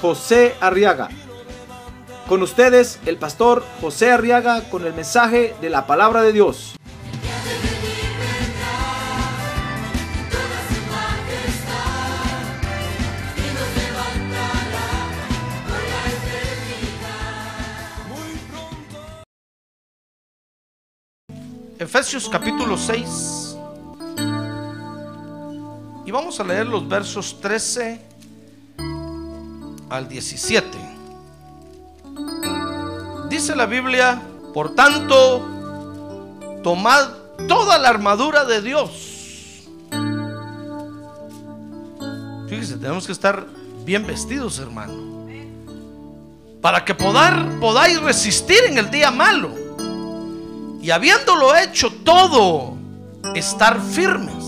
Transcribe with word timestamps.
José 0.00 0.54
Arriaga. 0.60 1.08
Con 2.28 2.42
ustedes, 2.42 2.98
el 3.06 3.18
pastor 3.18 3.64
José 3.80 4.10
Arriaga 4.10 4.68
con 4.68 4.84
el 4.84 4.92
mensaje 4.92 5.54
de 5.60 5.70
la 5.70 5.86
palabra 5.86 6.22
de 6.22 6.32
Dios. 6.32 6.76
Efesios 21.78 22.28
capítulo 22.28 22.76
6. 22.76 23.56
Y 26.06 26.10
vamos 26.10 26.40
a 26.40 26.44
leer 26.44 26.66
los 26.66 26.88
versos 26.88 27.38
13 27.40 28.15
al 29.90 30.08
17. 30.08 30.66
Dice 33.28 33.54
la 33.54 33.66
Biblia, 33.66 34.22
por 34.54 34.74
tanto, 34.74 35.46
tomad 36.62 37.08
toda 37.48 37.78
la 37.78 37.88
armadura 37.88 38.44
de 38.44 38.62
Dios. 38.62 39.68
Fíjese, 42.48 42.76
tenemos 42.76 43.06
que 43.06 43.12
estar 43.12 43.46
bien 43.84 44.06
vestidos, 44.06 44.58
hermano. 44.58 45.26
Para 46.60 46.84
que 46.84 46.94
podar, 46.94 47.60
podáis 47.60 48.00
resistir 48.00 48.58
en 48.66 48.78
el 48.78 48.90
día 48.90 49.10
malo. 49.10 49.50
Y 50.80 50.90
habiéndolo 50.90 51.54
hecho 51.56 51.90
todo, 52.04 52.76
estar 53.34 53.80
firmes. 53.80 54.44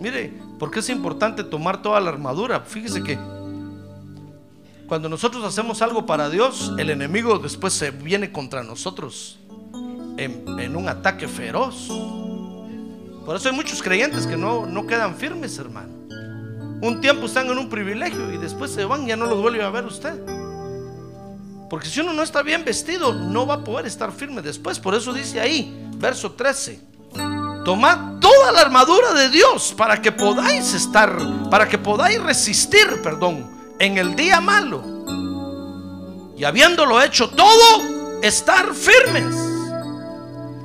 Mire, 0.00 0.39
¿por 0.60 0.70
qué 0.70 0.80
es 0.80 0.90
importante 0.90 1.42
tomar 1.42 1.80
toda 1.80 1.98
la 2.00 2.10
armadura? 2.10 2.60
Fíjese 2.60 3.02
que 3.02 3.18
cuando 4.86 5.08
nosotros 5.08 5.42
hacemos 5.42 5.80
algo 5.80 6.04
para 6.04 6.28
Dios, 6.28 6.72
el 6.76 6.90
enemigo 6.90 7.38
después 7.38 7.72
se 7.72 7.90
viene 7.90 8.30
contra 8.30 8.62
nosotros 8.62 9.38
en, 10.18 10.76
un 10.76 10.88
ataque 10.88 11.26
feroz. 11.26 11.88
Por 13.24 13.36
eso 13.36 13.48
hay 13.48 13.54
muchos 13.54 13.82
creyentes 13.82 14.26
que 14.26 14.36
no, 14.36 14.66
no 14.66 14.86
quedan 14.86 15.16
firmes, 15.16 15.56
hermano. 15.58 15.94
Un 16.82 17.00
tiempo 17.00 17.26
están 17.26 17.48
en 17.48 17.56
un 17.56 17.70
privilegio 17.70 18.30
y 18.32 18.36
después 18.36 18.70
se 18.70 18.84
van 18.84 19.06
ya 19.06 19.16
no 19.16 19.26
los 19.26 19.40
vuelve 19.40 19.62
a 19.62 19.70
ver 19.70 19.86
usted. 19.86 20.20
Porque 21.70 21.88
si 21.88 22.00
uno 22.00 22.12
no 22.12 22.22
está 22.22 22.42
bien 22.42 22.64
vestido, 22.64 23.14
no 23.14 23.46
va 23.46 23.54
a 23.54 23.64
poder 23.64 23.86
estar 23.86 24.12
firme 24.12 24.42
después. 24.42 24.78
Por 24.78 24.94
eso 24.94 25.12
dice 25.14 25.40
ahí, 25.40 25.88
verso 25.96 26.32
13. 26.32 26.80
Tomad 27.64 28.20
toda 28.20 28.52
la 28.52 28.60
armadura 28.60 29.12
de 29.12 29.28
Dios 29.28 29.74
para 29.76 30.00
que 30.00 30.12
podáis 30.12 30.72
estar, 30.72 31.16
para 31.50 31.68
que 31.68 31.78
podáis 31.78 32.20
resistir, 32.22 33.00
perdón, 33.02 33.50
en 33.78 33.98
el 33.98 34.16
día 34.16 34.40
malo. 34.40 34.82
Y 36.36 36.44
habiéndolo 36.44 37.02
hecho 37.02 37.28
todo, 37.28 38.20
estar 38.22 38.74
firmes. 38.74 39.34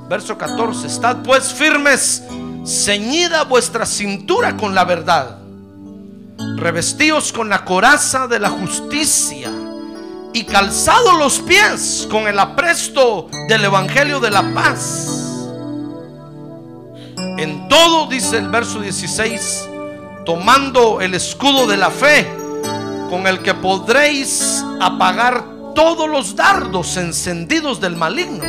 Verso 0.07 0.37
14. 0.37 0.87
Estad 0.87 1.17
pues 1.23 1.53
firmes, 1.53 2.23
ceñida 2.65 3.43
vuestra 3.43 3.85
cintura 3.85 4.55
con 4.55 4.73
la 4.73 4.85
verdad. 4.85 5.39
Revestíos 6.57 7.33
con 7.33 7.49
la 7.49 7.65
coraza 7.65 8.27
de 8.27 8.39
la 8.39 8.49
justicia 8.49 9.49
y 10.33 10.43
calzado 10.43 11.17
los 11.17 11.39
pies 11.39 12.07
con 12.09 12.27
el 12.27 12.37
apresto 12.39 13.29
del 13.47 13.65
Evangelio 13.65 14.19
de 14.19 14.31
la 14.31 14.53
paz. 14.53 15.24
En 17.37 17.67
todo, 17.67 18.07
dice 18.07 18.37
el 18.37 18.47
verso 18.49 18.79
16, 18.79 19.69
tomando 20.25 21.01
el 21.01 21.13
escudo 21.13 21.67
de 21.67 21.77
la 21.77 21.91
fe, 21.91 22.27
con 23.09 23.27
el 23.27 23.39
que 23.39 23.53
podréis 23.53 24.63
apagar 24.79 25.43
todos 25.75 26.09
los 26.09 26.35
dardos 26.35 26.95
encendidos 26.97 27.81
del 27.81 27.95
maligno. 27.95 28.43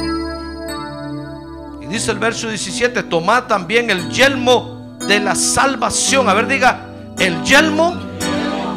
Y 1.82 1.86
dice 1.86 2.12
el 2.12 2.18
verso 2.18 2.48
17, 2.48 3.02
tomad 3.04 3.44
también 3.44 3.90
el 3.90 4.08
yelmo 4.10 4.96
de 5.06 5.20
la 5.20 5.34
salvación. 5.34 6.28
A 6.28 6.34
ver, 6.34 6.46
diga, 6.46 6.86
el 7.18 7.42
yelmo 7.42 7.96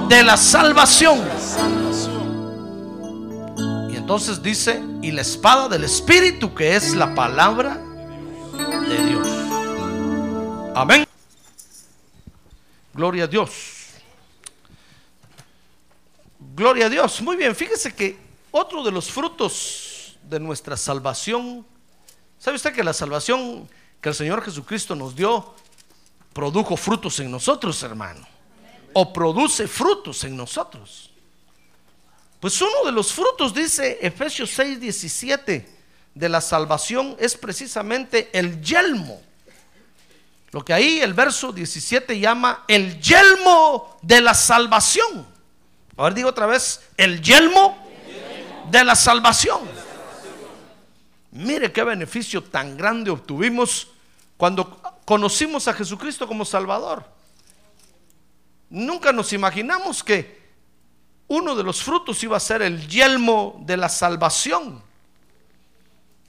de 0.07 0.23
la 0.23 0.37
salvación. 0.37 1.19
Y 3.91 3.95
entonces 3.95 4.41
dice, 4.41 4.83
y 5.03 5.11
la 5.11 5.21
espada 5.21 5.69
del 5.69 5.83
Espíritu, 5.83 6.53
que 6.53 6.75
es 6.75 6.95
la 6.95 7.13
palabra 7.13 7.77
de 8.87 9.05
Dios. 9.05 9.38
Amén. 10.79 11.05
Gloria 12.93 13.25
a 13.25 13.27
Dios. 13.27 13.51
Gloria 16.55 16.85
a 16.85 16.89
Dios. 16.89 17.21
Muy 17.21 17.35
bien, 17.35 17.53
fíjese 17.53 17.93
que 17.93 18.17
otro 18.49 18.81
de 18.81 18.89
los 18.89 19.11
frutos 19.11 20.17
de 20.23 20.39
nuestra 20.39 20.77
salvación, 20.77 21.65
¿sabe 22.37 22.55
usted 22.55 22.73
que 22.73 22.81
la 22.81 22.93
salvación 22.93 23.69
que 23.99 24.07
el 24.07 24.15
Señor 24.15 24.41
Jesucristo 24.41 24.95
nos 24.95 25.13
dio 25.13 25.53
produjo 26.31 26.77
frutos 26.77 27.19
en 27.19 27.29
nosotros, 27.29 27.83
hermano? 27.83 28.25
O 28.93 29.11
produce 29.11 29.67
frutos 29.67 30.23
en 30.23 30.37
nosotros. 30.37 31.11
Pues 32.39 32.61
uno 32.61 32.85
de 32.85 32.93
los 32.93 33.11
frutos, 33.11 33.53
dice 33.53 33.97
Efesios 34.01 34.49
6, 34.51 34.79
17, 34.79 35.77
de 36.15 36.29
la 36.29 36.39
salvación 36.39 37.17
es 37.19 37.35
precisamente 37.35 38.29
el 38.31 38.61
yelmo. 38.61 39.28
Lo 40.51 40.65
que 40.65 40.73
ahí 40.73 40.99
el 40.99 41.13
verso 41.13 41.51
17 41.51 42.19
llama 42.19 42.63
el 42.67 42.99
yelmo 42.99 43.97
de 44.01 44.21
la 44.21 44.33
salvación. 44.33 45.27
A 45.95 46.03
ver, 46.03 46.13
digo 46.13 46.29
otra 46.29 46.45
vez, 46.45 46.89
el 46.97 47.21
yelmo 47.21 47.77
de 48.71 48.83
la 48.83 48.95
salvación. 48.95 49.59
Mire 51.31 51.71
qué 51.71 51.83
beneficio 51.83 52.43
tan 52.43 52.75
grande 52.77 53.11
obtuvimos 53.11 53.89
cuando 54.37 54.81
conocimos 55.05 55.67
a 55.67 55.73
Jesucristo 55.73 56.27
como 56.27 56.45
Salvador. 56.45 57.05
Nunca 58.69 59.11
nos 59.11 59.33
imaginamos 59.33 60.03
que 60.03 60.39
uno 61.27 61.55
de 61.55 61.63
los 61.63 61.83
frutos 61.83 62.23
iba 62.23 62.37
a 62.37 62.39
ser 62.39 62.61
el 62.63 62.87
yelmo 62.87 63.61
de 63.65 63.77
la 63.77 63.89
salvación. 63.89 64.81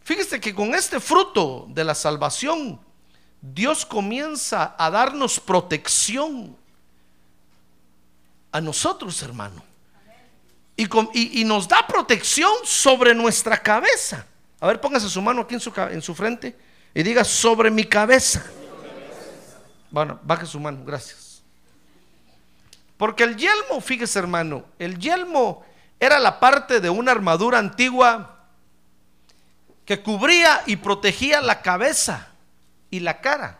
Fíjese 0.03 0.41
que 0.41 0.55
con 0.55 0.75
este 0.75 1.01
fruto 1.01 1.67
de 1.69 1.85
la 1.85 1.95
salvación, 1.95 2.81
Dios 3.43 3.87
comienza 3.87 4.75
a 4.79 4.91
darnos 4.91 5.41
protección 5.41 6.57
a 8.53 8.61
nosotros, 8.61 9.23
hermano. 9.23 9.65
Y, 10.77 11.45
nos 11.45 11.69
da 11.69 11.87
protección 11.87 12.51
sobre 12.65 13.15
nuestra 13.15 13.59
cabeza. 13.59 14.27
A 14.61 14.67
ver, 14.67 14.81
póngase 14.81 15.09
su 15.09 15.21
mano 15.21 15.43
aquí 15.43 15.55
en 15.55 15.61
su, 15.61 15.73
en 15.77 16.01
su 16.01 16.15
frente 16.15 16.57
y 16.95 17.03
diga 17.03 17.23
sobre 17.23 17.71
mi 17.71 17.85
cabeza. 17.85 18.45
Bueno, 19.91 20.19
baje 20.23 20.47
su 20.47 20.59
mano, 20.59 20.83
gracias. 20.85 21.43
Porque 22.97 23.25
el 23.25 23.37
yelmo, 23.37 23.81
fíjese 23.81 24.19
hermano, 24.19 24.65
el 24.79 24.99
yelmo 24.99 25.65
era 25.99 26.19
la 26.19 26.41
parte 26.41 26.81
de 26.81 26.89
una 26.89 27.13
armadura 27.13 27.59
antigua 27.59 28.39
que 29.85 30.03
cubría 30.03 30.63
y 30.67 30.77
protegía 30.77 31.41
la 31.41 31.63
cabeza 31.63 32.30
y 32.91 33.01
la 33.01 33.21
cara. 33.21 33.59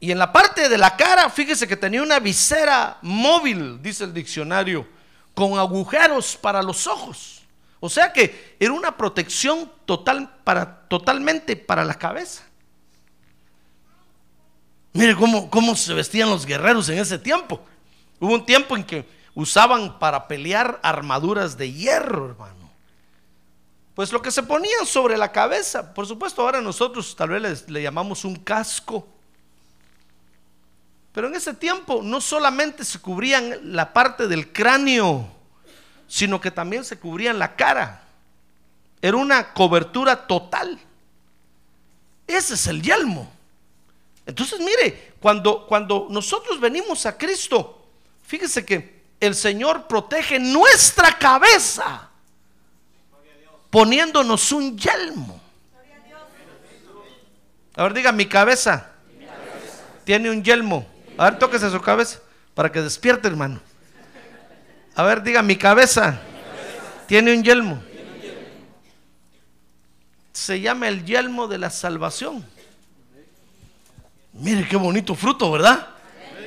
Y 0.00 0.10
en 0.10 0.18
la 0.18 0.32
parte 0.32 0.68
de 0.68 0.78
la 0.78 0.96
cara, 0.96 1.30
fíjese 1.30 1.68
que 1.68 1.76
tenía 1.76 2.02
una 2.02 2.18
visera 2.18 2.98
móvil, 3.02 3.80
dice 3.80 4.04
el 4.04 4.12
diccionario, 4.12 4.86
con 5.32 5.58
agujeros 5.58 6.36
para 6.36 6.62
los 6.62 6.86
ojos. 6.86 7.42
O 7.78 7.88
sea 7.88 8.12
que 8.12 8.56
era 8.58 8.72
una 8.72 8.96
protección 8.96 9.70
total 9.84 10.38
para, 10.44 10.80
totalmente 10.88 11.56
para 11.56 11.84
la 11.84 11.94
cabeza. 11.94 12.44
Mire 14.92 15.14
cómo, 15.16 15.48
cómo 15.50 15.74
se 15.74 15.94
vestían 15.94 16.30
los 16.30 16.46
guerreros 16.46 16.88
en 16.88 16.98
ese 16.98 17.18
tiempo. 17.18 17.64
Hubo 18.20 18.34
un 18.34 18.44
tiempo 18.44 18.76
en 18.76 18.84
que 18.84 19.08
usaban 19.34 19.98
para 19.98 20.28
pelear 20.28 20.80
armaduras 20.82 21.56
de 21.56 21.72
hierro, 21.72 22.30
hermano. 22.30 22.61
Pues 23.94 24.10
lo 24.10 24.22
que 24.22 24.30
se 24.30 24.42
ponían 24.42 24.86
sobre 24.86 25.18
la 25.18 25.30
cabeza, 25.30 25.92
por 25.92 26.06
supuesto, 26.06 26.42
ahora 26.42 26.60
nosotros 26.60 27.14
tal 27.14 27.30
vez 27.30 27.68
le 27.68 27.82
llamamos 27.82 28.24
un 28.24 28.36
casco. 28.36 29.06
Pero 31.12 31.28
en 31.28 31.34
ese 31.34 31.52
tiempo 31.52 32.00
no 32.02 32.20
solamente 32.20 32.84
se 32.84 32.98
cubrían 32.98 33.74
la 33.76 33.92
parte 33.92 34.28
del 34.28 34.50
cráneo, 34.50 35.28
sino 36.08 36.40
que 36.40 36.50
también 36.50 36.84
se 36.84 36.98
cubrían 36.98 37.38
la 37.38 37.54
cara. 37.54 38.02
Era 39.02 39.18
una 39.18 39.52
cobertura 39.52 40.26
total. 40.26 40.78
Ese 42.26 42.54
es 42.54 42.66
el 42.68 42.80
yelmo. 42.80 43.30
Entonces, 44.24 44.58
mire, 44.60 45.12
cuando, 45.20 45.66
cuando 45.66 46.06
nosotros 46.08 46.58
venimos 46.60 47.04
a 47.04 47.18
Cristo, 47.18 47.84
fíjese 48.26 48.64
que 48.64 49.02
el 49.20 49.34
Señor 49.34 49.86
protege 49.86 50.38
nuestra 50.38 51.18
cabeza 51.18 52.08
poniéndonos 53.72 54.52
un 54.52 54.76
yelmo. 54.76 55.40
A 57.74 57.84
ver, 57.84 57.94
diga, 57.94 58.12
mi 58.12 58.26
cabeza, 58.26 58.92
tiene 60.04 60.30
un 60.30 60.44
yelmo. 60.44 60.86
A 61.16 61.30
ver, 61.30 61.38
tóquese 61.38 61.70
su 61.70 61.80
cabeza 61.80 62.20
para 62.54 62.70
que 62.70 62.82
despierte, 62.82 63.28
hermano. 63.28 63.60
A 64.94 65.02
ver, 65.04 65.22
diga, 65.22 65.42
mi 65.42 65.56
cabeza, 65.56 66.20
tiene 67.06 67.34
un 67.34 67.42
yelmo. 67.42 67.82
Se 70.34 70.60
llama 70.60 70.88
el 70.88 71.06
yelmo 71.06 71.48
de 71.48 71.56
la 71.56 71.70
salvación. 71.70 72.46
Mire 74.34 74.68
qué 74.68 74.76
bonito 74.76 75.14
fruto, 75.14 75.50
¿verdad? 75.50 75.88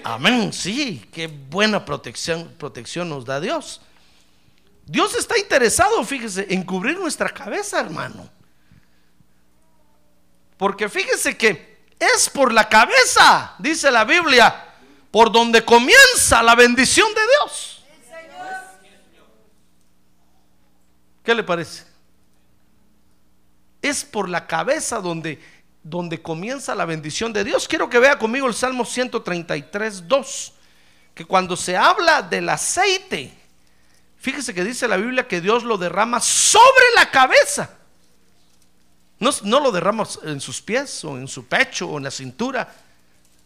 Amén, 0.03 0.53
sí, 0.53 1.03
qué 1.11 1.25
buena 1.25 1.85
protección, 1.85 2.53
protección 2.59 3.09
nos 3.09 3.25
da 3.25 3.39
Dios. 3.39 3.81
Dios 4.85 5.15
está 5.15 5.37
interesado, 5.37 6.03
fíjese, 6.03 6.45
en 6.49 6.63
cubrir 6.63 6.99
nuestra 6.99 7.29
cabeza, 7.29 7.79
hermano. 7.79 8.29
Porque 10.57 10.87
fíjese 10.87 11.35
que 11.35 11.87
es 11.99 12.29
por 12.29 12.53
la 12.53 12.69
cabeza, 12.69 13.55
dice 13.59 13.89
la 13.89 14.05
Biblia, 14.05 14.73
por 15.11 15.31
donde 15.31 15.65
comienza 15.65 16.43
la 16.43 16.55
bendición 16.55 17.07
de 17.13 17.21
Dios. 17.21 17.83
¿Qué 21.23 21.33
le 21.33 21.43
parece? 21.43 21.83
Es 23.81 24.05
por 24.05 24.29
la 24.29 24.45
cabeza 24.45 24.99
donde, 24.99 25.41
donde 25.81 26.21
comienza 26.21 26.75
la 26.75 26.85
bendición 26.85 27.33
de 27.33 27.43
Dios. 27.43 27.67
Quiero 27.67 27.89
que 27.89 27.97
vea 27.97 28.19
conmigo 28.19 28.47
el 28.47 28.53
Salmo 28.53 28.85
133, 28.85 30.07
2, 30.07 30.53
que 31.15 31.25
cuando 31.25 31.57
se 31.57 31.75
habla 31.75 32.21
del 32.21 32.47
aceite, 32.49 33.33
fíjese 34.25 34.55
que 34.55 34.63
dice 34.63 34.87
la 34.87 34.97
Biblia 34.97 35.27
que 35.27 35.39
Dios 35.39 35.63
lo 35.63 35.77
derrama 35.77 36.19
sobre 36.19 36.85
la 36.95 37.11
cabeza. 37.11 37.69
No, 39.19 39.29
no 39.43 39.59
lo 39.59 39.71
derrama 39.71 40.03
en 40.23 40.41
sus 40.41 40.63
pies 40.63 41.05
o 41.05 41.15
en 41.15 41.27
su 41.27 41.45
pecho 41.45 41.87
o 41.87 41.99
en 41.99 42.05
la 42.05 42.09
cintura. 42.09 42.73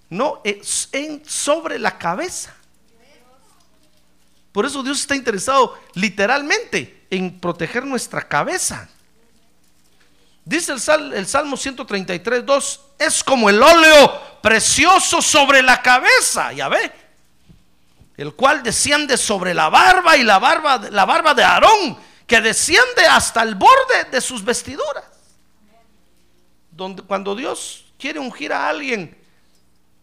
No, 0.09 0.39
es 0.45 0.89
sobre 1.27 1.79
la 1.79 1.97
cabeza. 1.97 2.55
Por 4.53 4.65
eso 4.65 4.81
Dios 4.81 5.01
está 5.01 5.17
interesado 5.17 5.77
literalmente 5.95 7.05
en 7.09 7.41
proteger 7.41 7.85
nuestra 7.85 8.25
cabeza. 8.25 8.87
Dice 10.45 10.71
el, 10.71 10.79
sal, 10.79 11.13
el 11.13 11.27
Salmo 11.27 11.57
133, 11.57 12.45
2, 12.45 12.81
es 12.99 13.21
como 13.21 13.49
el 13.49 13.61
óleo 13.61 14.39
precioso 14.41 15.21
sobre 15.21 15.61
la 15.61 15.81
cabeza, 15.81 16.53
ya 16.53 16.69
ve, 16.69 16.89
el 18.19 18.35
cual 18.35 18.61
desciende 18.61 19.15
sobre 19.15 19.53
la 19.53 19.69
barba 19.69 20.17
y 20.17 20.23
la 20.23 20.39
barba, 20.39 20.77
la 20.91 21.05
barba 21.05 21.33
de 21.33 21.41
Aarón, 21.41 21.97
que 22.27 22.41
desciende 22.41 23.05
hasta 23.09 23.41
el 23.43 23.55
borde 23.55 24.09
de 24.11 24.19
sus 24.19 24.43
vestiduras. 24.43 25.05
Donde, 26.69 27.01
cuando 27.01 27.33
Dios 27.33 27.85
quiere 27.97 28.19
ungir 28.19 28.51
a 28.51 28.67
alguien, 28.67 29.17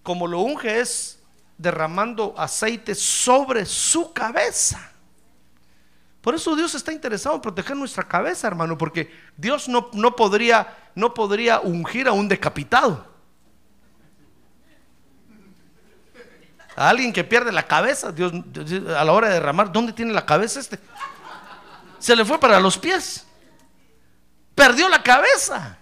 como 0.02 0.26
lo 0.26 0.40
unge 0.40 0.80
es 0.80 1.18
derramando 1.58 2.34
aceite 2.38 2.94
sobre 2.94 3.66
su 3.66 4.14
cabeza. 4.14 4.92
Por 6.22 6.34
eso 6.34 6.56
Dios 6.56 6.74
está 6.74 6.92
interesado 6.92 7.34
en 7.34 7.42
proteger 7.42 7.76
nuestra 7.76 8.08
cabeza, 8.08 8.46
hermano, 8.46 8.78
porque 8.78 9.12
Dios 9.36 9.69
no, 9.69 9.90
no, 9.92 10.16
podría, 10.16 10.74
no 10.94 11.12
podría 11.12 11.60
ungir 11.60 12.08
a 12.08 12.12
un 12.12 12.28
decapitado. 12.28 13.15
A 16.76 16.90
alguien 16.90 17.12
que 17.12 17.25
pierde 17.25 17.50
la 17.50 17.67
cabeza, 17.67 18.12
Dios 18.12 18.32
a 18.96 19.05
la 19.05 19.12
hora 19.12 19.28
de 19.28 19.34
derramar, 19.34 19.73
¿dónde 19.73 19.93
tiene 19.93 20.12
la 20.12 20.26
cabeza 20.26 20.61
este? 20.61 20.78
Se 21.99 22.14
le 22.14 22.25
fue 22.25 22.38
para 22.38 22.61
los 22.61 22.76
pies. 22.76 23.26
Perdió 24.55 24.88
la 24.88 25.02
cabeza. 25.02 25.78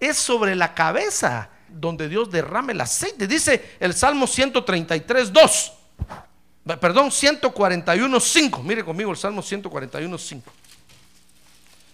Es 0.00 0.16
sobre 0.18 0.54
la 0.54 0.74
cabeza 0.74 1.48
donde 1.68 2.08
Dios 2.08 2.30
derrame 2.30 2.72
el 2.72 2.80
aceite. 2.80 3.26
Dice 3.26 3.76
el 3.80 3.94
Salmo 3.94 4.26
133, 4.26 5.32
2 5.32 5.72
perdón, 6.76 7.10
141, 7.10 8.20
5. 8.20 8.62
Mire 8.62 8.84
conmigo 8.84 9.10
el 9.10 9.16
Salmo 9.16 9.42
141, 9.42 10.18
5. 10.18 10.52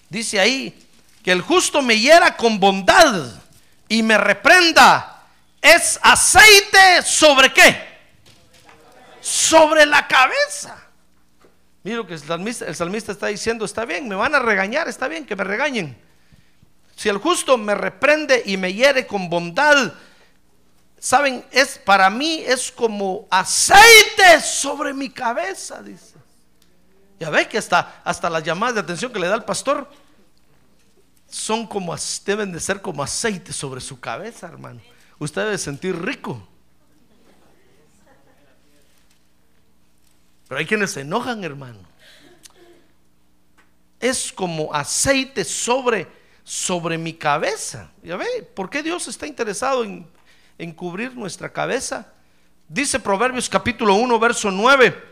Dice 0.09 0.41
ahí 0.41 0.87
que 1.23 1.33
el 1.33 1.41
justo 1.41 1.81
me 1.83 1.99
hiera 1.99 2.37
con 2.37 2.59
bondad 2.59 3.33
y 3.89 4.03
me 4.03 4.19
reprenda. 4.19 5.14
Es 5.65 5.99
aceite 6.03 7.01
sobre 7.03 7.51
qué? 7.51 7.75
Sobre 9.23 9.87
la 9.87 10.07
cabeza. 10.07 10.77
Mira 11.83 11.97
lo 11.97 12.07
que 12.07 12.13
el 12.13 12.21
salmista, 12.75 13.11
está 13.13 13.29
diciendo, 13.29 13.65
está 13.65 13.87
bien, 13.87 14.07
me 14.07 14.15
van 14.15 14.35
a 14.35 14.41
regañar, 14.41 14.89
está 14.89 15.09
bien 15.09 15.25
que 15.25 15.35
me 15.35 15.43
regañen. 15.43 15.97
Si 16.95 17.09
el 17.09 17.17
justo 17.17 17.57
me 17.57 17.75
reprende 17.75 18.43
y 18.45 18.59
me 18.59 18.75
hiere 18.75 19.07
con 19.07 19.31
bondad, 19.31 19.95
saben, 20.99 21.43
es 21.51 21.79
para 21.79 22.11
mí 22.11 22.43
es 22.47 22.71
como 22.71 23.27
aceite 23.31 24.43
sobre 24.43 24.93
mi 24.93 25.09
cabeza, 25.09 25.83
dice. 25.83 26.17
Ya 27.19 27.31
ve 27.31 27.49
que 27.49 27.57
hasta, 27.57 28.03
hasta 28.05 28.29
las 28.29 28.43
llamadas 28.43 28.75
de 28.75 28.81
atención 28.83 29.11
que 29.11 29.19
le 29.19 29.29
da 29.29 29.37
el 29.37 29.45
pastor 29.45 29.91
son 31.27 31.67
como, 31.67 31.97
deben 32.27 32.53
de 32.53 32.61
ser 32.61 32.83
como 32.83 33.03
aceite 33.03 33.51
sobre 33.51 33.81
su 33.81 33.99
cabeza, 33.99 34.47
hermano. 34.47 34.83
Usted 35.19 35.45
debe 35.45 35.59
sentir 35.59 36.01
rico. 36.01 36.47
Pero 40.49 40.59
hay 40.59 40.67
quienes 40.67 40.93
se 40.93 41.01
enojan, 41.01 41.43
hermano. 41.45 41.79
Es 44.01 44.33
como 44.33 44.75
aceite 44.75 45.45
sobre, 45.45 46.07
sobre 46.43 46.99
mi 46.99 47.15
cabeza. 47.15 47.91
Ya 48.03 48.17
ve, 48.17 48.27
¿por 48.55 48.69
qué 48.69 48.83
Dios 48.83 49.09
está 49.09 49.27
interesado 49.27 49.85
en 49.85 50.07
en 50.59 50.73
cubrir 50.73 51.17
nuestra 51.17 51.53
cabeza. 51.53 52.07
Dice 52.69 52.99
Proverbios 53.01 53.49
capítulo 53.49 53.95
1, 53.95 54.19
verso 54.19 54.51
9, 54.51 55.03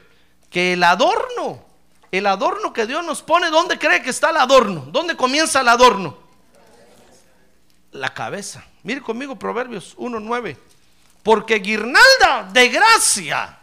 que 0.51 0.75
el 0.75 0.85
adorno, 0.85 1.65
el 2.11 2.27
adorno 2.27 2.73
que 2.73 2.87
Dios 2.87 3.05
nos 3.05 3.23
pone, 3.23 3.51
¿dónde 3.51 3.79
cree 3.79 4.03
que 4.03 4.11
está 4.11 4.31
el 4.31 4.37
adorno? 4.37 4.87
¿Dónde 4.91 5.17
comienza 5.17 5.61
el 5.61 5.69
adorno? 5.69 6.19
La 7.93 8.13
cabeza. 8.13 8.65
Mire 8.83 9.01
conmigo 9.01 9.39
Proverbios 9.39 9.95
1, 9.97 10.21
9. 10.21 10.57
Porque 11.23 11.57
guirnalda 11.57 12.49
de 12.53 12.69
gracia, 12.69 13.59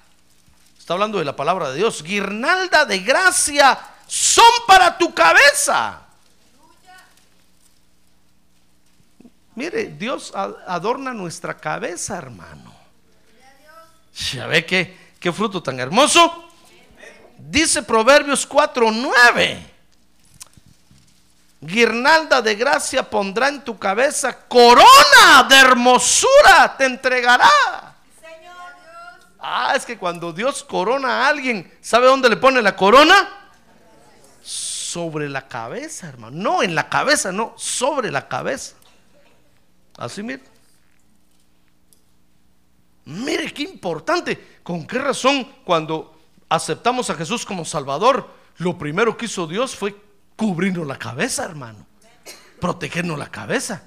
está 0.78 0.94
hablando 0.94 1.20
de 1.20 1.26
la 1.26 1.36
palabra 1.36 1.72
de 1.72 1.78
Dios, 1.78 2.02
guirnalda 2.04 2.86
de 2.86 3.00
gracia 3.00 3.78
son 4.08 4.46
para 4.66 4.98
tu 4.98 5.14
cabeza 5.14 6.10
Mire, 9.60 9.88
Dios 9.88 10.32
adorna 10.34 11.14
nuestra 11.14 11.58
cabeza, 11.58 12.18
hermano. 12.18 12.74
¿Ya 14.32 14.48
ve 14.48 14.66
qué, 14.66 14.98
qué 15.20 15.34
fruto 15.34 15.62
tan 15.62 15.78
hermoso? 15.82 16.50
Dice 17.38 17.84
Proverbios 17.84 18.48
4:9. 18.48 19.60
Guirnalda 21.62 22.42
de 22.42 22.56
gracia 22.56 23.10
pondrá 23.10 23.50
en 23.50 23.64
tu 23.64 23.78
cabeza, 23.78 24.48
corona 24.48 25.44
de 25.50 25.58
hermosura 25.58 26.76
te 26.78 26.86
entregará. 26.86 27.50
Ah, 29.40 29.74
es 29.76 29.86
que 29.86 29.98
cuando 29.98 30.34
Dios 30.34 30.64
corona 30.64 31.26
a 31.26 31.28
alguien, 31.30 31.72
¿sabe 31.82 32.08
dónde 32.08 32.30
le 32.30 32.38
pone 32.38 32.62
la 32.62 32.76
corona? 32.76 33.30
Sobre 34.42 35.30
la 35.30 35.48
cabeza, 35.48 36.08
hermano. 36.08 36.36
No 36.36 36.64
en 36.64 36.76
la 36.76 36.90
cabeza, 36.90 37.32
no, 37.32 37.54
sobre 37.58 38.12
la 38.12 38.28
cabeza. 38.28 38.76
Así 39.98 40.24
mire. 40.24 40.44
Mire 43.06 43.54
qué 43.54 43.64
importante. 43.64 44.60
¿Con 44.64 44.86
qué 44.86 45.00
razón 45.00 45.46
cuando 45.64 46.20
aceptamos 46.50 47.10
a 47.10 47.16
Jesús 47.16 47.46
como 47.46 47.64
Salvador, 47.64 48.30
lo 48.58 48.78
primero 48.78 49.16
que 49.16 49.26
hizo 49.26 49.48
Dios 49.48 49.76
fue 49.76 49.96
cubrirnos 50.40 50.88
la 50.88 50.98
cabeza, 50.98 51.44
hermano? 51.44 51.86
Protegernos 52.62 53.20
la 53.20 53.30
cabeza. 53.30 53.84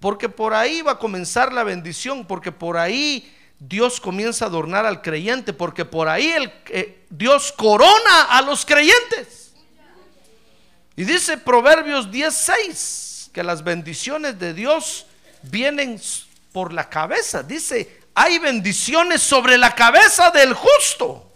Porque 0.00 0.30
por 0.30 0.54
ahí 0.54 0.80
va 0.80 0.92
a 0.92 0.98
comenzar 0.98 1.52
la 1.52 1.62
bendición, 1.62 2.24
porque 2.26 2.50
por 2.50 2.78
ahí 2.78 3.30
Dios 3.58 4.00
comienza 4.00 4.46
a 4.46 4.48
adornar 4.48 4.86
al 4.86 5.02
creyente, 5.02 5.52
porque 5.52 5.84
por 5.84 6.08
ahí 6.08 6.30
el, 6.30 6.50
eh, 6.68 7.04
Dios 7.10 7.52
corona 7.52 8.22
a 8.30 8.40
los 8.40 8.64
creyentes. 8.64 9.52
Y 10.96 11.04
dice 11.04 11.36
Proverbios 11.36 12.10
16 12.10 13.30
que 13.34 13.42
las 13.42 13.62
bendiciones 13.62 14.38
de 14.38 14.54
Dios 14.54 15.04
vienen 15.42 16.00
por 16.50 16.72
la 16.72 16.88
cabeza. 16.88 17.42
Dice, 17.42 18.00
hay 18.14 18.38
bendiciones 18.38 19.20
sobre 19.20 19.58
la 19.58 19.74
cabeza 19.74 20.30
del 20.30 20.54
justo. 20.54 21.29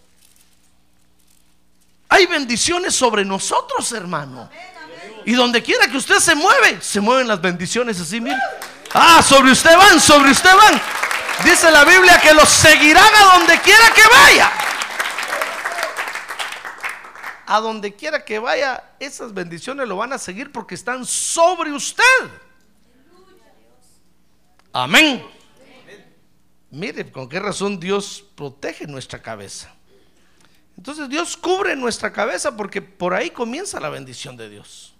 Hay 2.15 2.27
bendiciones 2.27 2.95
sobre 2.95 3.25
nosotros, 3.25 3.91
hermano. 3.91 4.49
Y 5.25 5.33
donde 5.33 5.61
quiera 5.65 5.89
que 5.89 5.97
usted 5.97 6.21
se 6.21 6.37
mueve, 6.37 6.81
se 6.81 7.01
mueven 7.01 7.27
las 7.27 7.41
bendiciones 7.41 8.01
así, 8.01 8.21
mire. 8.21 8.39
Ah, 8.93 9.21
sobre 9.21 9.51
usted 9.51 9.77
van, 9.77 10.01
sobre 10.01 10.31
usted 10.31 10.55
van. 10.55 10.81
Dice 11.43 11.73
la 11.73 11.85
Biblia 11.85 12.21
que 12.21 12.33
los 12.33 12.49
seguirán 12.49 13.13
a 13.17 13.37
donde 13.37 13.61
quiera 13.61 13.93
que 13.93 14.03
vaya. 14.09 14.53
A 17.47 17.59
donde 17.59 17.93
quiera 17.97 18.25
que 18.25 18.39
vaya, 18.39 18.93
esas 19.01 19.35
bendiciones 19.35 19.89
lo 19.89 19.97
van 19.97 20.13
a 20.13 20.19
seguir 20.19 20.53
porque 20.53 20.77
están 20.77 21.05
sobre 21.05 21.73
usted. 21.73 22.05
Amén. 24.73 25.27
Mire, 26.71 27.11
con 27.11 27.29
qué 27.29 27.41
razón 27.41 27.81
Dios 27.81 28.25
protege 28.37 28.87
nuestra 28.87 29.21
cabeza. 29.21 29.75
Entonces 30.77 31.09
Dios 31.09 31.37
cubre 31.37 31.77
nuestra 31.77 32.13
cabeza 32.13 32.57
porque 32.57 32.83
por 32.83 33.15
ahí 33.15 33.31
comienza 33.31 33.81
la 33.81 33.89
bendición 33.89 34.37
de 34.37 34.49
Dios. 34.49 34.95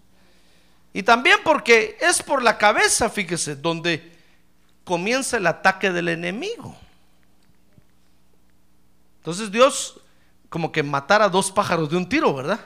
Y 0.93 1.03
también 1.03 1.39
porque 1.43 1.99
es 2.01 2.23
por 2.23 2.43
la 2.43 2.57
cabeza, 2.57 3.11
fíjese, 3.11 3.57
donde 3.57 4.13
comienza 4.85 5.37
el 5.37 5.47
ataque 5.47 5.91
del 5.91 6.09
enemigo. 6.09 6.77
Entonces 9.19 9.51
Dios 9.51 10.01
como 10.49 10.71
que 10.71 10.85
matara 10.85 11.29
dos 11.29 11.51
pájaros 11.51 11.91
de 11.91 11.97
un 11.97 12.09
tiro, 12.09 12.33
¿verdad? 12.33 12.61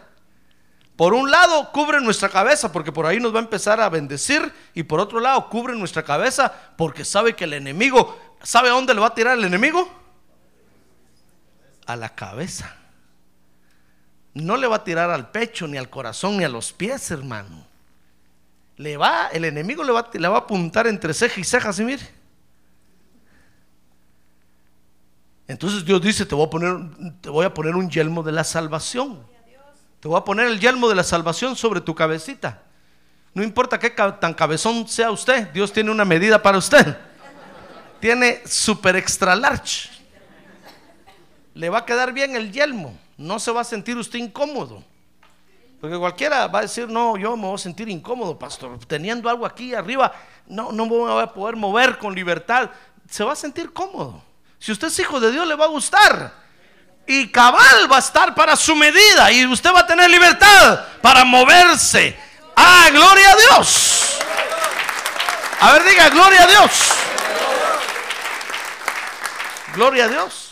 Por 0.97 1.15
un 1.15 1.31
lado 1.31 1.71
cubre 1.73 2.01
nuestra 2.01 2.29
cabeza 2.29 2.71
porque 2.73 2.93
por 2.93 3.07
ahí 3.07 3.21
nos 3.21 3.33
va 3.33 3.39
a 3.39 3.43
empezar 3.43 3.81
a 3.81 3.89
bendecir 3.89 4.53
y 4.75 4.83
por 4.83 5.01
otro 5.01 5.21
lado 5.21 5.49
cubre 5.49 5.75
nuestra 5.75 6.03
cabeza 6.03 6.53
porque 6.77 7.05
sabe 7.05 7.37
que 7.37 7.45
el 7.45 7.55
enemigo, 7.55 8.19
¿sabe 8.43 8.69
a 8.69 8.73
dónde 8.73 8.93
le 8.93 9.01
va 9.01 9.07
a 9.07 9.15
tirar 9.15 9.39
el 9.39 9.45
enemigo? 9.45 9.89
A 11.87 11.97
la 11.97 12.15
cabeza. 12.15 12.78
No 14.43 14.57
le 14.57 14.69
va 14.69 14.77
a 14.77 14.85
tirar 14.85 15.11
al 15.11 15.31
pecho, 15.31 15.67
ni 15.67 15.77
al 15.77 15.91
corazón, 15.91 16.37
ni 16.37 16.45
a 16.45 16.49
los 16.49 16.73
pies, 16.73 17.11
hermano. 17.11 17.67
Le 18.77 18.97
va, 18.97 19.29
el 19.33 19.45
enemigo 19.45 19.83
le 19.83 19.91
va, 19.93 20.37
a 20.37 20.39
apuntar 20.39 20.87
entre 20.87 21.13
ceja 21.13 21.41
y 21.41 21.45
ceja, 21.45 21.73
¿sí 21.73 21.83
mire? 21.83 22.09
Entonces 25.49 25.85
Dios 25.85 26.01
dice, 26.01 26.25
te 26.25 26.37
voy 26.37 26.47
a 26.47 26.51
poner, 26.51 26.77
te 27.21 27.31
voy 27.31 27.45
a 27.45 27.53
poner 27.53 27.75
un 27.75 27.91
yelmo 27.91 28.23
de 28.23 28.31
la 28.31 28.45
salvación. 28.45 29.27
Te 29.99 30.07
voy 30.07 30.17
a 30.17 30.25
poner 30.25 30.47
el 30.47 30.61
yelmo 30.61 30.89
de 30.89 30.95
la 30.95 31.03
salvación 31.03 31.57
sobre 31.57 31.81
tu 31.81 31.95
cabecita. 31.95 32.63
No 33.35 33.43
importa 33.43 33.79
qué 33.79 33.91
tan 33.91 34.35
cabezón 34.35 34.87
sea 34.87 35.11
usted, 35.11 35.49
Dios 35.49 35.73
tiene 35.73 35.91
una 35.91 36.05
medida 36.05 36.41
para 36.41 36.59
usted. 36.59 36.97
Tiene 37.99 38.43
super 38.47 38.95
extra 38.95 39.35
large. 39.35 39.91
Le 41.55 41.69
va 41.69 41.79
a 41.79 41.85
quedar 41.85 42.13
bien 42.13 42.37
el 42.37 42.53
yelmo. 42.53 42.97
No 43.19 43.39
se 43.39 43.51
va 43.51 43.61
a 43.61 43.65
sentir 43.65 43.97
usted 43.97 44.19
incómodo. 44.19 44.83
Porque 45.81 45.97
cualquiera 45.97 46.47
va 46.47 46.61
a 46.61 46.63
decir, 46.63 46.89
no, 46.89 47.17
yo 47.17 47.37
me 47.37 47.47
voy 47.47 47.55
a 47.55 47.59
sentir 47.59 47.89
incómodo, 47.89 48.39
pastor. 48.39 48.79
Teniendo 48.87 49.29
algo 49.29 49.45
aquí 49.45 49.75
arriba, 49.75 50.13
no, 50.47 50.73
no 50.73 50.87
me 50.87 50.91
voy 50.91 51.23
a 51.23 51.27
poder 51.27 51.57
mover 51.57 51.99
con 51.99 52.15
libertad. 52.15 52.71
Se 53.09 53.23
va 53.23 53.33
a 53.33 53.37
sentir 53.37 53.73
cómodo. 53.73 54.23
Si 54.59 54.73
usted 54.73 54.89
es 54.89 54.99
hijo 54.99 55.21
de 55.21 55.31
Dios, 55.31 55.47
le 55.47 55.55
va 55.55 55.67
a 55.67 55.69
gustar. 55.69 56.33
Y 57.07 57.29
cabal 57.29 57.91
va 57.91 57.97
a 57.97 58.01
estar 58.01 58.35
para 58.35 58.57
su 58.57 58.75
medida. 58.75 59.31
Y 59.33 59.47
usted 59.47 59.73
va 59.73 59.81
a 59.81 59.87
tener 59.87 60.11
libertad 60.11 60.85
para 61.01 61.25
moverse. 61.25 62.17
Ah, 62.57 62.89
gloria 62.91 63.33
a 63.33 63.37
Dios. 63.37 64.19
A 65.61 65.73
ver, 65.73 65.85
diga, 65.85 66.09
gloria 66.11 66.43
a 66.43 66.47
Dios. 66.47 66.71
Gloria 69.75 70.05
a 70.05 70.09
Dios. 70.09 70.48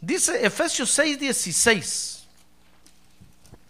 Dice 0.00 0.44
Efesios 0.44 0.98
6:16. 0.98 2.24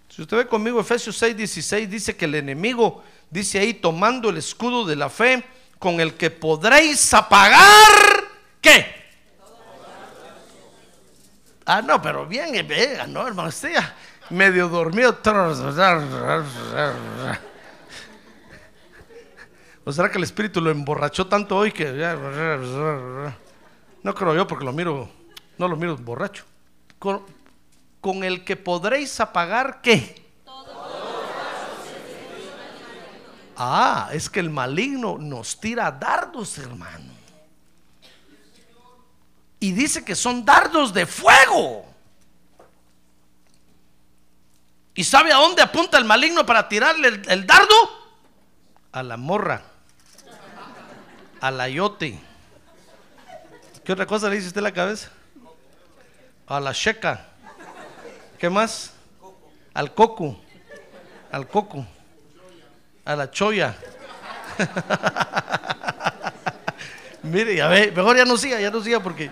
Si 0.09 0.23
usted 0.23 0.37
ve 0.37 0.47
conmigo 0.47 0.81
Efesios 0.81 1.21
6:16, 1.21 1.89
dice 1.89 2.17
que 2.17 2.27
el 2.27 2.35
enemigo, 2.37 3.03
dice 3.31 3.59
ahí, 3.59 3.75
tomando 3.75 4.31
el 4.31 4.37
escudo 4.37 4.85
de 4.85 4.97
la 4.97 5.09
fe, 5.11 5.45
con 5.79 5.99
el 5.99 6.15
que 6.15 6.31
podréis 6.31 7.13
apagar, 7.15 7.59
¿qué? 8.61 9.01
Ah, 11.65 11.81
no, 11.83 12.03
pero 12.03 12.27
bien, 12.27 12.53
venga, 12.67 13.07
no, 13.07 13.27
hermano, 13.27 13.49
estoy 13.49 13.73
medio 14.31 14.69
dormido. 14.69 15.19
¿O 19.85 19.93
será 19.93 20.11
que 20.11 20.19
el 20.19 20.25
espíritu 20.25 20.61
lo 20.61 20.71
emborrachó 20.71 21.27
tanto 21.27 21.57
hoy 21.57 21.73
que... 21.73 21.91
No 24.03 24.15
creo 24.15 24.35
yo 24.35 24.47
porque 24.47 24.65
lo 24.65 24.73
miro, 24.73 25.11
no 25.61 25.69
lo 25.69 25.77
miro 25.77 25.95
borracho. 25.99 26.45
Con, 26.99 27.23
con 28.01 28.25
el 28.25 28.45
que 28.45 28.57
podréis 28.57 29.21
apagar, 29.21 29.83
¿qué? 29.83 30.27
Ah, 33.59 34.09
es 34.11 34.31
que 34.31 34.41
el 34.41 34.49
maligno 34.49 35.19
nos 35.19 35.61
tira 35.61 35.93
dardos, 35.93 36.57
hermano. 36.57 37.13
Y 39.61 39.73
dice 39.73 40.03
que 40.03 40.15
son 40.15 40.47
dardos 40.47 40.95
de 40.95 41.05
fuego. 41.05 41.85
¿Y 44.95 45.05
sabe 45.05 45.31
a 45.31 45.37
dónde 45.37 45.61
apunta 45.61 45.99
el 45.99 46.07
maligno 46.07 46.47
para 46.47 46.67
tirarle 46.71 47.21
el, 47.29 47.47
dardo? 47.47 47.75
A 48.93 49.03
la 49.03 49.19
morra. 49.19 49.63
A 51.43 51.51
la 51.51 51.69
yote. 51.69 52.19
¿Qué 53.85 53.93
otra 53.93 54.07
cosa 54.07 54.31
le 54.31 54.37
dice 54.37 54.49
usted 54.49 54.61
a 54.61 54.65
la 54.65 54.73
cabeza? 54.73 55.11
A 56.51 56.61
la 56.61 56.75
checa. 56.75 57.29
¿Qué 58.39 58.51
más? 58.51 58.93
Al 59.73 59.95
coco. 59.95 60.39
Al 61.33 61.49
coco 61.49 61.87
a 63.05 63.17
la 63.17 63.31
choya. 63.31 63.77
Mire, 67.23 67.57
ya 67.57 67.69
ve, 67.69 67.93
mejor 67.93 68.17
ya 68.17 68.25
no 68.25 68.37
siga, 68.37 68.61
ya 68.61 68.71
no 68.71 68.83
siga 68.83 69.01
porque 69.01 69.31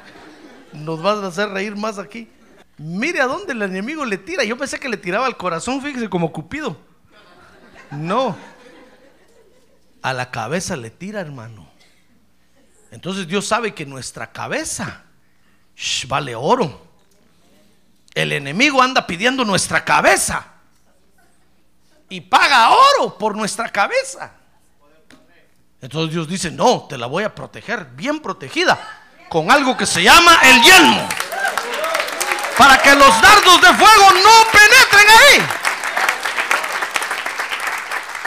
nos 0.73 1.01
van 1.01 1.25
a 1.25 1.29
hacer 1.29 1.49
reír 1.51 1.77
más 1.77 1.99
aquí. 1.99 2.29
Mire 2.77 3.21
a 3.21 3.27
dónde 3.27 3.53
el 3.53 3.63
enemigo 3.63 4.05
le 4.05 4.19
tira. 4.19 4.45
Yo 4.45 4.57
pensé 4.57 4.79
que 4.79 4.89
le 4.89 4.97
tiraba 4.97 5.27
al 5.27 5.37
corazón, 5.37 5.83
fíjese, 5.83 6.09
como 6.09 6.33
Cupido. 6.33 6.77
No. 7.91 8.37
A 10.03 10.13
la 10.13 10.31
cabeza 10.31 10.77
le 10.77 10.91
tira, 10.91 11.21
hermano. 11.21 11.69
Entonces 12.91 13.27
Dios 13.27 13.47
sabe 13.47 13.75
que 13.75 13.87
nuestra 13.87 14.33
cabeza 14.33 15.05
vale 16.09 16.35
oro. 16.35 16.88
El 18.19 18.33
enemigo 18.33 18.83
anda 18.83 19.07
pidiendo 19.07 19.45
nuestra 19.45 19.85
cabeza 19.85 20.45
y 22.09 22.21
paga 22.21 22.71
oro 22.71 23.17
por 23.17 23.37
nuestra 23.37 23.69
cabeza. 23.69 24.33
Entonces 25.81 26.15
Dios 26.15 26.27
dice, 26.27 26.51
no, 26.51 26.89
te 26.89 26.99
la 26.99 27.07
voy 27.07 27.23
a 27.23 27.33
proteger, 27.33 27.85
bien 27.93 28.19
protegida, 28.19 28.77
con 29.29 29.53
algo 29.53 29.77
que 29.77 29.87
se 29.87 30.03
llama 30.03 30.37
el 30.43 30.61
yelmo. 30.61 31.09
Para 32.57 32.83
que 32.83 32.93
los 32.97 33.23
dardos 33.23 33.61
de 33.61 33.69
fuego 33.75 34.11
no 34.11 34.51
penetren 34.51 35.07
ahí. 35.21 35.47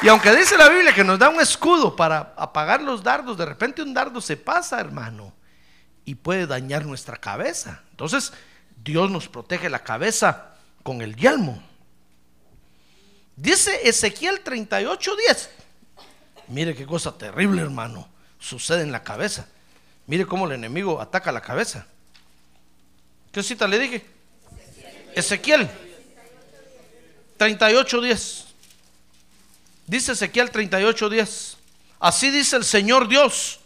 Y 0.03 0.07
aunque 0.07 0.33
dice 0.33 0.55
la 0.55 0.69
Biblia 0.69 0.95
que 0.95 1.03
nos 1.03 1.19
da 1.19 1.27
un 1.27 1.41
escudo 1.41 1.97
para 1.97 2.33
apagar 2.37 2.81
los 2.81 3.03
dardos, 3.03 3.37
de 3.37 3.45
repente 3.45 3.81
un 3.81 3.93
dardo 3.93 4.21
se 4.21 4.37
pasa, 4.37 4.79
hermano, 4.79 5.33
y 6.05 6.15
puede 6.15 6.47
dañar 6.47 6.85
nuestra 6.85 7.17
cabeza. 7.17 7.81
Entonces, 7.89 8.31
Dios 8.83 9.11
nos 9.11 9.27
protege 9.27 9.69
la 9.69 9.83
cabeza 9.83 10.55
con 10.83 11.01
el 11.01 11.15
yelmo. 11.15 11.61
Dice 13.35 13.87
Ezequiel 13.87 14.41
38, 14.41 15.15
10. 15.15 15.49
Mire 16.47 16.75
qué 16.75 16.85
cosa 16.85 17.17
terrible, 17.17 17.61
hermano. 17.61 18.07
Sucede 18.39 18.81
en 18.81 18.91
la 18.91 19.03
cabeza. 19.03 19.47
Mire 20.07 20.25
cómo 20.25 20.45
el 20.45 20.53
enemigo 20.53 20.99
ataca 21.01 21.31
la 21.31 21.41
cabeza. 21.41 21.85
¿Qué 23.31 23.43
cita 23.43 23.67
le 23.67 23.79
dije? 23.79 24.05
Ezequiel 25.15 25.69
38, 27.37 28.01
10. 28.01 28.45
Dice 29.87 30.11
Ezequiel 30.11 30.51
38, 30.51 31.09
10. 31.09 31.57
Así 31.99 32.29
dice 32.31 32.57
el 32.57 32.63
Señor 32.63 33.07
Dios. 33.07 33.59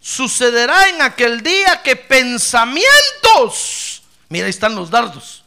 Sucederá 0.00 0.88
en 0.88 1.02
aquel 1.02 1.42
día 1.42 1.82
que 1.82 1.96
pensamientos, 1.96 3.91
mira, 4.32 4.46
ahí 4.46 4.50
están 4.50 4.74
los 4.74 4.90
dardos, 4.90 5.44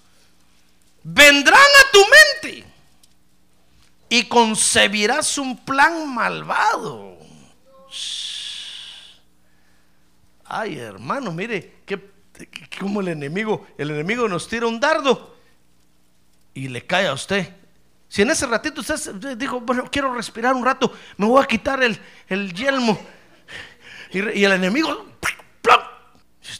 vendrán 1.03 1.59
a 1.59 1.91
tu 1.91 1.99
mente 1.99 2.65
y 4.09 4.23
concebirás 4.25 5.39
un 5.39 5.57
plan 5.57 6.13
malvado. 6.13 7.17
Ay, 10.45 10.77
hermano, 10.77 11.31
mire, 11.31 11.79
que, 11.85 11.99
como 12.79 13.01
el 13.01 13.07
enemigo, 13.07 13.65
el 13.79 13.89
enemigo 13.89 14.27
nos 14.27 14.47
tira 14.47 14.67
un 14.67 14.79
dardo 14.79 15.35
y 16.53 16.67
le 16.67 16.85
cae 16.85 17.07
a 17.07 17.13
usted. 17.13 17.51
Si 18.07 18.21
en 18.21 18.29
ese 18.29 18.45
ratito 18.45 18.81
usted 18.81 19.35
dijo, 19.35 19.61
bueno, 19.61 19.89
quiero 19.91 20.13
respirar 20.13 20.53
un 20.53 20.63
rato, 20.63 20.93
me 21.17 21.25
voy 21.25 21.43
a 21.43 21.47
quitar 21.47 21.81
el, 21.81 21.99
el 22.29 22.53
yelmo. 22.53 22.99
Y, 24.11 24.19
el 24.19 24.51
enemigo. 24.51 25.07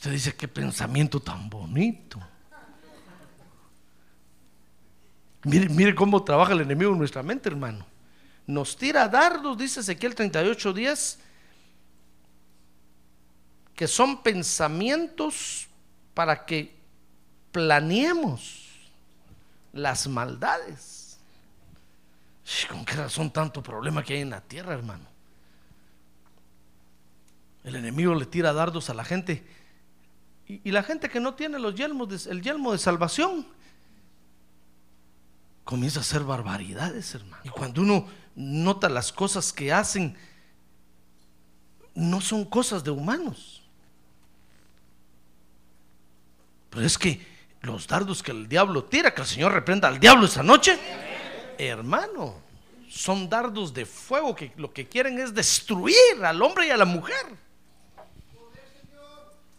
Usted 0.05 0.13
dice, 0.13 0.35
qué 0.35 0.47
pensamiento 0.47 1.19
tan 1.19 1.50
bonito. 1.50 2.19
Mire, 5.45 5.67
mire 5.67 5.95
cómo 5.95 6.24
trabaja 6.24 6.53
el 6.53 6.62
enemigo 6.62 6.91
en 6.91 7.00
nuestra 7.00 7.24
mente, 7.24 7.50
hermano. 7.50 7.88
Nos 8.45 8.77
tira 8.77 9.07
dardos, 9.07 9.57
dice 9.57 9.79
Ezequiel 9.79 10.13
38 10.13 10.74
días, 10.74 11.17
que 13.74 13.88
son 13.88 14.21
pensamientos 14.21 15.67
para 16.13 16.45
que 16.45 16.75
planeemos 17.51 18.91
las 19.74 20.07
maldades. 20.07 21.17
¿Con 22.69 22.85
qué 22.85 22.93
razón 22.93 23.31
tanto 23.31 23.63
problema 23.63 24.03
que 24.03 24.13
hay 24.13 24.21
en 24.21 24.29
la 24.29 24.41
tierra, 24.41 24.75
hermano? 24.75 25.07
El 27.63 27.77
enemigo 27.77 28.13
le 28.13 28.27
tira 28.27 28.53
dardos 28.53 28.91
a 28.91 28.93
la 28.93 29.03
gente. 29.03 29.54
Y, 30.47 30.71
la 30.71 30.83
gente 30.83 31.09
que 31.09 31.19
no 31.19 31.33
tiene 31.33 31.57
los 31.57 31.73
yelmos 31.73 32.27
el 32.27 32.41
yelmo 32.41 32.71
de 32.71 32.77
salvación 32.77 33.47
comienza 35.63 35.99
a 35.99 36.01
hacer 36.01 36.23
barbaridades, 36.23 37.15
hermano. 37.15 37.41
Y 37.43 37.49
cuando 37.49 37.81
uno 37.81 38.07
nota 38.35 38.87
las 38.87 39.11
cosas 39.11 39.51
que 39.51 39.73
hacen, 39.73 40.15
no 41.95 42.21
son 42.21 42.45
cosas 42.45 42.83
de 42.83 42.91
humanos. 42.91 43.63
Pero 46.69 46.85
es 46.85 46.97
que 46.97 47.25
los 47.61 47.87
dardos 47.87 48.21
que 48.21 48.31
el 48.31 48.47
diablo 48.47 48.83
tira, 48.83 49.13
que 49.13 49.21
el 49.21 49.27
Señor 49.27 49.53
reprenda 49.53 49.87
al 49.87 49.99
diablo 49.99 50.27
esta 50.27 50.43
noche, 50.43 50.77
hermano, 51.57 52.35
son 52.87 53.27
dardos 53.27 53.73
de 53.73 53.85
fuego 53.85 54.35
que 54.35 54.51
lo 54.57 54.71
que 54.71 54.87
quieren 54.87 55.17
es 55.17 55.33
destruir 55.33 56.23
al 56.23 56.39
hombre 56.43 56.67
y 56.67 56.69
a 56.69 56.77
la 56.77 56.85
mujer. 56.85 57.25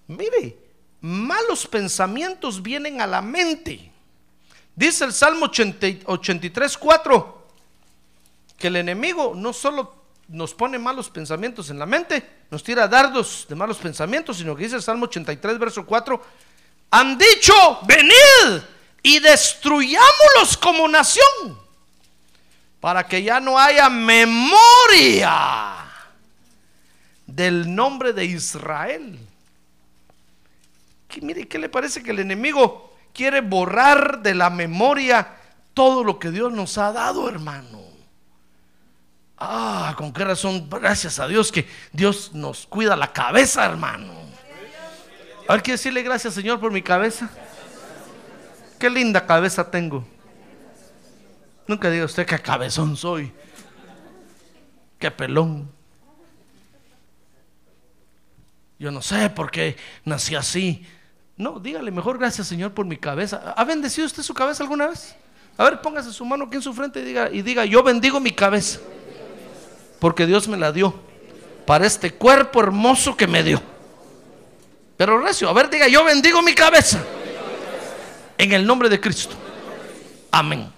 Mire, 0.07 0.66
malos 1.07 1.67
pensamientos 1.67 2.61
vienen 2.63 3.01
a 3.01 3.07
la 3.07 3.23
mente. 3.23 3.93
Dice 4.75 5.05
el 5.05 5.13
Salmo 5.13 5.47
80 5.47 6.05
83, 6.07 6.77
4, 6.77 7.47
que 8.59 8.67
el 8.67 8.77
enemigo 8.77 9.33
no 9.35 9.53
solo 9.53 9.95
nos 10.29 10.53
pone 10.53 10.79
malos 10.79 11.09
pensamientos 11.09 11.71
en 11.71 11.79
la 11.79 11.87
mente, 11.87 12.29
nos 12.51 12.63
tira 12.65 12.89
dardos 12.89 13.47
de 13.49 13.55
malos 13.55 13.79
pensamientos, 13.79 14.39
sino 14.39 14.57
que 14.57 14.65
dice 14.65 14.77
el 14.77 14.83
Salmo 14.83 15.05
83, 15.05 15.59
verso 15.59 15.87
4, 15.87 16.23
han 16.91 17.17
dicho, 17.17 17.55
venid 17.87 18.63
y 19.03 19.21
destruyámoslos 19.21 20.57
como 20.61 20.89
nación, 20.89 21.57
para 22.81 23.07
que 23.07 23.23
ya 23.23 23.39
no 23.39 23.59
haya 23.59 23.89
memoria 23.89 25.77
del 27.27 27.73
nombre 27.73 28.13
de 28.13 28.25
Israel. 28.25 29.21
Mire, 31.23 31.49
¿qué 31.49 31.59
le 31.59 31.69
parece 31.69 32.03
que 32.03 32.11
el 32.11 32.19
enemigo 32.19 32.95
quiere 33.13 33.41
borrar 33.41 34.23
de 34.23 34.35
la 34.35 34.51
memoria 34.51 35.37
todo 35.75 36.05
lo 36.05 36.19
que 36.19 36.31
Dios 36.31 36.53
nos 36.53 36.79
ha 36.79 36.93
dado, 36.93 37.29
hermano? 37.29 37.83
Ah, 39.39 39.95
con 39.97 40.13
qué 40.13 40.25
razón, 40.25 40.69
gracias 40.71 41.19
a 41.19 41.29
Dios 41.29 41.53
que 41.53 41.69
Dios 41.93 42.33
nos 42.33 42.67
cuida 42.67 42.97
la 42.97 43.13
cabeza, 43.13 43.65
hermano. 43.67 44.13
A 45.49 45.53
ver, 45.53 45.63
quiero 45.63 45.77
decirle 45.77 46.03
gracias, 46.03 46.35
Señor, 46.35 46.59
por 46.59 46.73
mi 46.73 46.83
cabeza. 46.83 47.29
Qué 48.79 48.91
linda 48.91 49.27
cabeza 49.27 49.71
tengo. 49.71 50.07
Nunca 51.67 51.91
diga 51.91 52.05
usted 52.05 52.27
qué 52.27 52.39
cabezón 52.39 52.97
soy. 52.97 53.33
Qué 54.99 55.11
pelón. 55.11 55.71
Yo 58.79 58.91
no 58.91 59.03
sé 59.03 59.31
por 59.31 59.51
qué 59.51 59.77
nací 60.05 60.35
así. 60.35 60.87
No, 61.37 61.61
dígale 61.61 61.91
mejor 61.91 62.19
gracias 62.19 62.47
Señor 62.47 62.73
por 62.73 62.87
mi 62.87 62.97
cabeza. 62.97 63.55
¿Ha 63.57 63.65
bendecido 63.65 64.07
usted 64.07 64.23
su 64.23 64.33
cabeza 64.33 64.63
alguna 64.63 64.87
vez? 64.87 65.15
A 65.59 65.65
ver, 65.65 65.81
póngase 65.81 66.13
su 66.13 66.25
mano 66.25 66.45
aquí 66.45 66.57
en 66.57 66.63
su 66.63 66.73
frente 66.73 67.01
y 67.01 67.05
diga, 67.05 67.31
y 67.31 67.43
diga, 67.43 67.65
yo 67.65 67.83
bendigo 67.83 68.21
mi 68.21 68.33
cabeza. 68.33 68.81
Porque 69.99 70.27
Dios 70.27 70.49
me 70.49 70.57
la 70.57 70.73
dio. 70.73 70.95
Para 71.67 71.87
este 71.87 72.13
cuerpo 72.13 72.61
hermoso 72.61 73.17
que 73.17 73.27
me 73.27 73.43
dio. 73.43 73.61
Pero 74.97 75.19
recio, 75.19 75.49
a 75.49 75.53
ver, 75.53 75.69
diga, 75.71 75.89
yo 75.89 76.05
bendigo 76.05 76.43
mi 76.43 76.55
cabeza. 76.55 77.03
En 78.39 78.53
el 78.53 78.67
nombre 78.67 78.89
de 78.89 79.01
Cristo. 79.01 79.35
Amén. 80.31 80.71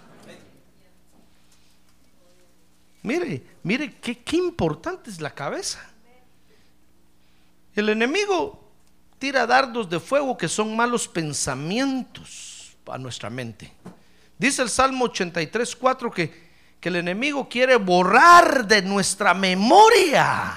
Mire, 3.03 3.42
mire 3.62 3.94
qué, 4.01 4.18
qué 4.18 4.37
importante 4.37 5.11
es 5.11 5.21
la 5.21 5.31
cabeza. 5.31 5.85
El 7.75 7.88
enemigo 7.88 8.68
tira 9.19 9.47
dardos 9.47 9.89
de 9.89 10.01
fuego 10.01 10.37
que 10.37 10.49
son 10.49 10.77
malos 10.77 11.09
pensamientos 11.09 12.77
a 12.87 12.99
nuestra 12.99 13.29
mente. 13.29 13.73
Dice 14.39 14.63
el 14.63 14.71
Salmo 14.71 15.07
83, 15.07 15.77
4 15.77 16.11
que, 16.11 16.49
el 16.81 16.97
enemigo 16.97 17.47
quiere 17.47 17.77
borrar 17.77 18.67
de 18.67 18.81
nuestra 18.81 19.35
memoria 19.35 20.55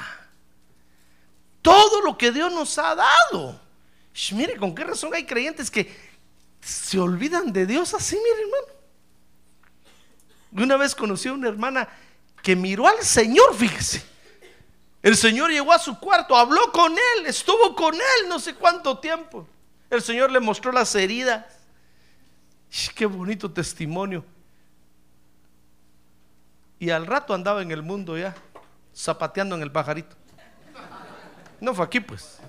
todo 1.62 2.00
lo 2.02 2.18
que 2.18 2.32
Dios 2.32 2.54
nos 2.54 2.78
ha 2.78 2.96
dado. 2.96 3.60
Mire, 4.32 4.56
con 4.56 4.74
qué 4.74 4.86
razón 4.86 5.14
hay 5.14 5.26
creyentes 5.26 5.70
que 5.70 5.94
se 6.62 6.98
olvidan 7.00 7.52
de 7.52 7.66
Dios 7.66 7.94
así, 7.94 8.16
mire 8.16 8.44
hermano. 8.44 8.82
Una 10.64 10.78
vez 10.78 10.96
conocí 10.96 11.28
a 11.28 11.34
una 11.34 11.50
hermana 11.50 11.90
que 12.42 12.56
miró 12.56 12.88
al 12.88 13.04
Señor, 13.04 13.54
fíjese. 13.54 14.11
El 15.02 15.18
Señor 15.18 15.50
llegó 15.50 15.74
a 15.74 15.80
su 15.80 16.00
cuarto, 16.00 16.36
habló 16.36 16.72
con 16.72 16.92
él, 16.92 17.26
estuvo 17.26 17.76
con 17.76 17.96
él 17.96 18.30
no 18.30 18.40
sé 18.40 18.54
cuánto 18.54 19.00
tiempo. 19.00 19.48
El 19.90 20.02
Señor 20.02 20.32
le 20.32 20.40
mostró 20.40 20.72
las 20.72 20.94
heridas. 20.96 21.46
Qué 22.96 23.06
bonito 23.06 23.52
testimonio. 23.52 24.24
Y 26.80 26.90
al 26.90 27.06
rato 27.06 27.34
andaba 27.34 27.62
en 27.62 27.72
el 27.72 27.82
mundo 27.82 28.18
ya, 28.18 28.36
zapateando 28.96 29.56
en 29.56 29.64
el 29.64 29.72
pajarito. 29.72 30.16
No 31.60 31.74
fue 31.74 31.86
aquí 31.86 32.00
pues. 32.00 32.40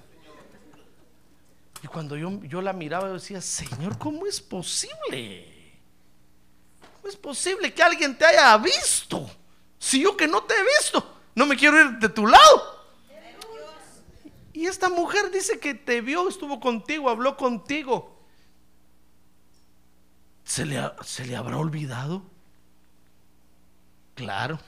Y 1.83 1.87
cuando 1.87 2.17
yo, 2.17 2.41
yo 2.45 2.63
la 2.63 2.73
miraba, 2.73 3.09
yo 3.09 3.15
decía, 3.15 3.41
Señor, 3.41 3.99
¿cómo 3.99 4.27
es 4.27 4.41
posible? 4.41 5.73
¿Cómo 6.97 7.09
es 7.09 7.17
posible 7.17 7.75
que 7.75 7.83
alguien 7.83 8.17
te 8.17 8.25
haya 8.25 8.57
visto? 8.59 9.29
Si 9.79 10.01
yo 10.01 10.17
que 10.17 10.29
no 10.29 10.45
te 10.45 10.55
he 10.55 10.63
visto, 10.79 11.19
no 11.35 11.47
me 11.47 11.57
quiero 11.57 11.81
ir 11.81 11.99
de 11.99 12.09
tu 12.09 12.27
lado. 12.27 12.83
Y 14.53 14.67
esta 14.67 14.89
mujer 14.89 15.31
dice 15.31 15.59
que 15.59 15.75
te 15.75 16.01
vio, 16.01 16.29
estuvo 16.29 16.61
contigo, 16.61 17.09
habló 17.09 17.37
contigo. 17.37 18.19
¿Se 20.45 20.67
le, 20.67 20.79
se 21.03 21.25
le 21.25 21.37
habrá 21.37 21.57
olvidado? 21.57 22.23
Claro. 24.15 24.59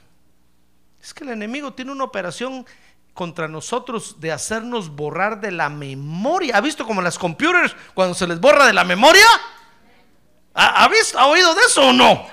Es 0.99 1.13
que 1.13 1.23
el 1.23 1.29
enemigo 1.29 1.73
tiene 1.73 1.91
una 1.91 2.03
operación 2.03 2.65
contra 3.13 3.47
nosotros 3.47 4.19
de 4.19 4.31
hacernos 4.31 4.89
borrar 4.89 5.39
de 5.39 5.51
la 5.51 5.69
memoria. 5.69 6.57
¿Ha 6.57 6.61
visto 6.61 6.85
como 6.85 7.01
las 7.01 7.19
computers 7.19 7.75
cuando 7.93 8.15
se 8.15 8.25
les 8.25 8.39
borra 8.39 8.65
de 8.65 8.73
la 8.73 8.83
memoria? 8.83 9.25
¿Ha, 10.55 10.83
ha 10.83 10.87
visto, 10.87 11.19
ha 11.19 11.27
oído 11.27 11.53
de 11.53 11.61
eso 11.61 11.89
o 11.89 11.93
no? 11.93 12.25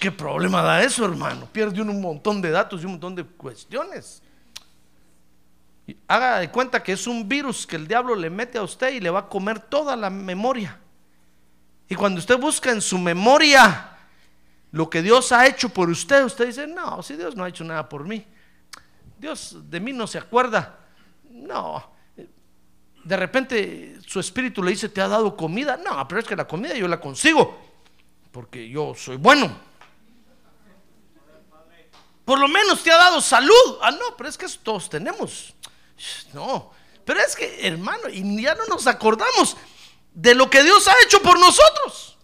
¿Qué 0.00 0.10
problema 0.10 0.60
da 0.62 0.82
eso, 0.82 1.04
hermano? 1.04 1.46
Pierde 1.52 1.80
uno 1.80 1.92
un 1.92 2.00
montón 2.00 2.42
de 2.42 2.50
datos 2.50 2.82
y 2.82 2.84
un 2.84 2.92
montón 2.92 3.14
de 3.14 3.24
cuestiones. 3.24 4.22
Haga 6.08 6.40
de 6.40 6.50
cuenta 6.50 6.82
que 6.82 6.92
es 6.92 7.06
un 7.06 7.28
virus 7.28 7.66
que 7.66 7.76
el 7.76 7.86
diablo 7.86 8.14
le 8.16 8.28
mete 8.28 8.58
a 8.58 8.62
usted 8.62 8.92
y 8.92 9.00
le 9.00 9.08
va 9.08 9.20
a 9.20 9.28
comer 9.28 9.60
toda 9.60 9.94
la 9.94 10.10
memoria. 10.10 10.78
Y 11.88 11.94
cuando 11.94 12.18
usted 12.18 12.36
busca 12.38 12.70
en 12.70 12.80
su 12.80 12.98
memoria 12.98 13.96
lo 14.72 14.90
que 14.90 15.00
Dios 15.00 15.30
ha 15.32 15.46
hecho 15.46 15.68
por 15.68 15.88
usted, 15.88 16.24
usted 16.24 16.46
dice, 16.46 16.66
no, 16.66 17.02
si 17.02 17.14
Dios 17.14 17.36
no 17.36 17.44
ha 17.44 17.48
hecho 17.48 17.64
nada 17.64 17.88
por 17.88 18.04
mí. 18.04 18.26
Dios 19.18 19.56
de 19.70 19.80
mí 19.80 19.92
no 19.92 20.06
se 20.06 20.18
acuerda. 20.18 20.78
No. 21.30 21.92
De 23.04 23.16
repente 23.16 23.98
su 24.06 24.18
espíritu 24.18 24.62
le 24.62 24.72
dice, 24.72 24.88
¿te 24.88 25.00
ha 25.00 25.08
dado 25.08 25.36
comida? 25.36 25.76
No, 25.76 26.06
pero 26.08 26.20
es 26.20 26.26
que 26.26 26.36
la 26.36 26.48
comida 26.48 26.74
yo 26.74 26.88
la 26.88 27.00
consigo. 27.00 27.58
Porque 28.32 28.68
yo 28.68 28.92
soy 28.96 29.16
bueno. 29.16 29.67
Por 32.28 32.38
lo 32.38 32.46
menos 32.46 32.82
te 32.82 32.92
ha 32.92 32.98
dado 32.98 33.22
salud. 33.22 33.78
Ah, 33.80 33.90
no, 33.90 34.14
pero 34.14 34.28
es 34.28 34.36
que 34.36 34.46
todos 34.62 34.90
tenemos. 34.90 35.54
No, 36.34 36.72
pero 37.06 37.20
es 37.20 37.34
que, 37.34 37.66
hermano, 37.66 38.10
y 38.12 38.42
ya 38.42 38.54
no 38.54 38.66
nos 38.66 38.86
acordamos 38.86 39.56
de 40.12 40.34
lo 40.34 40.50
que 40.50 40.62
Dios 40.62 40.86
ha 40.88 40.94
hecho 41.06 41.22
por 41.22 41.38
nosotros. 41.40 42.18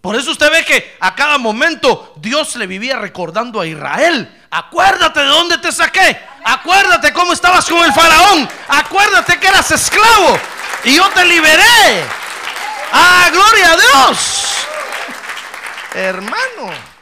Por 0.00 0.16
eso 0.16 0.32
usted 0.32 0.50
ve 0.50 0.64
que 0.64 0.96
a 0.98 1.14
cada 1.14 1.38
momento 1.38 2.14
Dios 2.16 2.56
le 2.56 2.66
vivía 2.66 2.96
recordando 2.98 3.60
a 3.60 3.66
Israel. 3.68 4.44
Acuérdate 4.50 5.20
de 5.20 5.26
dónde 5.26 5.58
te 5.58 5.70
saqué. 5.70 6.20
Acuérdate 6.44 7.12
cómo 7.12 7.32
estabas 7.32 7.64
con 7.68 7.78
el 7.84 7.92
faraón. 7.92 8.48
Acuérdate 8.66 9.38
que 9.38 9.46
eras 9.46 9.70
esclavo. 9.70 10.36
Y 10.82 10.96
yo 10.96 11.08
te 11.10 11.24
liberé. 11.26 12.04
Ah, 12.90 13.30
gloria 13.32 13.72
a 13.72 13.76
Dios. 13.76 14.66
Hermano. 15.94 16.93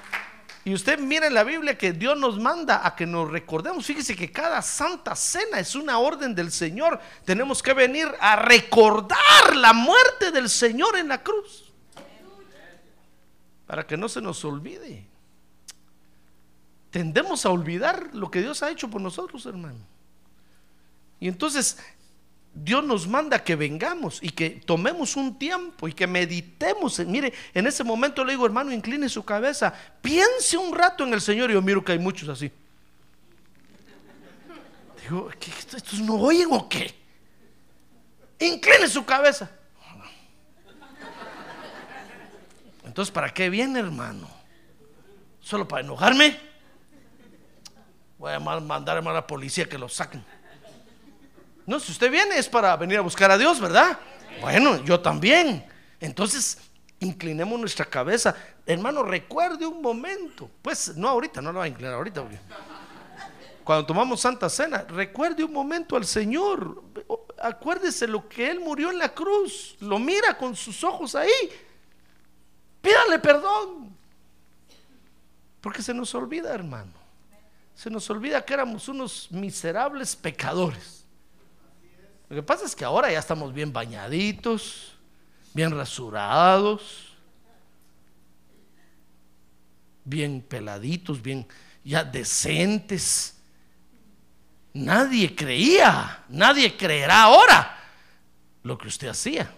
Y 0.64 0.74
usted 0.74 0.98
mire 1.00 1.26
en 1.26 1.34
la 1.34 1.42
Biblia 1.42 1.76
que 1.76 1.92
Dios 1.92 2.16
nos 2.16 2.38
manda 2.38 2.86
a 2.86 2.94
que 2.94 3.04
nos 3.04 3.30
recordemos. 3.30 3.84
Fíjese 3.84 4.14
que 4.14 4.30
cada 4.30 4.62
santa 4.62 5.16
cena 5.16 5.58
es 5.58 5.74
una 5.74 5.98
orden 5.98 6.34
del 6.34 6.52
Señor. 6.52 7.00
Tenemos 7.24 7.62
que 7.62 7.74
venir 7.74 8.08
a 8.20 8.36
recordar 8.36 9.56
la 9.56 9.72
muerte 9.72 10.30
del 10.30 10.48
Señor 10.48 10.96
en 10.96 11.08
la 11.08 11.22
cruz. 11.22 11.72
Para 13.66 13.86
que 13.86 13.96
no 13.96 14.08
se 14.08 14.20
nos 14.20 14.44
olvide. 14.44 15.04
Tendemos 16.90 17.44
a 17.44 17.50
olvidar 17.50 18.10
lo 18.12 18.30
que 18.30 18.40
Dios 18.40 18.62
ha 18.62 18.70
hecho 18.70 18.88
por 18.88 19.00
nosotros, 19.00 19.44
hermano. 19.46 19.80
Y 21.18 21.26
entonces 21.26 21.78
Dios 22.54 22.84
nos 22.84 23.06
manda 23.06 23.42
que 23.42 23.56
vengamos 23.56 24.18
y 24.22 24.30
que 24.30 24.50
tomemos 24.50 25.16
un 25.16 25.38
tiempo 25.38 25.88
y 25.88 25.94
que 25.94 26.06
meditemos. 26.06 26.98
Mire, 27.00 27.32
en 27.54 27.66
ese 27.66 27.82
momento 27.82 28.24
le 28.24 28.32
digo, 28.32 28.44
hermano, 28.44 28.70
incline 28.72 29.08
su 29.08 29.24
cabeza, 29.24 29.72
piense 30.02 30.58
un 30.58 30.74
rato 30.74 31.04
en 31.04 31.14
el 31.14 31.20
Señor. 31.20 31.50
Y 31.50 31.54
yo 31.54 31.62
miro 31.62 31.82
que 31.82 31.92
hay 31.92 31.98
muchos 31.98 32.28
así. 32.28 32.52
Digo, 35.02 35.30
¿estos 35.74 36.00
no 36.00 36.14
oyen 36.16 36.48
o 36.50 36.68
qué? 36.68 36.94
Incline 38.38 38.86
su 38.86 39.04
cabeza. 39.04 39.50
Entonces, 42.84 43.10
¿para 43.10 43.32
qué 43.32 43.48
viene, 43.48 43.78
hermano? 43.78 44.28
¿Solo 45.40 45.66
para 45.66 45.82
enojarme? 45.82 46.38
Voy 48.18 48.32
a 48.32 48.38
mandar 48.38 48.98
a 48.98 49.00
la 49.00 49.26
policía 49.26 49.66
que 49.68 49.78
lo 49.78 49.88
saquen. 49.88 50.22
No, 51.66 51.78
si 51.78 51.92
usted 51.92 52.10
viene 52.10 52.36
es 52.38 52.48
para 52.48 52.76
venir 52.76 52.98
a 52.98 53.02
buscar 53.02 53.30
a 53.30 53.38
Dios, 53.38 53.60
¿verdad? 53.60 53.98
Bueno, 54.40 54.82
yo 54.84 55.00
también. 55.00 55.64
Entonces, 56.00 56.58
inclinemos 56.98 57.58
nuestra 57.58 57.84
cabeza. 57.84 58.34
Hermano, 58.66 59.02
recuerde 59.02 59.66
un 59.66 59.80
momento. 59.80 60.50
Pues 60.60 60.96
no 60.96 61.08
ahorita, 61.08 61.40
no 61.40 61.52
lo 61.52 61.60
va 61.60 61.66
a 61.66 61.68
inclinar 61.68 61.94
ahorita. 61.94 62.24
Cuando 63.62 63.86
tomamos 63.86 64.20
Santa 64.20 64.50
Cena, 64.50 64.84
recuerde 64.88 65.44
un 65.44 65.52
momento 65.52 65.96
al 65.96 66.04
Señor. 66.04 66.82
Acuérdese 67.40 68.08
lo 68.08 68.28
que 68.28 68.50
Él 68.50 68.58
murió 68.58 68.90
en 68.90 68.98
la 68.98 69.14
cruz. 69.14 69.76
Lo 69.80 70.00
mira 70.00 70.36
con 70.36 70.56
sus 70.56 70.82
ojos 70.82 71.14
ahí. 71.14 71.30
Pídale 72.80 73.20
perdón. 73.20 73.96
Porque 75.60 75.80
se 75.80 75.94
nos 75.94 76.12
olvida, 76.16 76.52
hermano. 76.52 76.92
Se 77.76 77.88
nos 77.88 78.10
olvida 78.10 78.44
que 78.44 78.52
éramos 78.52 78.88
unos 78.88 79.30
miserables 79.30 80.16
pecadores 80.16 81.01
lo 82.32 82.36
que 82.36 82.42
pasa 82.42 82.64
es 82.64 82.74
que 82.74 82.82
ahora 82.82 83.12
ya 83.12 83.18
estamos 83.18 83.52
bien 83.52 83.74
bañaditos, 83.74 84.92
bien 85.52 85.70
rasurados, 85.70 87.12
bien 90.02 90.40
peladitos, 90.40 91.20
bien 91.20 91.46
ya 91.84 92.02
decentes. 92.02 93.36
Nadie 94.72 95.36
creía, 95.36 96.24
nadie 96.30 96.74
creerá 96.74 97.24
ahora 97.24 97.78
lo 98.62 98.78
que 98.78 98.88
usted 98.88 99.08
hacía. 99.08 99.54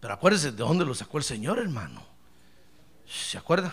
Pero 0.00 0.14
acuérdese 0.14 0.50
de 0.50 0.56
dónde 0.56 0.84
lo 0.84 0.96
sacó 0.96 1.18
el 1.18 1.24
Señor, 1.24 1.60
hermano. 1.60 2.04
¿Se 3.06 3.38
acuerda? 3.38 3.72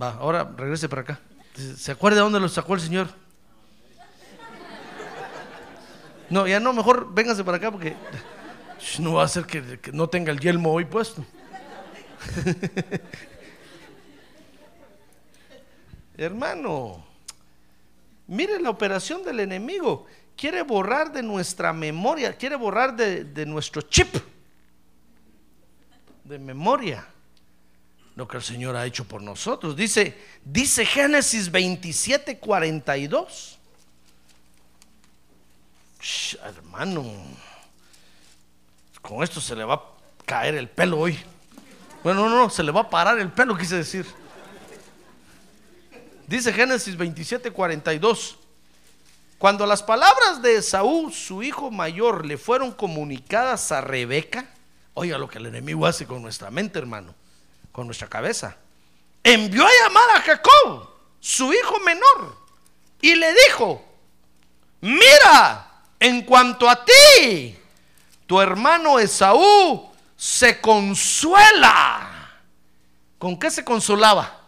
Va, 0.00 0.10
ahora 0.16 0.44
regrese 0.44 0.86
para 0.86 1.00
acá. 1.00 1.20
¿Se 1.54 1.92
acuerda 1.92 2.16
de 2.16 2.24
dónde 2.24 2.40
lo 2.40 2.48
sacó 2.50 2.74
el 2.74 2.82
Señor? 2.82 3.29
No, 6.30 6.46
ya 6.46 6.60
no, 6.60 6.72
mejor 6.72 7.12
véngase 7.12 7.42
para 7.42 7.56
acá 7.58 7.72
porque 7.72 7.96
no 9.00 9.14
va 9.14 9.24
a 9.24 9.28
ser 9.28 9.44
que, 9.44 9.80
no 9.92 10.08
tenga 10.08 10.30
el 10.30 10.38
yelmo 10.38 10.72
hoy 10.72 10.84
puesto. 10.84 11.24
Hermano, 16.16 17.04
mire 18.28 18.60
la 18.60 18.70
operación 18.70 19.24
del 19.24 19.40
enemigo. 19.40 20.06
Quiere 20.36 20.62
borrar 20.62 21.12
de 21.12 21.24
nuestra 21.24 21.72
memoria, 21.72 22.36
quiere 22.36 22.54
borrar 22.56 22.94
de, 22.94 23.24
de 23.24 23.44
nuestro 23.44 23.82
chip 23.82 24.14
de 26.24 26.38
memoria 26.38 27.06
lo 28.14 28.28
que 28.28 28.36
el 28.36 28.42
Señor 28.42 28.76
ha 28.76 28.86
hecho 28.86 29.04
por 29.04 29.22
nosotros. 29.22 29.74
Dice, 29.74 30.16
dice 30.44 30.86
Génesis 30.86 31.50
27, 31.50 32.38
42 32.38 33.59
hermano, 36.44 37.04
con 39.02 39.22
esto 39.22 39.40
se 39.40 39.54
le 39.54 39.64
va 39.64 39.74
a 39.74 39.82
caer 40.24 40.54
el 40.54 40.68
pelo 40.68 41.00
hoy. 41.00 41.18
Bueno, 42.02 42.28
no, 42.28 42.36
no, 42.36 42.50
se 42.50 42.62
le 42.62 42.72
va 42.72 42.82
a 42.82 42.90
parar 42.90 43.18
el 43.18 43.30
pelo, 43.30 43.56
quise 43.56 43.76
decir. 43.76 44.06
Dice 46.26 46.52
Génesis 46.52 46.96
27, 46.96 47.50
42. 47.50 48.38
Cuando 49.36 49.66
las 49.66 49.82
palabras 49.82 50.42
de 50.42 50.62
Saúl, 50.62 51.12
su 51.12 51.42
hijo 51.42 51.70
mayor, 51.70 52.26
le 52.26 52.38
fueron 52.38 52.72
comunicadas 52.72 53.72
a 53.72 53.80
Rebeca, 53.80 54.46
oiga 54.94 55.18
lo 55.18 55.28
que 55.28 55.38
el 55.38 55.46
enemigo 55.46 55.86
hace 55.86 56.06
con 56.06 56.22
nuestra 56.22 56.50
mente, 56.50 56.78
hermano, 56.78 57.14
con 57.72 57.86
nuestra 57.86 58.08
cabeza. 58.08 58.56
Envió 59.24 59.66
a 59.66 59.70
llamar 59.82 60.10
a 60.16 60.20
Jacob, 60.20 60.90
su 61.20 61.52
hijo 61.52 61.80
menor, 61.80 62.36
y 63.00 63.14
le 63.14 63.32
dijo, 63.46 63.82
mira, 64.82 65.69
en 66.00 66.22
cuanto 66.22 66.68
a 66.68 66.82
ti, 66.82 67.54
tu 68.26 68.40
hermano 68.40 68.98
Esaú 68.98 69.90
se 70.16 70.58
consuela. 70.60 72.40
¿Con 73.18 73.38
qué 73.38 73.50
se 73.50 73.62
consolaba? 73.62 74.38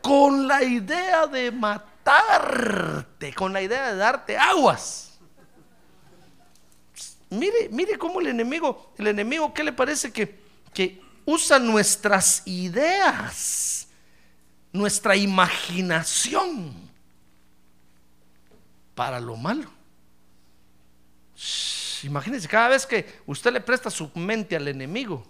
Con 0.00 0.48
la 0.48 0.62
idea 0.62 1.26
de 1.26 1.52
matarte, 1.52 3.34
con 3.34 3.52
la 3.52 3.60
idea 3.60 3.90
de 3.90 3.96
darte 3.96 4.38
aguas. 4.38 5.18
Mire, 7.28 7.68
mire 7.70 7.98
cómo 7.98 8.20
el 8.20 8.28
enemigo, 8.28 8.94
el 8.96 9.08
enemigo, 9.08 9.52
¿qué 9.52 9.62
le 9.62 9.72
parece 9.72 10.10
que, 10.10 10.40
que 10.72 11.02
usa 11.26 11.58
nuestras 11.58 12.42
ideas, 12.46 13.88
nuestra 14.72 15.14
imaginación 15.14 16.72
para 18.94 19.20
lo 19.20 19.36
malo? 19.36 19.73
Imagínense, 22.02 22.48
cada 22.48 22.68
vez 22.68 22.86
que 22.86 23.20
usted 23.26 23.52
le 23.52 23.60
presta 23.60 23.90
su 23.90 24.10
mente 24.14 24.56
al 24.56 24.68
enemigo, 24.68 25.26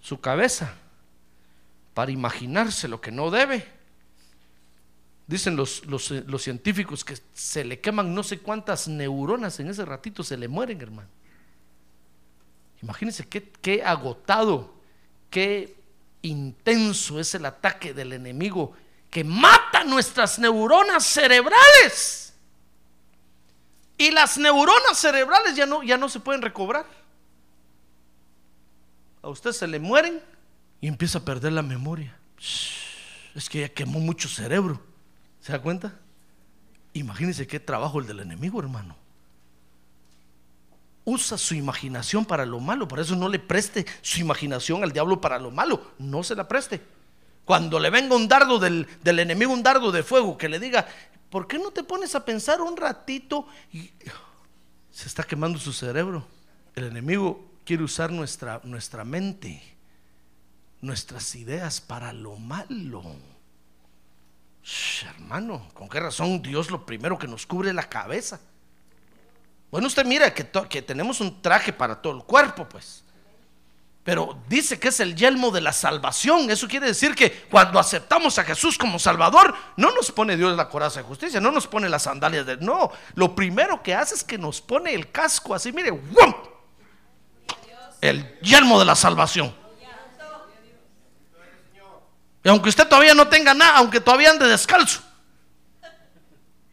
su 0.00 0.20
cabeza, 0.20 0.74
para 1.94 2.10
imaginarse 2.10 2.88
lo 2.88 3.00
que 3.00 3.10
no 3.10 3.30
debe, 3.30 3.66
dicen 5.26 5.56
los, 5.56 5.84
los, 5.84 6.42
científicos 6.42 7.04
que 7.04 7.18
se 7.34 7.64
le 7.64 7.80
queman 7.80 8.14
no 8.14 8.22
sé 8.22 8.38
cuántas 8.38 8.88
neuronas 8.88 9.60
en 9.60 9.68
ese 9.68 9.84
ratito, 9.84 10.22
se 10.22 10.36
le 10.36 10.48
mueren, 10.48 10.80
hermano. 10.80 11.08
Imagínense 12.82 13.26
qué, 13.26 13.50
qué 13.60 13.82
agotado, 13.84 14.74
qué 15.28 15.76
intenso 16.22 17.20
es 17.20 17.34
el 17.34 17.44
ataque 17.44 17.92
del 17.92 18.12
enemigo 18.14 18.74
que 19.10 19.24
mata 19.24 19.84
nuestras 19.84 20.38
neuronas 20.38 21.04
cerebrales. 21.04 22.27
Y 23.98 24.12
las 24.12 24.38
neuronas 24.38 24.96
cerebrales 24.96 25.56
ya 25.56 25.66
no, 25.66 25.82
ya 25.82 25.96
no 25.96 26.08
se 26.08 26.20
pueden 26.20 26.40
recobrar. 26.40 26.86
A 29.20 29.28
usted 29.28 29.50
se 29.50 29.66
le 29.66 29.80
mueren 29.80 30.22
y 30.80 30.86
empieza 30.86 31.18
a 31.18 31.24
perder 31.24 31.52
la 31.52 31.62
memoria. 31.62 32.16
Es 33.34 33.48
que 33.48 33.60
ya 33.60 33.68
quemó 33.68 33.98
mucho 33.98 34.28
cerebro. 34.28 34.80
¿Se 35.40 35.50
da 35.50 35.60
cuenta? 35.60 35.92
Imagínense 36.92 37.48
qué 37.48 37.58
trabajo 37.58 37.98
el 37.98 38.06
del 38.06 38.20
enemigo, 38.20 38.60
hermano. 38.60 38.96
Usa 41.04 41.36
su 41.36 41.56
imaginación 41.56 42.24
para 42.24 42.46
lo 42.46 42.60
malo. 42.60 42.86
Por 42.86 43.00
eso 43.00 43.16
no 43.16 43.28
le 43.28 43.40
preste 43.40 43.84
su 44.00 44.20
imaginación 44.20 44.84
al 44.84 44.92
diablo 44.92 45.20
para 45.20 45.40
lo 45.40 45.50
malo. 45.50 45.92
No 45.98 46.22
se 46.22 46.36
la 46.36 46.46
preste. 46.46 46.80
Cuando 47.44 47.80
le 47.80 47.90
venga 47.90 48.14
un 48.14 48.28
dardo 48.28 48.58
del, 48.58 48.86
del 49.02 49.18
enemigo, 49.18 49.52
un 49.52 49.62
dardo 49.62 49.90
de 49.90 50.02
fuego, 50.02 50.36
que 50.36 50.48
le 50.48 50.60
diga, 50.60 50.86
¿por 51.30 51.46
qué 51.46 51.58
no 51.58 51.70
te 51.70 51.82
pones 51.82 52.14
a 52.14 52.24
pensar 52.24 52.60
un 52.60 52.76
ratito? 52.76 53.46
Y 53.72 53.90
se 54.90 55.06
está 55.06 55.22
quemando 55.22 55.58
su 55.58 55.72
cerebro. 55.72 56.26
El 56.74 56.84
enemigo 56.84 57.44
quiere 57.64 57.82
usar 57.82 58.10
nuestra, 58.10 58.60
nuestra 58.64 59.04
mente, 59.04 59.62
nuestras 60.80 61.34
ideas 61.34 61.80
para 61.80 62.12
lo 62.12 62.36
malo. 62.36 63.02
hermano, 65.06 65.68
¿con 65.74 65.88
qué 65.88 66.00
razón 66.00 66.42
Dios 66.42 66.70
lo 66.70 66.84
primero 66.86 67.18
que 67.18 67.28
nos 67.28 67.46
cubre 67.46 67.72
la 67.72 67.88
cabeza? 67.88 68.40
Bueno, 69.70 69.86
usted 69.86 70.06
mira 70.06 70.32
que, 70.32 70.48
que 70.68 70.82
tenemos 70.82 71.20
un 71.20 71.42
traje 71.42 71.72
para 71.72 72.00
todo 72.00 72.16
el 72.16 72.24
cuerpo, 72.24 72.66
pues 72.68 73.04
pero 74.08 74.38
dice 74.48 74.80
que 74.80 74.88
es 74.88 75.00
el 75.00 75.14
yelmo 75.14 75.50
de 75.50 75.60
la 75.60 75.70
salvación. 75.70 76.50
Eso 76.50 76.66
quiere 76.66 76.86
decir 76.86 77.14
que 77.14 77.42
cuando 77.50 77.78
aceptamos 77.78 78.38
a 78.38 78.44
Jesús 78.44 78.78
como 78.78 78.98
Salvador, 78.98 79.54
no 79.76 79.90
nos 79.90 80.10
pone 80.10 80.34
Dios 80.34 80.56
la 80.56 80.70
coraza 80.70 81.00
de 81.00 81.06
justicia, 81.06 81.42
no 81.42 81.50
nos 81.50 81.66
pone 81.66 81.90
las 81.90 82.04
sandalias 82.04 82.46
de... 82.46 82.56
No, 82.56 82.90
lo 83.16 83.34
primero 83.34 83.82
que 83.82 83.94
hace 83.94 84.14
es 84.14 84.24
que 84.24 84.38
nos 84.38 84.62
pone 84.62 84.94
el 84.94 85.12
casco 85.12 85.54
así, 85.54 85.72
mire, 85.72 85.90
El 88.00 88.40
yelmo 88.40 88.78
de 88.78 88.86
la 88.86 88.94
salvación. 88.94 89.54
Y 92.42 92.48
aunque 92.48 92.70
usted 92.70 92.88
todavía 92.88 93.12
no 93.12 93.28
tenga 93.28 93.52
nada, 93.52 93.76
aunque 93.76 94.00
todavía 94.00 94.30
ande 94.30 94.48
descalzo, 94.48 95.02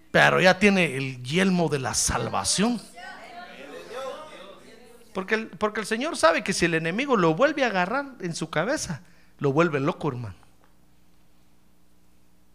pero 0.10 0.40
ya 0.40 0.58
tiene 0.58 0.96
el 0.96 1.22
yelmo 1.22 1.68
de 1.68 1.80
la 1.80 1.96
salvación. 1.96 2.82
Porque 5.16 5.36
el, 5.36 5.48
porque 5.48 5.80
el 5.80 5.86
Señor 5.86 6.18
sabe 6.18 6.44
que 6.44 6.52
si 6.52 6.66
el 6.66 6.74
enemigo 6.74 7.16
lo 7.16 7.36
vuelve 7.36 7.64
a 7.64 7.68
agarrar 7.68 8.16
en 8.20 8.36
su 8.36 8.50
cabeza, 8.50 9.02
lo 9.40 9.54
vuelve 9.54 9.80
loco, 9.80 10.10
hermano. 10.10 10.36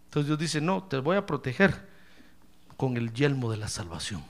Entonces 0.04 0.26
Dios 0.26 0.38
dice, 0.38 0.60
no, 0.60 0.82
te 0.82 0.98
voy 0.98 1.16
a 1.16 1.24
proteger 1.24 1.88
con 2.76 2.98
el 2.98 3.14
yelmo 3.14 3.50
de 3.50 3.56
la 3.56 3.66
salvación. 3.66 4.22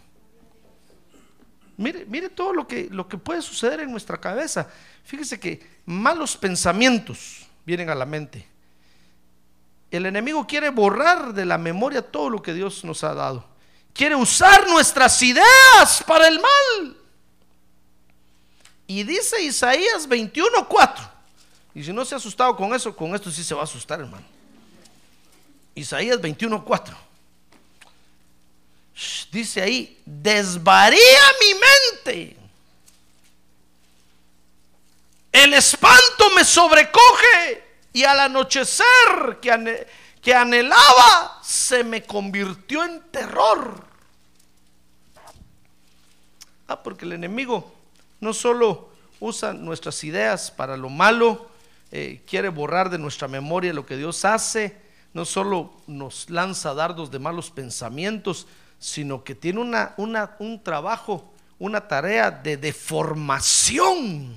Mire, 1.76 2.06
mire 2.06 2.28
todo 2.28 2.52
lo 2.52 2.68
que, 2.68 2.86
lo 2.92 3.08
que 3.08 3.18
puede 3.18 3.42
suceder 3.42 3.80
en 3.80 3.90
nuestra 3.90 4.20
cabeza. 4.20 4.68
Fíjese 5.02 5.40
que 5.40 5.80
malos 5.86 6.36
pensamientos 6.36 7.48
vienen 7.66 7.90
a 7.90 7.96
la 7.96 8.06
mente. 8.06 8.46
El 9.90 10.06
enemigo 10.06 10.46
quiere 10.46 10.70
borrar 10.70 11.34
de 11.34 11.46
la 11.46 11.58
memoria 11.58 12.00
todo 12.00 12.30
lo 12.30 12.40
que 12.40 12.54
Dios 12.54 12.84
nos 12.84 13.02
ha 13.02 13.12
dado. 13.12 13.44
Quiere 13.92 14.14
usar 14.14 14.68
nuestras 14.68 15.20
ideas 15.20 16.04
para 16.06 16.28
el 16.28 16.38
mal. 16.38 16.99
Y 18.90 19.04
dice 19.04 19.40
Isaías 19.40 20.08
21:4. 20.08 21.08
Y 21.76 21.84
si 21.84 21.92
no 21.92 22.04
se 22.04 22.16
ha 22.16 22.18
asustado 22.18 22.56
con 22.56 22.74
eso, 22.74 22.96
con 22.96 23.14
esto 23.14 23.30
sí 23.30 23.44
se 23.44 23.54
va 23.54 23.60
a 23.60 23.64
asustar, 23.64 24.00
hermano. 24.00 24.26
Isaías 25.76 26.20
21:4. 26.20 26.96
Dice 29.30 29.62
ahí, 29.62 29.96
desvaría 30.04 31.20
mi 31.40 31.54
mente. 31.54 32.36
El 35.30 35.54
espanto 35.54 36.30
me 36.34 36.44
sobrecoge 36.44 37.64
y 37.92 38.02
al 38.02 38.18
anochecer 38.18 39.38
que, 39.40 39.86
que 40.20 40.34
anhelaba 40.34 41.38
se 41.44 41.84
me 41.84 42.02
convirtió 42.02 42.82
en 42.82 43.00
terror. 43.12 43.84
Ah, 46.66 46.82
porque 46.82 47.04
el 47.04 47.12
enemigo 47.12 47.79
no 48.20 48.32
solo 48.32 48.90
usa 49.18 49.52
nuestras 49.52 50.02
ideas 50.04 50.50
para 50.50 50.76
lo 50.76 50.88
malo, 50.88 51.50
eh, 51.92 52.22
quiere 52.26 52.48
borrar 52.48 52.90
de 52.90 52.98
nuestra 52.98 53.28
memoria 53.28 53.72
lo 53.72 53.86
que 53.86 53.96
Dios 53.96 54.24
hace, 54.24 54.76
no 55.12 55.24
solo 55.24 55.72
nos 55.86 56.30
lanza 56.30 56.72
dardos 56.74 57.10
de 57.10 57.18
malos 57.18 57.50
pensamientos, 57.50 58.46
sino 58.78 59.24
que 59.24 59.34
tiene 59.34 59.60
una, 59.60 59.94
un 59.96 60.62
trabajo, 60.62 61.32
una 61.58 61.86
tarea 61.86 62.30
de 62.30 62.56
deformación 62.56 64.34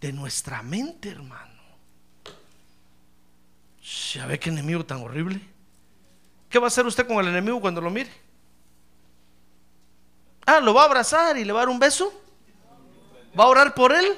de 0.00 0.12
nuestra 0.12 0.62
mente, 0.62 1.10
hermano. 1.10 1.52
¿Ya 4.12 4.26
ve 4.26 4.38
qué 4.38 4.48
enemigo 4.48 4.84
tan 4.84 5.02
horrible? 5.02 5.40
¿Qué 6.48 6.58
va 6.58 6.66
a 6.66 6.68
hacer 6.68 6.86
usted 6.86 7.06
con 7.06 7.18
el 7.18 7.28
enemigo 7.28 7.60
cuando 7.60 7.80
lo 7.80 7.90
mire? 7.90 8.10
Ah, 10.46 10.60
¿lo 10.60 10.72
va 10.72 10.82
a 10.82 10.86
abrazar 10.86 11.36
y 11.36 11.44
le 11.44 11.52
va 11.52 11.60
a 11.60 11.62
dar 11.62 11.68
un 11.68 11.78
beso? 11.78 12.12
¿Va 13.38 13.44
a 13.44 13.48
orar 13.48 13.74
por 13.74 13.92
él? 13.92 14.16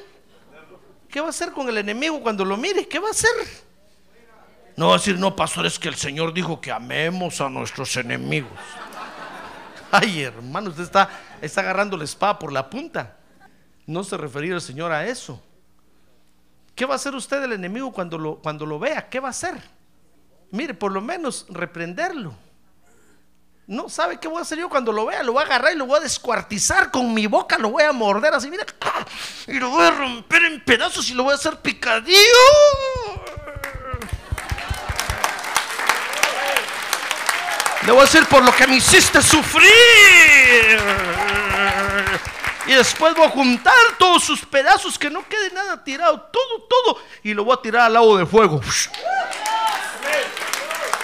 ¿Qué 1.09 1.21
va 1.21 1.29
a 1.29 1.31
hacer 1.31 1.53
con 1.53 1.69
el 1.69 1.79
enemigo 1.79 2.21
cuando 2.21 2.45
lo 2.45 2.57
mire? 2.57 2.87
¿Qué 2.87 2.99
va 2.99 3.09
a 3.09 3.13
hacer? 3.13 3.31
No 4.77 4.89
va 4.89 4.95
a 4.95 4.99
decir, 4.99 5.19
no, 5.19 5.35
pastor, 5.35 5.65
es 5.65 5.79
que 5.79 5.89
el 5.89 5.95
Señor 5.95 6.35
dijo 6.35 6.61
que 6.61 6.71
amemos 6.71 7.41
a 7.41 7.49
nuestros 7.49 7.97
enemigos. 7.97 8.53
Ay, 9.91 10.23
hermano, 10.23 10.69
usted 10.69 10.83
está, 10.83 11.09
está 11.41 11.63
agarrando 11.63 11.97
la 11.97 12.05
espada 12.05 12.39
por 12.39 12.53
la 12.53 12.69
punta. 12.69 13.17
No 13.87 14.05
se 14.05 14.19
refería 14.19 14.55
el 14.55 14.61
Señor 14.61 14.93
a 14.93 15.07
eso. 15.07 15.43
¿Qué 16.75 16.85
va 16.85 16.93
a 16.93 16.97
hacer 16.97 17.15
usted 17.15 17.43
el 17.43 17.53
enemigo 17.53 17.91
cuando 17.91 18.19
lo, 18.19 18.37
cuando 18.37 18.67
lo 18.67 18.79
vea? 18.79 19.09
¿Qué 19.09 19.19
va 19.19 19.29
a 19.29 19.31
hacer? 19.31 19.55
Mire, 20.51 20.75
por 20.75 20.93
lo 20.93 21.01
menos 21.01 21.47
reprenderlo. 21.49 22.35
No 23.69 23.89
sabe 23.89 24.21
qué 24.21 24.29
voy 24.29 24.39
a 24.39 24.43
hacer 24.43 24.59
yo 24.59 24.69
cuando 24.69 24.93
lo 24.93 25.07
vea. 25.07 25.25
Lo 25.25 25.33
voy 25.33 25.43
a 25.43 25.47
agarrar 25.47 25.73
y 25.73 25.77
lo 25.77 25.87
voy 25.87 25.99
a 25.99 26.03
descuartizar 26.03 26.93
con 26.93 27.13
mi 27.13 27.27
boca. 27.27 27.59
Lo 27.59 27.71
voy 27.71 27.83
a 27.83 27.91
morder 27.91 28.33
así, 28.33 28.49
mira. 28.49 28.65
Y 29.49 29.55
lo 29.55 29.71
voy 29.71 29.85
a 29.85 29.91
romper 29.91 30.45
en 30.45 30.65
pedazos 30.65 31.11
y 31.11 31.15
lo 31.15 31.25
voy 31.25 31.33
a 31.33 31.35
hacer 31.35 31.57
picadillo. 31.57 32.17
Le 37.85 37.93
voy 37.93 38.01
a 38.01 38.05
decir 38.05 38.25
por 38.27 38.45
lo 38.45 38.55
que 38.55 38.69
me 38.69 38.77
hiciste 38.77 39.21
sufrir. 39.21 39.71
Y 42.67 42.73
después 42.73 43.15
voy 43.15 43.27
a 43.27 43.31
juntar 43.31 43.75
todos 43.99 44.23
sus 44.25 44.45
pedazos, 44.45 44.99
que 44.99 45.11
no 45.11 45.27
quede 45.29 45.51
nada 45.53 45.83
tirado, 45.83 46.21
todo, 46.33 46.63
todo. 46.69 47.01
Y 47.25 47.35
lo 47.35 47.45
voy 47.45 47.57
a 47.59 47.63
tirar 47.63 47.87
al 47.87 47.95
lago 47.95 48.17
de 48.17 48.27
fuego. 48.27 48.61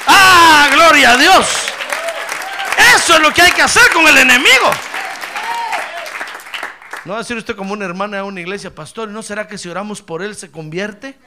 ¡Ah, 0.07 0.68
gloria 0.72 1.12
a 1.12 1.16
Dios! 1.16 1.62
Eso 2.94 3.14
es 3.14 3.20
lo 3.20 3.33
que 3.33 3.42
hay 3.42 3.52
que 3.52 3.62
hacer 3.62 3.90
con 3.92 4.07
el 4.07 4.18
enemigo. 4.18 4.70
No 7.05 7.12
va 7.12 7.18
a 7.18 7.22
decir 7.22 7.37
usted 7.37 7.57
como 7.57 7.72
una 7.72 7.85
hermana 7.85 8.18
de 8.18 8.22
una 8.22 8.40
iglesia, 8.40 8.72
pastor, 8.72 9.09
¿no 9.09 9.22
será 9.22 9.48
que 9.48 9.59
si 9.59 9.68
oramos 9.68 10.02
por 10.02 10.22
él 10.22 10.37
se 10.37 10.50
convierte? 10.50 11.18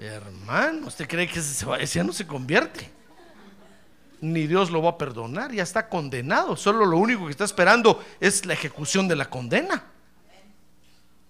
Hermano, 0.00 0.88
¿usted 0.88 1.06
cree 1.06 1.28
que 1.28 1.38
ese 1.38 2.02
no 2.02 2.12
se 2.12 2.26
convierte? 2.26 2.90
Ni 4.20 4.48
Dios 4.48 4.70
lo 4.70 4.82
va 4.82 4.90
a 4.90 4.98
perdonar, 4.98 5.52
ya 5.52 5.62
está 5.62 5.88
condenado. 5.88 6.56
Solo 6.56 6.84
lo 6.84 6.96
único 6.96 7.26
que 7.26 7.30
está 7.30 7.44
esperando 7.44 8.04
es 8.18 8.44
la 8.44 8.54
ejecución 8.54 9.06
de 9.06 9.16
la 9.16 9.30
condena. 9.30 9.84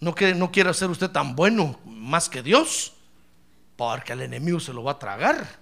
No, 0.01 0.15
que, 0.15 0.35
no 0.35 0.51
quiere 0.51 0.73
ser 0.73 0.89
usted 0.89 1.11
tan 1.11 1.37
bueno 1.37 1.79
más 1.85 2.31
que 2.31 2.43
Dios, 2.43 2.95
porque 3.77 4.15
el 4.15 4.23
enemigo 4.23 4.61
se 4.61 4.73
lo 4.73 4.83
va 4.83 4.93
a 4.93 4.99
tragar. 4.99 5.62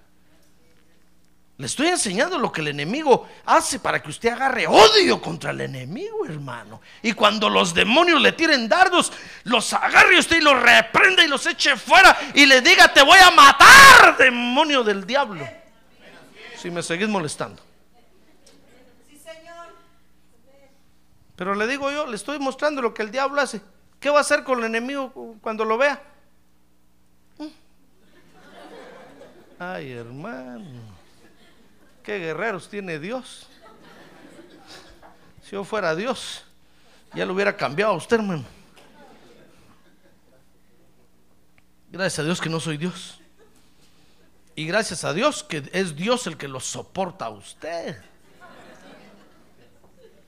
Le 1.61 1.66
estoy 1.66 1.88
enseñando 1.88 2.38
lo 2.38 2.51
que 2.51 2.62
el 2.62 2.68
enemigo 2.68 3.29
hace 3.44 3.81
para 3.81 4.03
que 4.03 4.09
usted 4.09 4.31
agarre 4.31 4.66
odio 4.66 5.20
contra 5.20 5.51
el 5.51 5.61
enemigo, 5.61 6.25
hermano. 6.25 6.81
Y 7.03 7.12
cuando 7.12 7.51
los 7.51 7.75
demonios 7.75 8.18
le 8.23 8.33
tiren 8.33 8.66
dardos, 8.66 9.12
los 9.44 9.70
agarre 9.75 10.18
usted 10.18 10.38
y 10.38 10.40
los 10.40 10.59
reprenda 10.59 11.23
y 11.23 11.29
los 11.29 11.44
eche 11.44 11.77
fuera 11.77 12.16
y 12.33 12.46
le 12.46 12.62
diga, 12.62 12.90
te 12.90 13.03
voy 13.03 13.18
a 13.18 13.31
matar, 13.31 14.16
demonio 14.16 14.83
del 14.83 15.07
diablo. 15.07 15.46
Si 16.57 16.70
me 16.70 16.83
seguís 16.83 17.11
molestando. 17.11 17.62
Pero 21.37 21.55
le 21.55 21.66
digo 21.66 21.90
yo, 21.90 22.07
le 22.07 22.16
estoy 22.16 22.38
mostrando 22.38 22.81
lo 22.81 22.94
que 22.94 23.03
el 23.03 23.11
diablo 23.11 23.38
hace. 23.38 23.61
¿Qué 24.01 24.09
va 24.09 24.16
a 24.16 24.20
hacer 24.23 24.44
con 24.44 24.61
el 24.61 24.64
enemigo 24.64 25.37
cuando 25.42 25.66
lo 25.66 25.77
vea? 25.77 26.03
¿Mm? 27.37 27.46
Ay, 29.59 29.92
hermano. 29.92 30.89
¿Qué 32.02 32.18
guerreros 32.18 32.68
tiene 32.68 32.98
Dios? 32.98 33.46
Si 35.42 35.52
yo 35.52 35.64
fuera 35.64 35.94
Dios, 35.94 36.44
ya 37.14 37.26
lo 37.26 37.34
hubiera 37.34 37.56
cambiado 37.56 37.92
a 37.92 37.96
usted, 37.96 38.16
hermano. 38.16 38.44
Gracias 41.90 42.20
a 42.20 42.22
Dios 42.22 42.40
que 42.40 42.48
no 42.48 42.60
soy 42.60 42.76
Dios. 42.76 43.20
Y 44.54 44.66
gracias 44.66 45.04
a 45.04 45.12
Dios 45.12 45.42
que 45.42 45.68
es 45.72 45.96
Dios 45.96 46.26
el 46.26 46.36
que 46.36 46.46
lo 46.46 46.60
soporta 46.60 47.26
a 47.26 47.30
usted. 47.30 48.00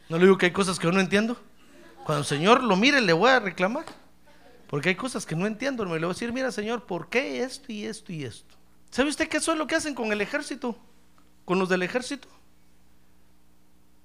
No 0.08 0.18
le 0.18 0.24
digo 0.24 0.37
que 0.37 0.46
hay 0.46 0.52
cosas 0.52 0.78
que 0.78 0.85
yo 0.85 0.92
no 0.92 1.00
entiendo. 1.00 1.37
Cuando 2.04 2.20
el 2.20 2.26
Señor 2.26 2.62
lo 2.62 2.76
mire, 2.76 3.00
le 3.00 3.12
voy 3.12 3.30
a 3.30 3.40
reclamar. 3.40 3.85
Porque 4.66 4.90
hay 4.90 4.94
cosas 4.94 5.24
que 5.24 5.37
no 5.37 5.46
entiendo. 5.46 5.85
Me 5.85 5.94
le 5.94 6.06
voy 6.06 6.06
a 6.06 6.14
decir, 6.14 6.32
mira, 6.32 6.50
Señor, 6.50 6.85
¿por 6.85 7.08
qué 7.08 7.42
esto 7.42 7.70
y 7.70 7.85
esto 7.85 8.12
y 8.12 8.24
esto? 8.24 8.56
¿Sabe 8.90 9.11
usted 9.11 9.28
que 9.28 9.37
eso 9.37 9.52
es 9.52 9.58
lo 9.58 9.66
que 9.66 9.76
hacen 9.76 9.94
con 9.94 10.12
el 10.12 10.20
ejército? 10.20 10.76
Con 11.44 11.59
los 11.59 11.68
del 11.68 11.83
ejército. 11.83 12.28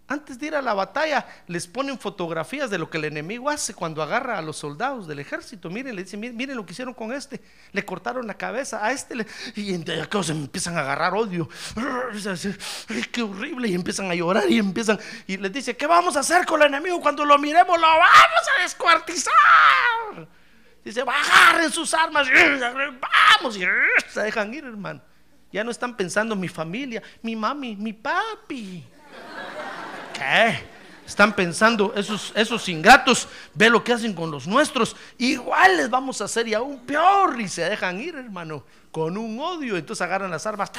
Antes 0.09 0.39
de 0.39 0.47
ir 0.47 0.55
a 0.55 0.61
la 0.61 0.73
batalla, 0.73 1.25
les 1.47 1.67
ponen 1.67 1.99
fotografías 1.99 2.69
de 2.69 2.77
lo 2.77 2.89
que 2.89 2.97
el 2.97 3.03
enemigo 3.03 3.49
hace 3.49 3.73
cuando 3.73 4.01
agarra 4.01 4.37
a 4.37 4.41
los 4.41 4.55
soldados 4.55 5.05
del 5.05 5.19
ejército. 5.19 5.69
Miren, 5.69 5.97
le 5.97 6.05
dicen, 6.05 6.21
miren, 6.21 6.55
lo 6.55 6.65
que 6.65 6.71
hicieron 6.71 6.93
con 6.93 7.11
este. 7.11 7.41
Le 7.73 7.83
cortaron 7.83 8.25
la 8.25 8.35
cabeza 8.35 8.85
a 8.85 8.93
este. 8.93 9.15
y 9.55 9.73
entonces 9.73 10.33
empiezan 10.33 10.77
a 10.77 10.79
agarrar 10.79 11.13
odio. 11.13 11.49
qué 13.11 13.21
horrible. 13.21 13.67
Y 13.67 13.73
empiezan 13.73 14.09
a 14.09 14.15
llorar 14.15 14.49
y 14.49 14.59
empiezan. 14.59 14.97
Y 15.27 15.35
les 15.35 15.51
dice, 15.51 15.75
¿qué 15.75 15.85
vamos 15.85 16.15
a 16.15 16.21
hacer 16.21 16.45
con 16.45 16.61
el 16.61 16.67
enemigo 16.67 17.01
cuando 17.01 17.25
lo 17.25 17.37
miremos? 17.37 17.77
Lo 17.77 17.87
vamos 17.87 18.47
a 18.57 18.61
descuartizar. 18.61 19.33
Dice, 20.85 21.01
agarren 21.01 21.69
sus 21.69 21.93
armas. 21.93 22.29
Vamos. 23.41 23.57
Y 23.57 23.65
se 24.07 24.21
dejan 24.21 24.53
ir, 24.53 24.63
hermano. 24.63 25.01
Ya 25.51 25.63
no 25.63 25.71
están 25.71 25.95
pensando 25.95 26.35
mi 26.35 26.47
familia, 26.47 27.01
mi 27.21 27.35
mami, 27.35 27.75
mi 27.75 27.93
papi. 27.93 28.83
¿Qué? 30.13 30.77
Están 31.05 31.33
pensando 31.33 31.93
esos, 31.95 32.33
esos 32.35 32.67
ingratos, 32.67 33.29
ve 33.53 33.69
lo 33.69 33.81
que 33.81 33.93
hacen 33.93 34.13
con 34.13 34.29
los 34.29 34.45
nuestros, 34.45 34.95
igual 35.17 35.77
les 35.77 35.89
vamos 35.89 36.19
a 36.19 36.25
hacer 36.25 36.47
y 36.49 36.53
aún 36.53 36.79
peor 36.85 37.39
y 37.39 37.47
se 37.47 37.63
dejan 37.63 38.01
ir, 38.01 38.15
hermano, 38.15 38.65
con 38.91 39.17
un 39.17 39.39
odio. 39.39 39.77
Entonces 39.77 40.01
agarran 40.01 40.29
las 40.29 40.45
armas 40.45 40.69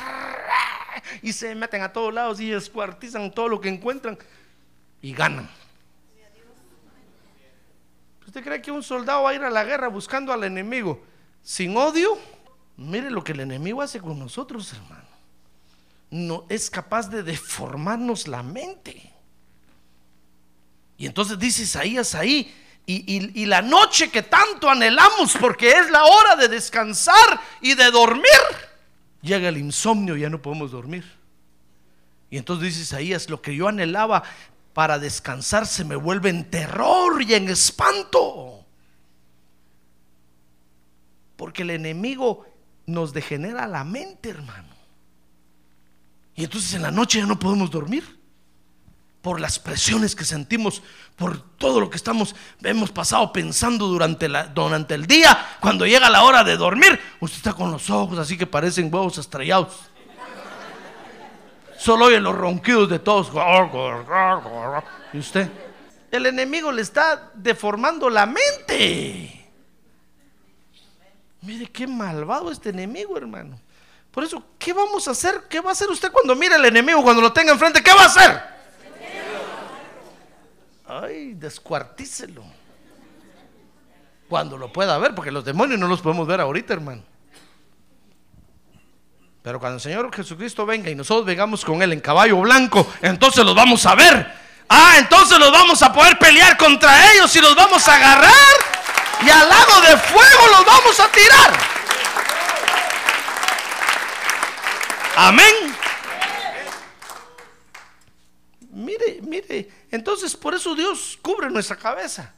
y 1.23 1.33
se 1.33 1.55
meten 1.55 1.81
a 1.81 1.93
todos 1.93 2.13
lados 2.13 2.41
y 2.41 2.53
escuartizan 2.53 3.31
todo 3.31 3.49
lo 3.49 3.61
que 3.61 3.71
encuentran 3.71 4.19
y 5.01 5.15
ganan. 5.15 5.49
¿Usted 8.27 8.45
cree 8.45 8.61
que 8.61 8.71
un 8.71 8.83
soldado 8.83 9.23
va 9.23 9.31
a 9.31 9.35
ir 9.35 9.43
a 9.43 9.49
la 9.49 9.65
guerra 9.65 9.89
buscando 9.89 10.31
al 10.31 10.45
enemigo? 10.45 11.03
sin 11.49 11.75
odio, 11.79 12.19
mire 12.79 13.11
lo 13.11 13.23
que 13.23 13.33
el 13.33 13.41
enemigo 13.41 13.83
hace 13.83 14.01
con 14.01 14.19
nosotros, 14.19 14.73
hermano. 14.73 15.09
No 16.11 16.47
es 16.49 16.71
capaz 16.71 17.09
de 17.11 17.23
deformarnos 17.23 18.27
la 18.29 18.43
mente. 18.43 19.13
Y 20.97 21.07
entonces 21.07 21.39
dice 21.39 21.63
Isaías 21.63 22.15
ahí, 22.15 22.55
y, 22.87 22.95
y- 23.17 23.43
y 23.43 23.47
la 23.47 23.61
noche 23.61 24.11
que 24.11 24.23
tanto 24.23 24.71
anhelamos, 24.71 25.37
porque 25.39 25.71
es 25.73 25.91
la 25.91 26.05
hora 26.07 26.37
de 26.37 26.49
descansar 26.49 27.41
y 27.61 27.75
de 27.75 27.91
dormir, 27.91 28.25
llega 29.21 29.49
el 29.49 29.59
insomnio 29.59 30.17
y 30.17 30.21
ya 30.23 30.31
no 30.31 30.41
podemos 30.41 30.71
dormir. 30.71 31.05
Y 32.31 32.39
entonces 32.39 32.69
dice 32.69 32.83
Isaías, 32.83 33.29
lo 33.29 33.43
que 33.43 33.55
yo 33.55 33.69
anhelaba 33.69 34.23
para 34.73 34.99
descansar 34.99 35.67
se 35.67 35.85
me 35.85 35.97
vuelve 35.97 36.31
en 36.31 36.51
terror 36.51 37.21
y 37.23 37.35
en 37.35 37.49
espanto. 37.49 38.65
Porque 41.37 41.63
el 41.63 41.71
enemigo 41.71 42.47
nos 42.89 43.13
degenera 43.13 43.67
la 43.67 43.85
mente, 43.85 44.31
hermano. 44.31 44.75
Y 46.35 46.45
entonces 46.45 46.73
en 46.73 46.83
la 46.83 46.91
noche 46.91 47.19
ya 47.19 47.27
no 47.27 47.39
podemos 47.39 47.71
dormir. 47.71 48.19
Por 49.21 49.41
las 49.41 49.59
presiones 49.59 50.15
que 50.17 50.25
sentimos, 50.25 50.83
por 51.17 51.39
todo 51.57 51.81
lo 51.81 51.91
que 51.91 51.97
estamos, 51.97 52.35
hemos 52.63 52.91
pasado 52.91 53.31
pensando 53.31 53.89
durante, 53.89 54.29
durante 54.55 54.95
el 54.95 55.07
día. 55.07 55.37
Cuando 55.61 55.85
llega 55.85 56.09
la 56.09 56.23
hora 56.23 56.45
de 56.45 56.57
dormir, 56.57 56.99
usted 57.21 57.37
está 57.37 57.53
con 57.53 57.71
los 57.71 57.91
ojos 57.91 58.19
así 58.19 58.39
que 58.39 58.47
parecen 58.47 58.93
huevos 58.93 59.19
estrellados. 59.19 59.75
Solo 61.79 62.07
oye 62.07 62.21
los 62.21 62.35
ronquidos 62.35 62.89
de 62.89 63.01
todos. 63.01 63.31
¿Y 65.13 65.19
usted? 65.19 65.51
El 66.11 66.25
enemigo 66.25 66.73
le 66.73 66.81
está 66.81 67.33
deformando 67.35 68.09
la 68.09 68.25
mente. 68.25 69.38
Mire 71.43 71.67
qué 71.67 71.87
malvado 71.87 72.51
este 72.51 72.71
enemigo, 72.71 73.17
hermano. 73.17 73.59
Por 74.11 74.25
eso, 74.25 74.43
¿qué 74.59 74.73
vamos 74.73 75.07
a 75.07 75.13
hacer? 75.13 75.45
¿Qué 75.49 75.61
va 75.61 75.71
a 75.71 75.73
hacer 75.73 75.89
usted 75.89 76.11
cuando 76.11 76.35
mire 76.35 76.55
al 76.57 76.65
enemigo, 76.65 77.03
cuando 77.03 77.23
lo 77.23 77.33
tenga 77.33 77.53
enfrente? 77.53 77.83
¿Qué 77.83 77.93
va 77.93 78.03
a 78.03 78.07
hacer? 78.07 78.43
Ay, 80.87 81.35
descuartícelo. 81.35 82.43
Cuando 84.29 84.59
lo 84.59 84.73
pueda 84.73 84.99
ver, 84.99 85.15
porque 85.15 85.31
los 85.31 85.45
demonios 85.45 85.79
no 85.79 85.87
los 85.87 86.01
podemos 86.01 86.27
ver 86.27 86.41
ahorita, 86.41 86.75
hermano. 86.75 87.03
Pero 89.43 89.61
cuando 89.61 89.77
el 89.77 89.81
Señor 89.81 90.15
Jesucristo 90.15 90.67
venga 90.67 90.91
y 90.91 90.95
nosotros 90.95 91.25
vengamos 91.25 91.65
con 91.65 91.81
Él 91.81 91.93
en 91.93 92.01
caballo 92.01 92.41
blanco, 92.41 92.87
entonces 93.01 93.45
los 93.45 93.55
vamos 93.55 93.87
a 93.87 93.95
ver. 93.95 94.27
Ah, 94.69 94.97
entonces 94.99 95.39
los 95.39 95.51
vamos 95.51 95.81
a 95.83 95.93
poder 95.93 96.19
pelear 96.19 96.57
contra 96.57 97.13
ellos 97.13 97.35
y 97.37 97.41
los 97.41 97.55
vamos 97.55 97.87
a 97.89 97.95
agarrar 97.95 98.78
y 99.25 99.31
al 99.31 99.49
lago 99.49 99.81
de 99.81 99.97
fuego 99.97 100.47
los 100.51 100.65
vamos 100.65 101.01
a 101.01 101.13
tirar. 101.13 101.59
Amén. 105.17 105.55
Mire, 108.71 109.21
mire, 109.23 109.69
entonces 109.91 110.37
por 110.37 110.55
eso 110.55 110.75
Dios 110.75 111.19
cubre 111.21 111.51
nuestra 111.51 111.77
cabeza. 111.77 112.33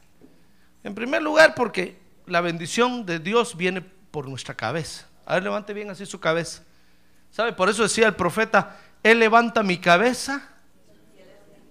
En 0.83 0.95
primer 0.95 1.21
lugar, 1.21 1.53
porque 1.53 1.99
la 2.25 2.41
bendición 2.41 3.05
de 3.05 3.19
Dios 3.19 3.55
viene 3.55 3.81
por 3.81 4.27
nuestra 4.27 4.55
cabeza. 4.55 5.07
A 5.25 5.35
ver, 5.35 5.43
levante 5.43 5.73
bien 5.73 5.91
así 5.91 6.05
su 6.05 6.19
cabeza. 6.19 6.63
¿Sabe? 7.29 7.53
Por 7.53 7.69
eso 7.69 7.83
decía 7.83 8.07
el 8.07 8.15
profeta, 8.15 8.77
Él 9.03 9.19
levanta 9.19 9.61
mi 9.61 9.77
cabeza 9.77 10.49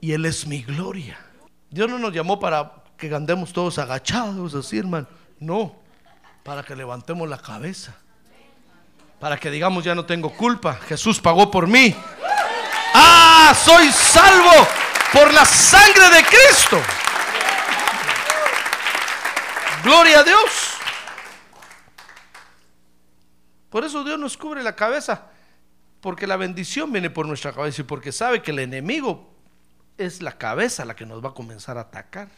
y 0.00 0.12
Él 0.12 0.24
es 0.24 0.46
mi 0.46 0.62
gloria. 0.62 1.18
Dios 1.68 1.90
no 1.90 1.98
nos 1.98 2.12
llamó 2.12 2.38
para 2.38 2.79
que 3.08 3.14
andemos 3.14 3.52
todos 3.52 3.78
agachados 3.78 4.54
así, 4.54 4.78
hermano. 4.78 5.06
No, 5.38 5.74
para 6.44 6.62
que 6.62 6.76
levantemos 6.76 7.28
la 7.28 7.38
cabeza. 7.38 7.96
Para 9.18 9.38
que 9.38 9.50
digamos, 9.50 9.84
ya 9.84 9.94
no 9.94 10.04
tengo 10.04 10.30
culpa. 10.30 10.74
Jesús 10.74 11.20
pagó 11.20 11.50
por 11.50 11.66
mí. 11.66 11.94
Ah, 12.94 13.54
soy 13.64 13.90
salvo 13.90 14.66
por 15.12 15.32
la 15.32 15.44
sangre 15.44 16.10
de 16.10 16.24
Cristo. 16.24 16.80
Gloria 19.82 20.20
a 20.20 20.22
Dios. 20.22 20.74
Por 23.70 23.84
eso 23.84 24.04
Dios 24.04 24.18
nos 24.18 24.36
cubre 24.36 24.62
la 24.62 24.74
cabeza. 24.76 25.26
Porque 26.00 26.26
la 26.26 26.36
bendición 26.36 26.92
viene 26.92 27.10
por 27.10 27.26
nuestra 27.26 27.52
cabeza 27.52 27.82
y 27.82 27.84
porque 27.84 28.10
sabe 28.12 28.42
que 28.42 28.50
el 28.52 28.58
enemigo 28.60 29.30
es 29.98 30.22
la 30.22 30.38
cabeza 30.38 30.84
la 30.84 30.96
que 30.96 31.04
nos 31.04 31.22
va 31.22 31.30
a 31.30 31.34
comenzar 31.34 31.76
a 31.76 31.82
atacar. 31.82 32.28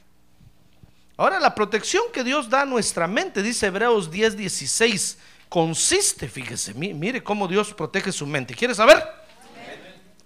Ahora, 1.22 1.38
la 1.38 1.54
protección 1.54 2.02
que 2.12 2.24
Dios 2.24 2.50
da 2.50 2.62
a 2.62 2.64
nuestra 2.64 3.06
mente, 3.06 3.44
dice 3.44 3.66
Hebreos 3.68 4.10
10, 4.10 4.36
16, 4.36 5.18
consiste, 5.48 6.28
fíjese, 6.28 6.74
mi- 6.74 6.92
mire 6.94 7.22
cómo 7.22 7.46
Dios 7.46 7.72
protege 7.72 8.10
su 8.10 8.26
mente. 8.26 8.56
¿Quiere 8.56 8.74
saber? 8.74 9.00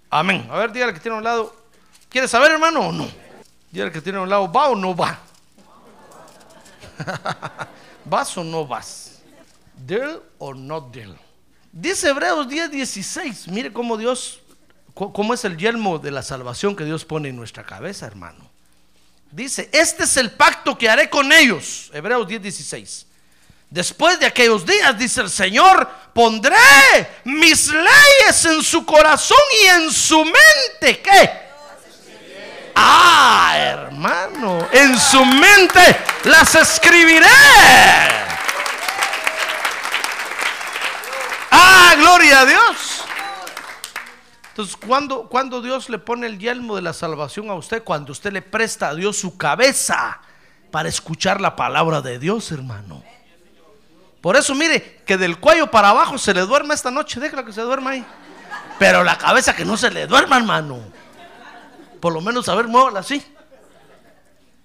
Amén. 0.09 0.47
A 0.49 0.57
ver, 0.57 0.71
dígale 0.71 0.95
que 0.95 0.99
tiene 0.99 1.13
a 1.13 1.17
un 1.19 1.23
lado. 1.23 1.55
¿Quiere 2.09 2.27
saber, 2.27 2.49
hermano, 2.51 2.79
o 2.87 2.91
no? 2.91 3.07
Dígale 3.69 3.91
que 3.91 4.01
tiene 4.01 4.17
a 4.17 4.21
un 4.21 4.29
lado, 4.29 4.51
¿va 4.51 4.69
o 4.69 4.75
no 4.75 4.95
va? 4.95 5.19
¿Vas 8.03 8.35
o 8.35 8.43
no 8.43 8.65
vas? 8.65 9.19
¿Deal 9.75 10.23
o 10.39 10.55
no 10.55 10.81
deal? 10.81 11.15
Dice 11.71 12.09
Hebreos 12.09 12.49
10, 12.49 12.71
16. 12.71 13.49
Mire 13.49 13.71
cómo 13.71 13.97
Dios, 13.97 14.39
cómo 14.95 15.35
es 15.35 15.45
el 15.45 15.57
yelmo 15.57 15.99
de 15.99 16.09
la 16.09 16.23
salvación 16.23 16.75
que 16.75 16.85
Dios 16.85 17.05
pone 17.05 17.29
en 17.29 17.35
nuestra 17.35 17.63
cabeza, 17.63 18.07
hermano. 18.07 18.56
Dice, 19.31 19.69
este 19.71 20.05
es 20.05 20.17
el 20.17 20.31
pacto 20.31 20.77
que 20.77 20.89
haré 20.89 21.09
con 21.09 21.31
ellos. 21.31 21.91
Hebreos 21.93 22.27
10, 22.27 22.41
16. 22.41 23.05
Después 23.69 24.19
de 24.19 24.25
aquellos 24.25 24.65
días, 24.65 24.97
dice 24.97 25.21
el 25.21 25.29
Señor, 25.29 25.89
pondré 26.13 26.55
mis 27.25 27.67
leyes 27.67 28.45
en 28.45 28.63
su 28.63 28.85
corazón 28.85 29.37
y 29.63 29.65
en 29.67 29.91
su 29.91 30.23
mente. 30.23 31.01
¿Qué? 31.01 31.47
Ah, 32.75 33.53
hermano, 33.57 34.67
en 34.71 34.97
su 34.97 35.25
mente 35.25 35.97
las 36.23 36.55
escribiré. 36.55 37.27
Ah, 41.51 41.95
gloria 41.97 42.41
a 42.41 42.45
Dios. 42.45 43.06
Entonces, 44.57 44.75
cuando, 44.75 45.29
cuando 45.29 45.61
Dios 45.61 45.87
le 45.87 45.99
pone 45.99 46.25
el 46.25 46.39
yelmo 46.39 46.75
de 46.75 46.81
la 46.81 46.91
salvación 46.91 47.51
a 47.51 47.53
usted, 47.53 47.83
cuando 47.83 48.11
usted 48.11 48.33
le 48.33 48.41
presta 48.41 48.89
a 48.89 48.95
Dios 48.95 49.15
su 49.15 49.37
cabeza 49.37 50.19
para 50.71 50.89
escuchar 50.89 51.39
la 51.39 51.55
palabra 51.55 52.01
de 52.01 52.17
Dios, 52.17 52.51
hermano. 52.51 53.03
Por 54.19 54.35
eso, 54.35 54.55
mire, 54.55 55.03
que 55.05 55.15
del 55.15 55.39
cuello 55.39 55.69
para 55.69 55.89
abajo 55.89 56.17
se 56.17 56.33
le 56.33 56.41
duerma 56.41 56.73
esta 56.73 56.89
noche, 56.89 57.19
déjala 57.19 57.45
que 57.45 57.53
se 57.53 57.61
duerma 57.61 57.91
ahí. 57.91 58.05
Pero 58.79 59.03
la 59.03 59.15
cabeza 59.15 59.55
que 59.55 59.63
no 59.63 59.77
se 59.77 59.91
le 59.91 60.07
duerma, 60.07 60.37
hermano. 60.37 60.79
Por 61.99 62.11
lo 62.11 62.19
menos, 62.19 62.49
a 62.49 62.55
ver, 62.55 62.67
muévala 62.67 63.01
así. 63.01 63.23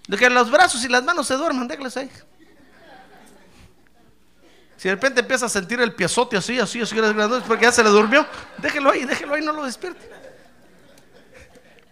De 0.08 0.16
que 0.16 0.30
los 0.30 0.50
brazos 0.50 0.82
y 0.86 0.88
las 0.88 1.04
manos 1.04 1.26
se 1.26 1.34
duerman, 1.34 1.68
déjales 1.68 1.98
ahí. 1.98 2.10
Si 4.82 4.88
de 4.88 4.96
repente 4.96 5.20
empieza 5.20 5.46
a 5.46 5.48
sentir 5.48 5.80
el 5.80 5.94
piezote 5.94 6.36
así, 6.36 6.58
así, 6.58 6.80
así, 6.80 6.96
grandote, 6.96 7.46
porque 7.46 7.66
ya 7.66 7.70
se 7.70 7.84
le 7.84 7.90
durmió, 7.90 8.26
déjelo 8.58 8.90
ahí, 8.90 9.04
déjelo 9.04 9.34
ahí, 9.34 9.40
no 9.40 9.52
lo 9.52 9.64
despierte. 9.64 10.10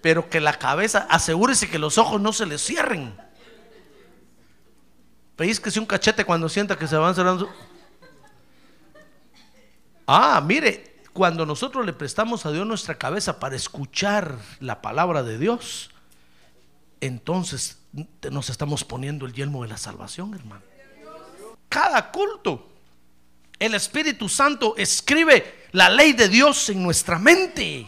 Pero 0.03 0.29
que 0.29 0.40
la 0.40 0.55
cabeza, 0.55 1.07
asegúrese 1.09 1.70
que 1.70 1.79
los 1.79 1.98
ojos 1.98 2.20
no 2.20 2.33
se 2.33 2.46
le 2.46 2.59
cierren. 2.59 3.16
Pellizquese 5.37 5.79
un 5.79 5.87
cachete 5.87 6.24
cuando 6.24 6.48
sienta 6.48 6.76
que 6.76 6.88
se 6.88 6.96
van 6.96 7.14
cerrando. 7.14 7.48
Ah, 10.05 10.42
mire, 10.44 11.03
cuando 11.12 11.46
nosotros 11.46 11.87
le 11.87 11.92
prestamos 11.92 12.44
a 12.44 12.50
Dios 12.50 12.66
nuestra 12.66 12.96
cabeza 12.96 13.38
para 13.38 13.55
escuchar 13.55 14.37
la 14.59 14.83
palabra 14.83 15.22
de 15.22 15.38
Dios, 15.38 15.92
entonces 17.00 17.79
nos 18.33 18.50
estamos 18.50 18.83
poniendo 18.83 19.26
el 19.26 19.33
yelmo 19.33 19.62
de 19.62 19.68
la 19.68 19.76
salvación, 19.76 20.35
hermano. 20.35 20.62
Cada 21.68 22.11
culto, 22.11 22.70
el 23.61 23.75
Espíritu 23.75 24.27
Santo 24.27 24.75
escribe 24.79 25.67
la 25.73 25.91
ley 25.91 26.15
de 26.15 26.29
Dios 26.29 26.71
en 26.71 26.83
nuestra 26.83 27.19
mente. 27.19 27.87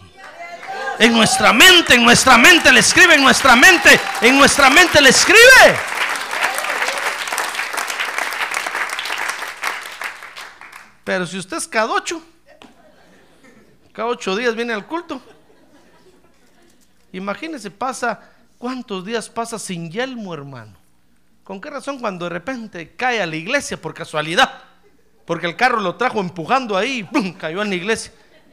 En 0.98 1.14
nuestra 1.14 1.52
mente, 1.54 1.94
en 1.94 2.04
nuestra 2.04 2.36
mente 2.36 2.70
le 2.70 2.80
escribe, 2.80 3.14
en 3.14 3.22
nuestra 3.22 3.56
mente, 3.56 3.98
en 4.20 4.36
nuestra 4.36 4.68
mente 4.68 5.00
le 5.00 5.08
escribe. 5.08 5.40
Pero 11.02 11.26
si 11.26 11.38
usted 11.38 11.56
es 11.56 11.66
cada 11.66 11.90
ocho, 11.90 12.22
cada 13.92 14.08
ocho 14.08 14.36
días 14.36 14.54
viene 14.54 14.74
al 14.74 14.86
culto. 14.86 15.22
Imagínese, 17.12 17.70
pasa, 17.70 18.20
¿cuántos 18.58 19.06
días 19.06 19.28
pasa 19.30 19.58
sin 19.58 19.90
yelmo, 19.90 20.34
hermano? 20.34 20.76
¿Con 21.44 21.62
qué 21.62 21.70
razón 21.70 21.98
cuando 21.98 22.26
de 22.26 22.30
repente 22.30 22.94
cae 22.94 23.22
a 23.22 23.26
la 23.26 23.36
iglesia 23.36 23.80
por 23.80 23.94
casualidad? 23.94 24.71
Porque 25.24 25.46
el 25.46 25.56
carro 25.56 25.80
lo 25.80 25.96
trajo 25.96 26.20
empujando 26.20 26.76
ahí, 26.76 26.98
y 26.98 27.04
¡pum! 27.04 27.32
cayó 27.32 27.62
en 27.62 27.70
la 27.70 27.76
iglesia. 27.76 28.12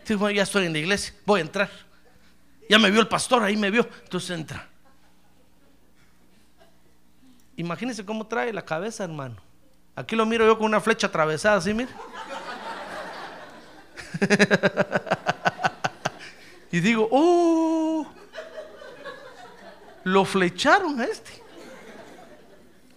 Bueno, 0.09 0.31
ya 0.31 0.43
estoy 0.43 0.65
en 0.65 0.73
la 0.73 0.79
iglesia, 0.79 1.13
voy 1.25 1.39
a 1.39 1.43
entrar. 1.43 1.69
Ya 2.69 2.79
me 2.79 2.91
vio 2.91 3.01
el 3.01 3.07
pastor, 3.07 3.43
ahí 3.43 3.57
me 3.57 3.71
vio, 3.71 3.87
entonces 4.03 4.31
entra. 4.31 4.67
Imagínese 7.55 8.05
cómo 8.05 8.25
trae 8.25 8.53
la 8.53 8.63
cabeza, 8.63 9.03
hermano. 9.03 9.37
Aquí 9.95 10.15
lo 10.15 10.25
miro 10.25 10.45
yo 10.45 10.57
con 10.57 10.67
una 10.67 10.79
flecha 10.79 11.07
atravesada, 11.07 11.57
así, 11.57 11.73
mire. 11.73 11.89
y 16.71 16.79
digo, 16.79 17.07
oh, 17.11 18.07
lo 20.03 20.25
flecharon 20.25 21.01
a 21.01 21.05
este. 21.05 21.31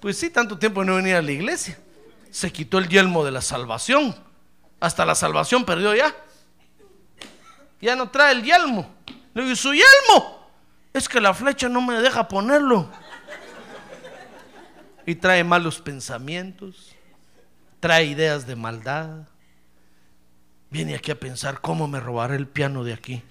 Pues 0.01 0.18
sí, 0.18 0.31
tanto 0.31 0.59
tiempo 0.59 0.85
no 0.85 0.97
venía 0.97 1.18
a 1.18 1.23
la 1.23 1.33
iglesia. 1.33 1.79
Se 2.33 2.51
quitó 2.51 2.78
el 2.78 2.89
yelmo 2.89 3.26
de 3.26 3.30
la 3.30 3.43
salvación. 3.43 4.16
Hasta 4.80 5.05
la 5.05 5.14
salvación 5.14 5.66
perdió 5.66 5.95
ya. 5.95 6.16
Ya 7.78 7.95
no 7.95 8.09
trae 8.09 8.33
el 8.33 8.43
yelmo. 8.43 8.91
Le 9.35 9.43
digo, 9.43 9.53
¿y 9.53 9.57
su 9.57 9.74
yelmo? 9.74 10.49
Es 10.95 11.11
que 11.11 11.20
la 11.20 11.35
flecha 11.35 11.68
no 11.68 11.83
me 11.83 12.01
deja 12.01 12.26
ponerlo. 12.26 12.89
Y 15.05 15.14
trae 15.14 15.45
malos 15.45 15.83
pensamientos. 15.83 16.97
Trae 17.80 18.07
ideas 18.07 18.47
de 18.47 18.57
maldad. 18.57 19.28
Viene 20.70 20.95
aquí 20.95 21.11
a 21.11 21.20
pensar 21.20 21.61
cómo 21.61 21.87
me 21.87 22.01
robaré 22.01 22.37
el 22.37 22.49
piano 22.49 22.83
de 22.83 22.95
aquí. 22.95 23.22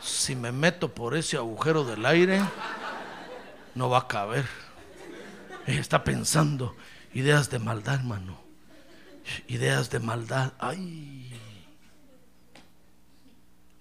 Si 0.00 0.34
me 0.34 0.50
meto 0.50 0.92
por 0.92 1.16
ese 1.16 1.36
agujero 1.36 1.84
del 1.84 2.04
aire, 2.06 2.42
no 3.76 3.88
va 3.88 3.98
a 3.98 4.08
caber. 4.08 4.46
Está 5.64 6.02
pensando 6.02 6.74
ideas 7.14 7.50
de 7.50 7.58
maldad, 7.58 7.94
hermano. 7.94 8.40
Ideas 9.48 9.90
de 9.90 10.00
maldad. 10.00 10.52
Ay. 10.58 11.32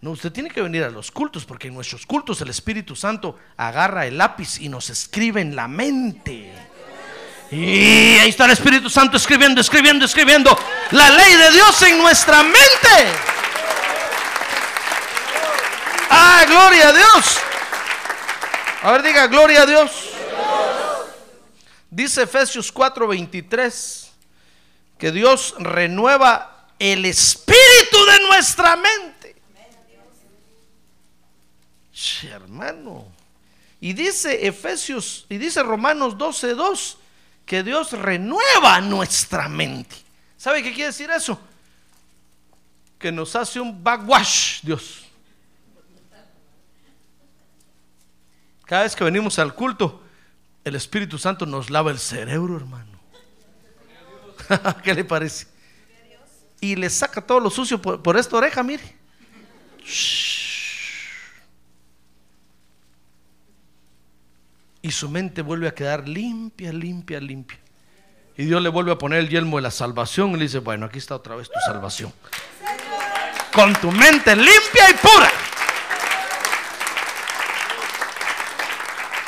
No, 0.02 0.12
usted 0.12 0.32
tiene 0.32 0.50
que 0.50 0.62
venir 0.62 0.84
a 0.84 0.90
los 0.90 1.12
cultos 1.12 1.46
porque 1.46 1.70
en 1.70 1.74
nuestros 1.74 2.06
cultos 2.06 2.42
el 2.42 2.50
Espíritu 2.50 2.96
Santo 2.96 3.40
agarra 3.56 4.06
el 4.06 4.18
lápiz 4.18 4.60
y 4.60 4.70
nos 4.70 4.90
escribe 4.90 5.42
en 5.42 5.56
la 5.56 5.68
mente. 5.68 6.52
Y 7.52 8.18
ahí 8.20 8.30
está 8.30 8.46
el 8.46 8.52
Espíritu 8.52 8.90
Santo 8.90 9.18
escribiendo, 9.18 9.62
escribiendo, 9.62 10.06
escribiendo 10.06 10.58
la 10.92 11.10
ley 11.10 11.36
de 11.36 11.52
Dios 11.52 11.82
en 11.84 12.00
nuestra 12.00 12.44
mente. 12.44 13.08
Ah, 16.10 16.44
gloria 16.48 16.90
a 16.90 16.94
Dios. 16.94 17.40
A 18.82 18.92
ver, 18.92 19.04
diga, 19.04 19.28
gloria 19.28 19.62
a 19.62 19.66
Dios. 19.66 20.13
Dice 21.94 22.24
Efesios 22.24 22.74
4:23 22.74 24.10
que 24.98 25.12
Dios 25.12 25.54
renueva 25.60 26.70
el 26.80 27.06
espíritu 27.06 28.06
de 28.06 28.28
nuestra 28.28 28.76
mente. 28.76 29.36
hermano. 32.24 33.06
Y 33.80 33.94
dice 33.94 34.48
Efesios, 34.48 35.28
y 35.30 35.38
dice 35.38 35.62
Romanos 35.62 36.18
12:2 36.18 36.98
que 37.46 37.62
Dios 37.62 37.92
renueva 37.92 38.82
nuestra 38.82 39.48
mente. 39.48 39.96
¿Sabe 40.36 40.64
qué 40.64 40.74
quiere 40.74 40.88
decir 40.88 41.12
eso? 41.12 41.40
Que 42.98 43.12
nos 43.12 43.36
hace 43.36 43.60
un 43.60 43.84
backwash, 43.84 44.62
Dios. 44.64 45.04
Cada 48.66 48.84
vez 48.84 48.96
que 48.96 49.04
venimos 49.04 49.38
al 49.38 49.54
culto, 49.54 50.03
el 50.64 50.76
Espíritu 50.76 51.18
Santo 51.18 51.46
nos 51.46 51.70
lava 51.70 51.92
el 51.92 52.00
cerebro, 52.00 52.56
hermano. 52.56 53.00
¿Qué 54.84 54.94
le 54.94 55.04
parece? 55.04 55.48
Y 56.62 56.76
le 56.76 56.90
saca 56.90 57.22
todo 57.22 57.40
lo 57.42 57.50
sucio 57.50 57.82
por, 57.82 58.18
esta 58.18 58.38
oreja, 58.38 58.64
mire. 58.64 58.84
Y 64.82 64.92
su 64.92 65.10
mente 65.10 65.42
vuelve 65.42 65.68
a 65.68 65.76
quedar 65.76 66.08
limpia, 66.08 66.72
limpia, 66.72 67.20
limpia. 67.20 67.60
Y 68.38 68.46
Dios 68.46 68.62
le 68.62 68.70
vuelve 68.70 68.94
a 68.94 68.98
poner 68.98 69.20
el 69.20 69.30
yelmo 69.30 69.58
de 69.58 69.64
la 69.64 69.72
salvación 69.72 70.32
y 70.32 70.34
le 70.38 70.44
dice, 70.44 70.60
bueno, 70.60 70.86
aquí 70.86 70.98
está 70.98 71.16
otra 71.16 71.36
vez 71.36 71.50
tu 71.50 71.60
salvación. 71.66 72.14
Con 73.54 73.74
tu 73.76 73.92
mente 73.92 74.36
limpia 74.36 74.90
y 74.90 74.94
pura. 74.94 75.32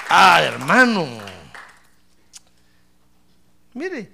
Ah, 0.09 0.41
hermano. 0.41 1.24
Mire, 3.75 4.09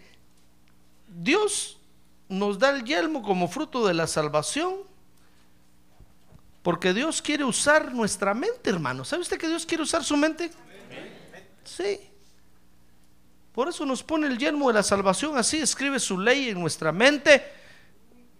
Dios 1.08 1.78
nos 2.28 2.58
da 2.58 2.72
el 2.72 2.84
yelmo 2.84 3.22
como 3.22 3.48
fruto 3.48 3.86
de 3.88 3.94
la 3.94 4.08
salvación. 4.08 4.76
Porque 6.64 6.94
Dios 6.94 7.22
quiere 7.22 7.44
usar 7.44 7.94
nuestra 7.94 8.34
mente, 8.34 8.70
hermano. 8.70 9.06
¿Sabe 9.06 9.22
usted 9.22 9.38
que 9.38 9.48
Dios 9.48 9.66
quiere 9.66 9.84
usar 9.84 10.04
su 10.04 10.18
mente? 10.18 10.52
Sí. 11.64 12.00
Por 13.54 13.68
eso 13.70 13.86
nos 13.86 14.02
pone 14.02 14.28
el 14.28 14.38
yelmo 14.38 14.68
de 14.70 14.76
la 14.76 14.84
salvación 14.84 15.38
así, 15.38 15.58
escribe 15.58 16.00
su 16.00 16.18
ley 16.18 16.50
en 16.50 16.60
nuestra 16.60 16.92
mente, 16.92 17.44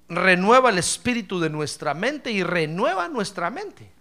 renueva 0.08 0.70
el 0.70 0.80
espíritu 0.80 1.40
de 1.40 1.50
nuestra 1.50 1.94
mente 1.94 2.32
y 2.32 2.44
renueva 2.44 3.10
nuestra 3.10 3.50
mente. 3.50 3.92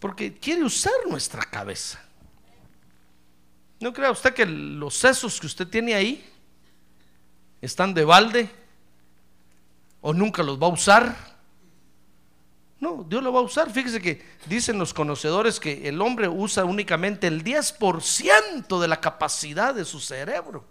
Porque 0.00 0.34
quiere 0.34 0.64
usar 0.64 0.92
nuestra 1.08 1.44
cabeza. 1.44 2.07
¿No 3.80 3.92
crea 3.92 4.10
usted 4.10 4.34
que 4.34 4.44
los 4.44 4.94
sesos 4.94 5.38
que 5.40 5.46
usted 5.46 5.66
tiene 5.68 5.94
ahí 5.94 6.24
están 7.60 7.94
de 7.94 8.04
balde? 8.04 8.50
¿O 10.00 10.12
nunca 10.12 10.42
los 10.42 10.60
va 10.60 10.66
a 10.66 10.70
usar? 10.70 11.16
No, 12.80 13.04
Dios 13.08 13.22
lo 13.22 13.32
va 13.32 13.40
a 13.40 13.42
usar. 13.42 13.70
Fíjese 13.70 14.00
que 14.00 14.24
dicen 14.46 14.78
los 14.78 14.94
conocedores 14.94 15.58
que 15.58 15.88
el 15.88 16.00
hombre 16.00 16.28
usa 16.28 16.64
únicamente 16.64 17.26
el 17.26 17.42
10% 17.42 18.80
de 18.80 18.88
la 18.88 19.00
capacidad 19.00 19.74
de 19.74 19.84
su 19.84 19.98
cerebro. 20.00 20.64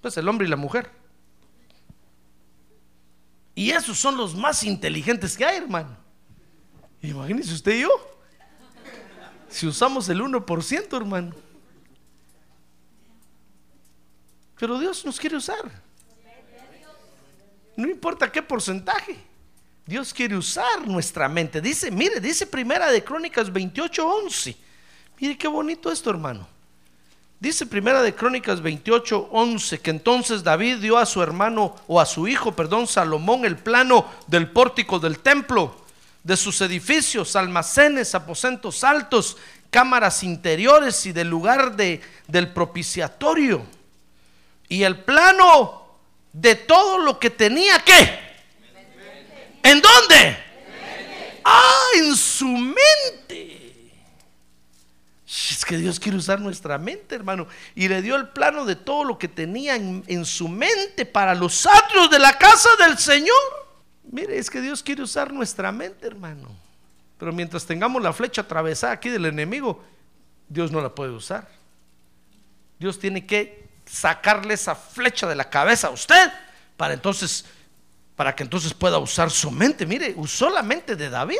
Pues 0.00 0.16
el 0.16 0.28
hombre 0.28 0.46
y 0.46 0.50
la 0.50 0.56
mujer. 0.56 0.90
Y 3.54 3.70
esos 3.70 3.98
son 3.98 4.16
los 4.16 4.34
más 4.34 4.64
inteligentes 4.64 5.36
que 5.36 5.44
hay, 5.44 5.58
hermano. 5.58 5.96
Imagínese 7.02 7.54
usted 7.54 7.76
y 7.76 7.82
yo. 7.82 8.11
Si 9.52 9.66
usamos 9.66 10.08
el 10.08 10.20
1%, 10.20 10.96
hermano. 10.96 11.34
Pero 14.58 14.78
Dios 14.78 15.04
nos 15.04 15.20
quiere 15.20 15.36
usar. 15.36 15.70
No 17.76 17.88
importa 17.88 18.32
qué 18.32 18.42
porcentaje. 18.42 19.18
Dios 19.84 20.14
quiere 20.14 20.36
usar 20.36 20.86
nuestra 20.86 21.28
mente. 21.28 21.60
Dice, 21.60 21.90
mire, 21.90 22.20
dice 22.20 22.46
Primera 22.46 22.90
de 22.90 23.04
Crónicas 23.04 23.52
28, 23.52 24.06
11. 24.06 24.56
Mire 25.20 25.36
qué 25.36 25.48
bonito 25.48 25.92
esto, 25.92 26.10
hermano. 26.10 26.48
Dice 27.38 27.66
Primera 27.66 28.02
de 28.02 28.14
Crónicas 28.14 28.62
28, 28.62 29.28
11 29.32 29.80
que 29.80 29.90
entonces 29.90 30.44
David 30.44 30.76
dio 30.76 30.96
a 30.96 31.04
su 31.04 31.20
hermano 31.22 31.74
o 31.88 32.00
a 32.00 32.06
su 32.06 32.28
hijo, 32.28 32.52
perdón, 32.52 32.86
Salomón 32.86 33.44
el 33.44 33.58
plano 33.58 34.06
del 34.28 34.48
pórtico 34.48 34.98
del 35.00 35.18
templo 35.18 35.81
de 36.22 36.36
sus 36.36 36.60
edificios, 36.60 37.36
almacenes, 37.36 38.14
aposentos 38.14 38.84
altos, 38.84 39.36
cámaras 39.70 40.22
interiores 40.22 41.06
y 41.06 41.12
del 41.12 41.28
lugar 41.28 41.74
de, 41.76 42.00
del 42.28 42.52
propiciatorio. 42.52 43.66
Y 44.68 44.84
el 44.84 45.00
plano 45.00 45.82
de 46.32 46.54
todo 46.54 46.98
lo 46.98 47.18
que 47.18 47.30
tenía 47.30 47.78
que. 47.80 48.20
¿En 49.62 49.80
dónde? 49.80 50.38
Ah, 51.44 51.88
en 51.96 52.16
su 52.16 52.46
mente. 52.46 53.62
Es 55.26 55.64
que 55.64 55.76
Dios 55.76 55.98
quiere 55.98 56.18
usar 56.18 56.40
nuestra 56.40 56.78
mente, 56.78 57.14
hermano. 57.14 57.46
Y 57.74 57.88
le 57.88 58.02
dio 58.02 58.16
el 58.16 58.28
plano 58.28 58.64
de 58.64 58.76
todo 58.76 59.04
lo 59.04 59.18
que 59.18 59.28
tenía 59.28 59.76
en, 59.76 60.04
en 60.06 60.24
su 60.24 60.48
mente 60.48 61.06
para 61.06 61.34
los 61.34 61.66
atrios 61.66 62.10
de 62.10 62.18
la 62.18 62.36
casa 62.36 62.68
del 62.78 62.98
Señor. 62.98 63.61
Mire, 64.10 64.38
es 64.38 64.50
que 64.50 64.60
Dios 64.60 64.82
quiere 64.82 65.02
usar 65.02 65.32
nuestra 65.32 65.70
mente, 65.72 66.06
hermano. 66.06 66.48
Pero 67.18 67.32
mientras 67.32 67.64
tengamos 67.64 68.02
la 68.02 68.12
flecha 68.12 68.42
atravesada 68.42 68.92
aquí 68.92 69.08
del 69.08 69.26
enemigo, 69.26 69.82
Dios 70.48 70.72
no 70.72 70.80
la 70.80 70.94
puede 70.94 71.12
usar. 71.12 71.48
Dios 72.78 72.98
tiene 72.98 73.26
que 73.26 73.68
sacarle 73.86 74.54
esa 74.54 74.74
flecha 74.74 75.26
de 75.28 75.36
la 75.36 75.48
cabeza 75.48 75.88
a 75.88 75.90
usted 75.90 76.32
para 76.76 76.94
entonces 76.94 77.44
para 78.16 78.34
que 78.34 78.42
entonces 78.42 78.74
pueda 78.74 78.98
usar 78.98 79.30
su 79.30 79.50
mente. 79.50 79.86
Mire, 79.86 80.14
usó 80.16 80.50
la 80.50 80.62
mente 80.62 80.96
de 80.96 81.08
David. 81.08 81.38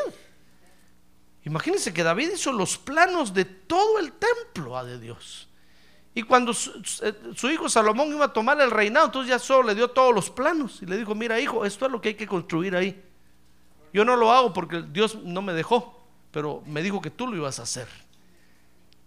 Imagínense 1.45 1.93
que 1.93 2.03
David 2.03 2.31
hizo 2.35 2.53
los 2.53 2.79
planos 2.79 3.35
de 3.35 3.45
todo 3.45 3.99
el 3.99 4.13
templo 4.13 4.77
ah, 4.77 4.85
de 4.85 4.99
Dios. 4.99 5.49
Y 6.15 6.23
cuando 6.23 6.53
su, 6.53 7.51
hijo 7.51 7.69
Salomón 7.69 8.09
iba 8.09 8.27
a 8.27 8.33
tomar 8.33 8.61
el 8.61 8.71
reinado, 8.71 9.07
entonces 9.07 9.31
ya 9.31 9.39
solo 9.39 9.69
le 9.69 9.75
dio 9.75 9.89
todos 9.89 10.15
los 10.15 10.29
planos 10.29 10.83
y 10.83 10.87
le 10.87 10.99
dijo, 10.99 11.15
mira 11.15 11.41
hijo, 11.41 11.65
esto 11.65 11.87
es 11.87 11.93
lo 11.93 12.01
que 12.01 12.11
hay 12.11 12.15
que 12.15 12.27
construir 12.27 12.77
ahí. 12.77 13.03
Yo 13.95 14.05
no 14.05 14.17
lo 14.17 14.31
hago 14.31 14.53
porque 14.53 14.83
Dios 14.83 15.17
no 15.23 15.41
me 15.41 15.55
dejó, 15.55 16.07
pero 16.31 16.63
me 16.67 16.83
dijo 16.83 17.01
que 17.01 17.11
tú 17.11 17.27
lo 17.27 17.37
ibas 17.37 17.59
a 17.59 17.63
hacer. 17.63 17.89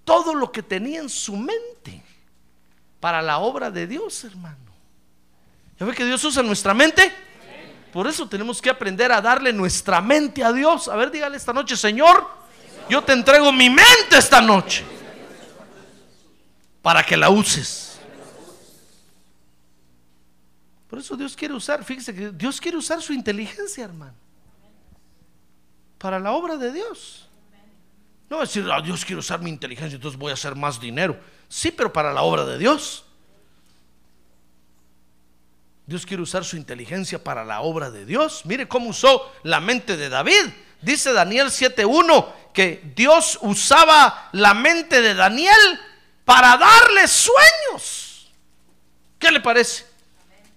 Todo 0.03 0.33
lo 0.33 0.51
que 0.51 0.63
tenía 0.63 0.99
en 0.99 1.09
su 1.09 1.35
mente 1.35 2.03
para 2.99 3.21
la 3.21 3.37
obra 3.37 3.69
de 3.69 3.85
Dios, 3.85 4.23
hermano. 4.23 4.57
¿Ya 5.79 5.85
ve 5.85 5.93
que 5.93 6.05
Dios 6.05 6.23
usa 6.23 6.41
nuestra 6.41 6.73
mente? 6.73 7.11
Por 7.93 8.07
eso 8.07 8.27
tenemos 8.27 8.61
que 8.61 8.69
aprender 8.69 9.11
a 9.11 9.21
darle 9.21 9.53
nuestra 9.53 10.01
mente 10.01 10.43
a 10.43 10.51
Dios. 10.51 10.87
A 10.87 10.95
ver, 10.95 11.11
dígale 11.11 11.37
esta 11.37 11.53
noche, 11.53 11.77
Señor, 11.77 12.27
yo 12.89 13.03
te 13.03 13.13
entrego 13.13 13.51
mi 13.51 13.69
mente 13.69 14.17
esta 14.17 14.41
noche 14.41 14.85
para 16.85 17.03
que 17.03 17.17
la 17.17 17.31
uses. 17.31 17.99
Por 20.87 20.99
eso 20.99 21.17
Dios 21.17 21.35
quiere 21.35 21.55
usar, 21.55 21.83
fíjese 21.83 22.13
que 22.13 22.29
Dios 22.29 22.61
quiere 22.61 22.77
usar 22.77 23.01
su 23.01 23.11
inteligencia, 23.11 23.85
hermano, 23.85 24.13
para 25.97 26.19
la 26.19 26.31
obra 26.33 26.57
de 26.57 26.71
Dios. 26.71 27.27
No 28.29 28.39
decir, 28.39 28.69
"Ah, 28.71 28.81
Dios 28.81 29.03
quiere 29.03 29.19
usar 29.19 29.41
mi 29.41 29.49
inteligencia, 29.49 29.95
entonces 29.95 30.19
voy 30.19 30.29
a 30.29 30.35
hacer 30.35 30.55
más 30.55 30.79
dinero. 30.79 31.19
Sí, 31.49 31.71
pero 31.71 31.91
para 31.91 32.13
la 32.13 32.21
obra 32.21 32.45
de 32.45 32.59
Dios. 32.59 33.03
Dios 35.87 36.05
quiere 36.05 36.21
usar 36.21 36.45
su 36.45 36.55
inteligencia 36.55 37.23
para 37.23 37.43
la 37.43 37.61
obra 37.61 37.89
de 37.89 38.05
Dios. 38.05 38.45
Mire 38.45 38.67
cómo 38.67 38.91
usó 38.91 39.33
la 39.41 39.59
mente 39.59 39.97
de 39.97 40.09
David. 40.09 40.53
Dice 40.83 41.13
Daniel 41.13 41.49
7.1 41.49 42.31
que 42.53 42.93
Dios 42.95 43.39
usaba 43.41 44.29
la 44.33 44.53
mente 44.53 45.01
de 45.01 45.15
Daniel 45.15 45.79
para 46.25 46.57
darle 46.57 47.07
sueños. 47.07 48.31
¿Qué 49.19 49.31
le 49.31 49.39
parece? 49.39 49.85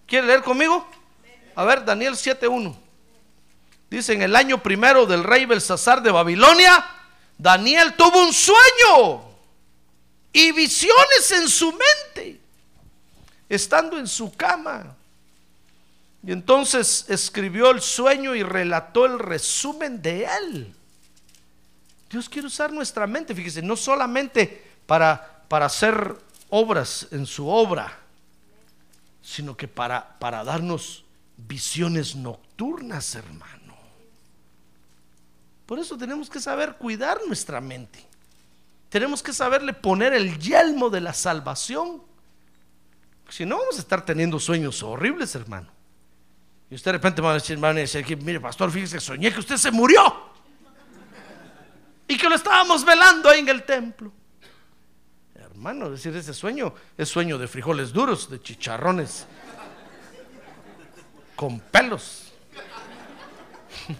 ¿Quiere 0.06 0.26
leer 0.26 0.42
conmigo? 0.42 0.88
A 1.54 1.64
ver, 1.64 1.84
Daniel 1.84 2.14
7.1. 2.14 2.74
Dice, 3.90 4.12
en 4.12 4.22
el 4.22 4.34
año 4.34 4.62
primero 4.62 5.06
del 5.06 5.24
rey 5.24 5.46
Belsasar 5.46 6.02
de 6.02 6.10
Babilonia, 6.10 6.84
Daniel 7.36 7.94
tuvo 7.94 8.22
un 8.22 8.32
sueño 8.32 9.28
y 10.32 10.52
visiones 10.52 11.30
en 11.32 11.48
su 11.48 11.72
mente, 11.72 12.40
estando 13.48 13.98
en 13.98 14.06
su 14.06 14.34
cama. 14.34 14.94
Y 16.26 16.32
entonces 16.32 17.06
escribió 17.08 17.70
el 17.70 17.80
sueño 17.80 18.34
y 18.34 18.42
relató 18.42 19.06
el 19.06 19.18
resumen 19.18 20.02
de 20.02 20.24
él. 20.24 20.74
Dios 22.10 22.28
quiere 22.28 22.48
usar 22.48 22.72
nuestra 22.72 23.06
mente, 23.06 23.34
fíjese, 23.34 23.62
no 23.62 23.76
solamente 23.76 24.66
para, 24.86 25.37
para 25.48 25.66
hacer 25.66 26.16
obras 26.50 27.08
en 27.10 27.26
su 27.26 27.48
obra, 27.48 27.98
sino 29.22 29.56
que 29.56 29.68
para, 29.68 30.18
para 30.18 30.44
darnos 30.44 31.04
visiones 31.36 32.14
nocturnas, 32.14 33.14
hermano. 33.14 33.76
Por 35.66 35.78
eso 35.78 35.98
tenemos 35.98 36.30
que 36.30 36.40
saber 36.40 36.76
cuidar 36.76 37.18
nuestra 37.26 37.60
mente. 37.60 38.04
Tenemos 38.88 39.22
que 39.22 39.34
saberle 39.34 39.74
poner 39.74 40.14
el 40.14 40.38
yelmo 40.38 40.88
de 40.88 41.02
la 41.02 41.12
salvación. 41.12 42.02
Si 43.28 43.44
no, 43.44 43.58
vamos 43.58 43.76
a 43.76 43.80
estar 43.80 44.04
teniendo 44.04 44.40
sueños 44.40 44.82
horribles, 44.82 45.34
hermano. 45.34 45.68
Y 46.70 46.74
usted 46.74 46.90
de 46.90 46.98
repente 46.98 47.20
va 47.20 47.32
a 47.32 47.34
decir, 47.34 47.58
van 47.58 47.76
a 47.76 47.80
decir, 47.80 48.04
que, 48.04 48.16
mire, 48.16 48.40
pastor, 48.40 48.70
fíjese, 48.70 48.98
soñé 48.98 49.32
que 49.32 49.40
usted 49.40 49.56
se 49.56 49.70
murió. 49.70 50.00
Y 52.06 52.16
que 52.16 52.28
lo 52.28 52.34
estábamos 52.34 52.84
velando 52.84 53.28
ahí 53.28 53.40
en 53.40 53.48
el 53.50 53.62
templo. 53.64 54.10
Hermano, 55.58 55.90
decir 55.90 56.14
ese 56.14 56.32
sueño 56.32 56.72
es 56.96 57.08
sueño 57.08 57.36
de 57.36 57.48
frijoles 57.48 57.92
duros, 57.92 58.30
de 58.30 58.40
chicharrones, 58.40 59.26
con 61.34 61.58
pelos. 61.58 62.32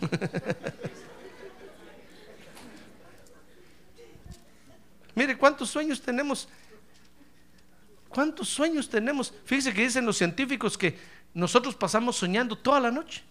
Mire 5.16 5.36
cuántos 5.36 5.68
sueños 5.68 6.00
tenemos. 6.00 6.48
¿Cuántos 8.08 8.48
sueños 8.48 8.88
tenemos? 8.88 9.34
Fíjese 9.44 9.74
que 9.74 9.82
dicen 9.82 10.06
los 10.06 10.16
científicos 10.16 10.78
que 10.78 10.96
nosotros 11.34 11.74
pasamos 11.74 12.14
soñando 12.14 12.56
toda 12.56 12.78
la 12.78 12.92
noche. 12.92 13.24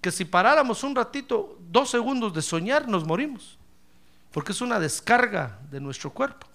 Que 0.00 0.12
si 0.12 0.24
paráramos 0.24 0.84
un 0.84 0.94
ratito, 0.94 1.58
dos 1.58 1.90
segundos 1.90 2.32
de 2.32 2.42
soñar, 2.42 2.86
nos 2.86 3.04
morimos. 3.04 3.58
Porque 4.30 4.52
es 4.52 4.60
una 4.60 4.78
descarga 4.78 5.58
de 5.72 5.80
nuestro 5.80 6.12
cuerpo. 6.12 6.53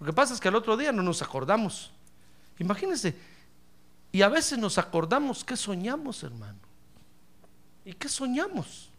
Lo 0.00 0.06
que 0.06 0.12
pasa 0.12 0.34
es 0.34 0.40
que 0.40 0.48
al 0.48 0.54
otro 0.54 0.76
día 0.76 0.92
no 0.92 1.02
nos 1.02 1.22
acordamos. 1.22 1.90
Imagínense. 2.58 3.16
Y 4.12 4.22
a 4.22 4.28
veces 4.28 4.58
nos 4.58 4.78
acordamos 4.78 5.44
qué 5.44 5.56
soñamos, 5.56 6.22
hermano. 6.22 6.58
¿Y 7.84 7.94
qué 7.94 8.08
soñamos? 8.08 8.90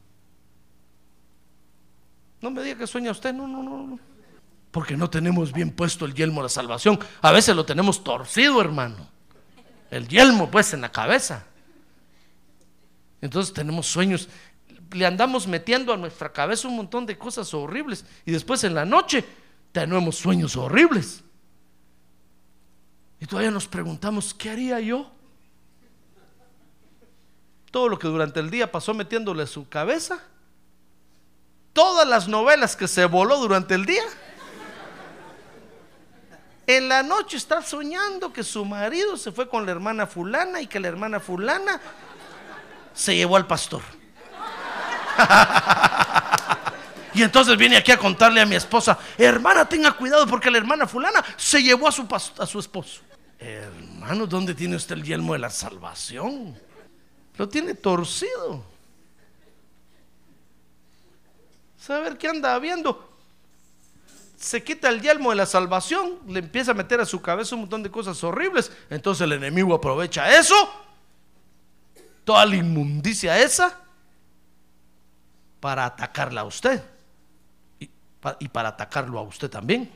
No 2.42 2.52
me 2.52 2.64
diga 2.64 2.78
que 2.78 2.88
sueña 2.88 3.12
usted, 3.12 3.34
no, 3.34 3.48
no, 3.48 3.64
no, 3.64 3.84
no. 3.86 4.00
Porque 4.72 4.96
no 4.96 5.10
tenemos 5.10 5.52
bien 5.52 5.72
puesto 5.72 6.06
el 6.06 6.14
yelmo 6.14 6.42
de 6.42 6.44
la 6.44 6.50
salvación. 6.50 7.00
A 7.22 7.32
veces 7.32 7.56
lo 7.56 7.66
tenemos 7.66 8.04
torcido, 8.04 8.62
hermano. 8.62 9.08
El 9.90 10.08
yelmo, 10.08 10.50
pues, 10.52 10.74
en 10.74 10.82
la 10.82 10.92
cabeza. 10.92 11.46
Entonces 13.22 13.54
tenemos 13.54 13.88
sueños. 13.88 14.30
Le 14.92 15.06
andamos 15.06 15.48
metiendo 15.48 15.92
a 15.92 15.98
nuestra 15.98 16.32
cabeza 16.32 16.68
un 16.68 16.76
montón 16.76 17.06
de 17.06 17.18
cosas 17.18 17.54
horribles. 17.54 18.06
Y 18.26 18.32
después 18.32 18.64
en 18.64 18.76
la 18.76 18.86
noche 18.86 19.26
tenemos 19.72 20.16
sueños 20.16 20.56
horribles. 20.56 21.24
Y 23.20 23.26
todavía 23.26 23.52
nos 23.52 23.68
preguntamos, 23.68 24.34
¿qué 24.34 24.50
haría 24.50 24.80
yo? 24.80 25.12
Todo 27.72 27.90
lo 27.90 28.00
que 28.00 28.08
durante 28.08 28.40
el 28.40 28.50
día 28.50 28.72
pasó 28.72 28.94
metiéndole 28.94 29.46
su 29.46 29.68
cabeza. 29.68 30.24
Todas 31.74 32.08
las 32.08 32.28
novelas 32.28 32.76
que 32.76 32.88
se 32.88 33.06
voló 33.06 33.38
durante 33.38 33.76
el 33.76 33.86
día. 33.86 34.04
En 36.66 36.88
la 36.88 37.04
noche 37.04 37.38
está 37.38 37.62
soñando 37.62 38.32
que 38.32 38.44
su 38.44 38.64
marido 38.64 39.18
se 39.18 39.32
fue 39.32 39.50
con 39.50 39.66
la 39.66 39.72
hermana 39.72 40.08
fulana 40.08 40.62
y 40.62 40.68
que 40.68 40.80
la 40.80 40.88
hermana 40.88 41.20
fulana 41.20 41.82
se 42.94 43.16
llevó 43.16 43.38
al 43.38 43.48
pastor. 43.48 43.82
y 47.20 47.24
entonces 47.24 47.58
viene 47.58 47.76
aquí 47.76 47.92
a 47.92 47.98
contarle 47.98 48.40
a 48.40 48.46
mi 48.46 48.56
esposa, 48.56 48.98
hermana, 49.18 49.68
tenga 49.68 49.92
cuidado 49.92 50.26
porque 50.26 50.50
la 50.50 50.58
hermana 50.58 50.88
fulana 50.88 51.22
se 51.36 51.62
llevó 51.62 51.90
a 51.90 51.92
su, 51.92 52.08
esposo. 52.58 53.02
Hermano, 53.38 54.26
¿dónde 54.26 54.56
tiene 54.56 54.78
usted 54.78 54.96
el 54.96 55.04
yelmo 55.04 55.34
de 55.34 55.40
la 55.40 55.50
salvación? 55.50 56.58
Lo 57.36 57.50
tiene 57.50 57.74
torcido. 57.74 58.64
¿Saber 61.78 62.18
qué 62.18 62.30
anda 62.30 62.58
viendo? 62.60 63.08
se 64.38 64.64
quita 64.64 64.88
el 64.88 65.02
yelmo 65.02 65.32
de 65.32 65.36
la 65.36 65.46
salvación, 65.46 66.20
le 66.26 66.40
empieza 66.40 66.72
a 66.72 66.74
meter 66.74 67.02
a 67.02 67.06
su 67.06 67.22
cabeza 67.22 67.56
un 67.56 67.62
montón 67.62 67.84
de 67.84 67.92
cosas 67.92 68.24
horribles. 68.24 68.72
Entonces 68.90 69.26
el 69.26 69.34
enemigo 69.34 69.76
aprovecha 69.76 70.40
eso, 70.40 70.56
toda 72.24 72.46
la 72.46 72.56
inmundicia 72.56 73.38
esa, 73.42 73.78
para 75.60 75.84
atacarla 75.84 76.40
a 76.40 76.46
usted 76.46 76.82
y, 78.40 78.48
para 78.50 78.70
atacarlo 78.70 79.20
a 79.20 79.24
usted 79.24 79.50
también. 79.50 79.92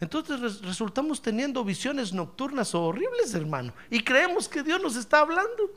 Entonces 0.00 0.62
resultamos 0.62 1.20
teniendo 1.20 1.64
visiones 1.64 2.12
nocturnas 2.12 2.74
horribles, 2.74 3.34
hermano, 3.34 3.72
y 3.90 4.02
creemos 4.02 4.48
que 4.48 4.62
Dios 4.62 4.80
nos 4.80 4.96
está 4.96 5.20
hablando. 5.20 5.70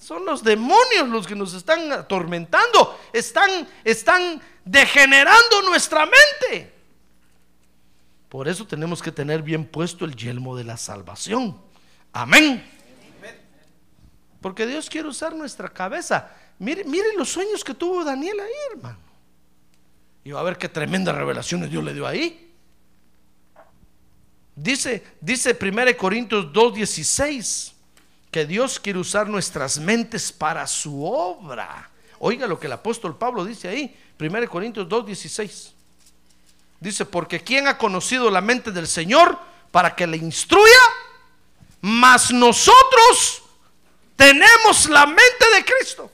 Son 0.00 0.24
los 0.24 0.42
demonios 0.42 1.08
los 1.08 1.26
que 1.26 1.34
nos 1.34 1.54
están 1.54 1.92
atormentando, 1.92 2.98
están, 3.12 3.68
están 3.84 4.40
degenerando 4.64 5.62
nuestra 5.62 6.06
mente. 6.06 6.72
Por 8.28 8.48
eso 8.48 8.66
tenemos 8.66 9.02
que 9.02 9.12
tener 9.12 9.42
bien 9.42 9.64
puesto 9.66 10.04
el 10.04 10.16
yelmo 10.16 10.56
de 10.56 10.64
la 10.64 10.76
salvación. 10.76 11.58
Amén. 12.12 12.64
Porque 14.40 14.66
Dios 14.66 14.88
quiere 14.88 15.08
usar 15.08 15.34
nuestra 15.34 15.68
cabeza. 15.68 16.30
Mire, 16.58 16.84
mire 16.84 17.14
los 17.16 17.28
sueños 17.28 17.62
que 17.62 17.74
tuvo 17.74 18.04
Daniel 18.04 18.40
ahí, 18.40 18.52
hermano. 18.72 18.98
Y 20.24 20.32
va 20.32 20.40
a 20.40 20.44
ver 20.44 20.58
qué 20.58 20.68
tremendas 20.68 21.14
revelaciones 21.14 21.70
Dios 21.70 21.84
le 21.84 21.94
dio 21.94 22.06
ahí. 22.06 22.54
Dice, 24.54 25.04
dice 25.20 25.56
1 25.60 25.96
Corintios 25.96 26.46
2:16 26.52 27.72
que 28.30 28.44
Dios 28.46 28.80
quiere 28.80 28.98
usar 28.98 29.28
nuestras 29.28 29.78
mentes 29.78 30.32
para 30.32 30.66
su 30.66 31.04
obra. 31.04 31.90
Oiga 32.18 32.46
lo 32.46 32.58
que 32.58 32.66
el 32.66 32.72
apóstol 32.72 33.16
Pablo 33.16 33.44
dice 33.44 33.68
ahí, 33.68 33.96
1 34.18 34.48
Corintios 34.48 34.88
2, 34.88 35.06
16. 35.06 35.72
Dice, 36.80 37.04
porque 37.04 37.40
¿quién 37.40 37.68
ha 37.68 37.78
conocido 37.78 38.30
la 38.30 38.40
mente 38.40 38.70
del 38.70 38.86
Señor 38.86 39.38
para 39.70 39.94
que 39.94 40.06
le 40.06 40.16
instruya? 40.16 40.80
Mas 41.80 42.30
nosotros 42.30 43.42
tenemos 44.16 44.88
la 44.88 45.06
mente 45.06 45.44
de 45.54 45.64
Cristo. 45.64 46.10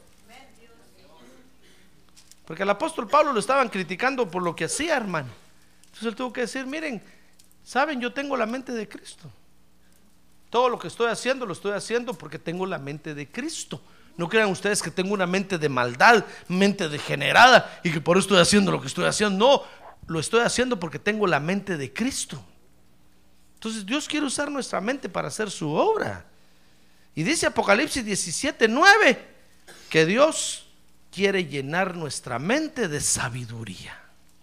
Porque 2.46 2.62
el 2.64 2.70
apóstol 2.70 3.08
Pablo 3.08 3.32
lo 3.32 3.40
estaban 3.40 3.68
criticando 3.68 4.30
por 4.30 4.42
lo 4.42 4.54
que 4.54 4.64
hacía, 4.64 4.96
hermano. 4.96 5.28
Entonces 5.84 6.08
él 6.08 6.16
tuvo 6.16 6.32
que 6.32 6.42
decir, 6.42 6.66
miren, 6.66 7.02
saben, 7.62 8.00
yo 8.00 8.12
tengo 8.12 8.36
la 8.36 8.46
mente 8.46 8.72
de 8.72 8.88
Cristo. 8.88 9.30
Todo 10.50 10.68
lo 10.68 10.78
que 10.78 10.88
estoy 10.88 11.08
haciendo 11.08 11.46
lo 11.46 11.52
estoy 11.52 11.72
haciendo 11.72 12.14
porque 12.14 12.38
tengo 12.38 12.66
la 12.66 12.78
mente 12.78 13.14
de 13.14 13.26
Cristo. 13.26 13.80
No 14.16 14.28
crean 14.28 14.50
ustedes 14.50 14.82
que 14.82 14.90
tengo 14.90 15.14
una 15.14 15.26
mente 15.26 15.56
de 15.56 15.68
maldad, 15.68 16.24
mente 16.48 16.88
degenerada 16.88 17.80
y 17.82 17.90
que 17.90 18.00
por 18.00 18.16
eso 18.16 18.24
estoy 18.24 18.40
haciendo 18.40 18.70
lo 18.70 18.80
que 18.80 18.88
estoy 18.88 19.06
haciendo. 19.06 19.38
No, 19.38 19.62
lo 20.06 20.20
estoy 20.20 20.40
haciendo 20.40 20.78
porque 20.78 20.98
tengo 20.98 21.26
la 21.26 21.40
mente 21.40 21.76
de 21.76 21.92
Cristo. 21.92 22.42
Entonces 23.54 23.86
Dios 23.86 24.08
quiere 24.08 24.26
usar 24.26 24.50
nuestra 24.50 24.80
mente 24.80 25.08
para 25.08 25.28
hacer 25.28 25.50
su 25.50 25.72
obra. 25.72 26.26
Y 27.14 27.22
dice 27.22 27.46
Apocalipsis 27.46 28.04
17, 28.04 28.68
9, 28.68 29.28
que 29.88 30.04
Dios 30.04 30.66
quiere 31.12 31.44
llenar 31.44 31.94
nuestra 31.96 32.38
mente 32.38 32.88
de 32.88 33.00
sabiduría. 33.00 33.98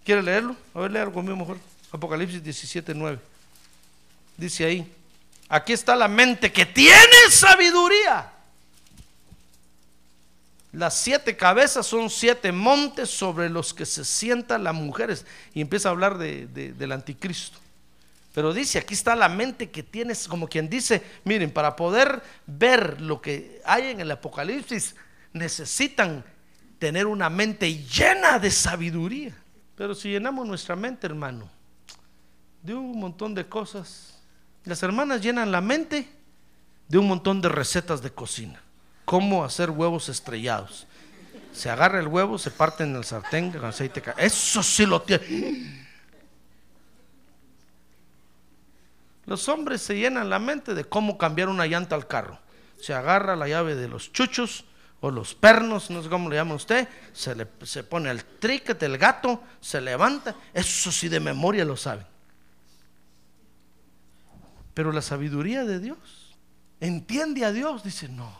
¿Quiere 0.05 0.22
leerlo? 0.24 0.55
A 0.74 0.80
ver, 0.82 0.91
léalo 0.91 1.11
conmigo 1.11 1.36
mejor. 1.38 1.57
Apocalipsis 1.91 2.43
17, 2.43 2.93
9. 2.93 3.20
Dice 4.38 4.65
ahí, 4.65 4.93
aquí 5.49 5.74
está 5.74 5.95
la 5.95 6.07
mente 6.07 6.51
que 6.51 6.65
tiene 6.65 7.30
sabiduría. 7.32 8.32
Las 10.72 10.95
siete 10.99 11.36
cabezas 11.36 11.88
son 11.88 12.09
siete 12.11 12.51
montes 12.51 13.09
sobre 13.09 13.49
los 13.49 13.74
que 13.74 13.86
se 13.88 14.05
sientan 14.05 14.63
las 14.63 14.76
mujeres. 14.76 15.26
Y 15.55 15.61
empieza 15.61 15.89
a 15.89 15.91
hablar 15.91 16.17
de- 16.20 16.45
de- 16.47 16.74
del 16.74 16.91
anticristo. 16.91 17.57
Pero 18.36 18.53
dice, 18.53 18.78
aquí 18.78 18.93
está 18.93 19.15
la 19.15 19.28
mente 19.28 19.72
que 19.72 19.82
tienes, 19.82 20.28
como 20.28 20.47
quien 20.47 20.70
dice, 20.70 21.01
miren, 21.24 21.49
para 21.49 21.76
poder 21.76 22.22
ver 22.45 23.01
lo 23.01 23.20
que 23.20 23.59
hay 23.65 23.88
en 23.89 23.99
el 23.99 24.11
Apocalipsis, 24.11 24.95
necesitan 25.34 26.24
tener 26.80 27.06
una 27.06 27.30
mente 27.30 27.84
llena 27.84 28.40
de 28.40 28.50
sabiduría. 28.50 29.36
Pero 29.76 29.94
si 29.94 30.10
llenamos 30.10 30.48
nuestra 30.48 30.76
mente, 30.76 31.08
hermano, 31.08 31.50
de 32.64 32.74
un 32.74 33.00
montón 33.00 33.36
de 33.36 33.48
cosas, 33.48 34.18
las 34.64 34.82
hermanas 34.82 35.22
llenan 35.22 35.52
la 35.52 35.62
mente 35.62 36.10
de 36.88 36.98
un 36.98 37.08
montón 37.08 37.42
de 37.42 37.50
recetas 37.50 38.02
de 38.02 38.12
cocina. 38.12 38.62
Cómo 39.06 39.44
hacer 39.44 39.70
huevos 39.70 40.10
estrellados. 40.10 40.88
Se 41.52 41.70
agarra 41.70 42.00
el 42.00 42.08
huevo, 42.08 42.38
se 42.38 42.52
parte 42.52 42.84
en 42.84 42.96
el 42.96 43.04
sartén 43.04 43.52
con 43.52 43.66
aceite. 43.66 44.02
Eso 44.18 44.64
sí 44.64 44.86
lo 44.86 45.02
tiene. 45.02 45.88
Los 49.26 49.48
hombres 49.48 49.82
se 49.82 49.98
llenan 49.98 50.30
la 50.30 50.40
mente 50.40 50.74
de 50.74 50.86
cómo 50.86 51.18
cambiar 51.18 51.50
una 51.50 51.68
llanta 51.68 51.96
al 51.96 52.08
carro. 52.08 52.40
Se 52.80 52.94
agarra 52.94 53.36
la 53.36 53.48
llave 53.48 53.76
de 53.76 53.88
los 53.88 54.12
chuchos 54.12 54.66
o 55.02 55.12
los 55.12 55.34
pernos, 55.34 55.89
no 55.89 56.04
sé 56.04 56.10
cómo 56.10 56.30
le 56.30 56.36
llama 56.36 56.56
usted, 56.56 56.88
se 57.14 57.36
le 57.36 57.47
se 57.64 57.84
pone 57.84 58.10
el 58.12 58.24
tricket 58.24 58.80
del 58.80 58.97
gato, 58.97 59.41
se 59.62 59.80
levanta. 59.80 60.36
Eso 60.54 60.91
sí 60.91 61.08
de 61.08 61.20
memoria 61.20 61.64
lo 61.64 61.78
saben. 61.78 62.06
Pero 64.74 64.91
la 64.91 65.02
sabiduría 65.02 65.64
de 65.64 65.80
Dios, 65.80 66.38
entiende 66.80 67.45
a 67.45 67.52
Dios, 67.52 67.84
dice, 67.84 68.08
no, 68.10 68.32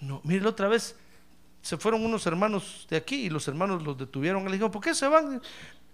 no, 0.00 0.20
mire 0.24 0.46
otra 0.46 0.68
vez, 0.68 0.96
se 1.62 1.76
fueron 1.76 2.04
unos 2.04 2.26
hermanos 2.26 2.86
de 2.88 2.96
aquí 2.96 3.26
y 3.26 3.30
los 3.30 3.46
hermanos 3.46 3.82
los 3.82 3.98
detuvieron. 3.98 4.44
Le 4.44 4.52
dijeron, 4.52 4.70
¿por 4.70 4.82
qué 4.82 4.94
se 4.94 5.06
van? 5.06 5.42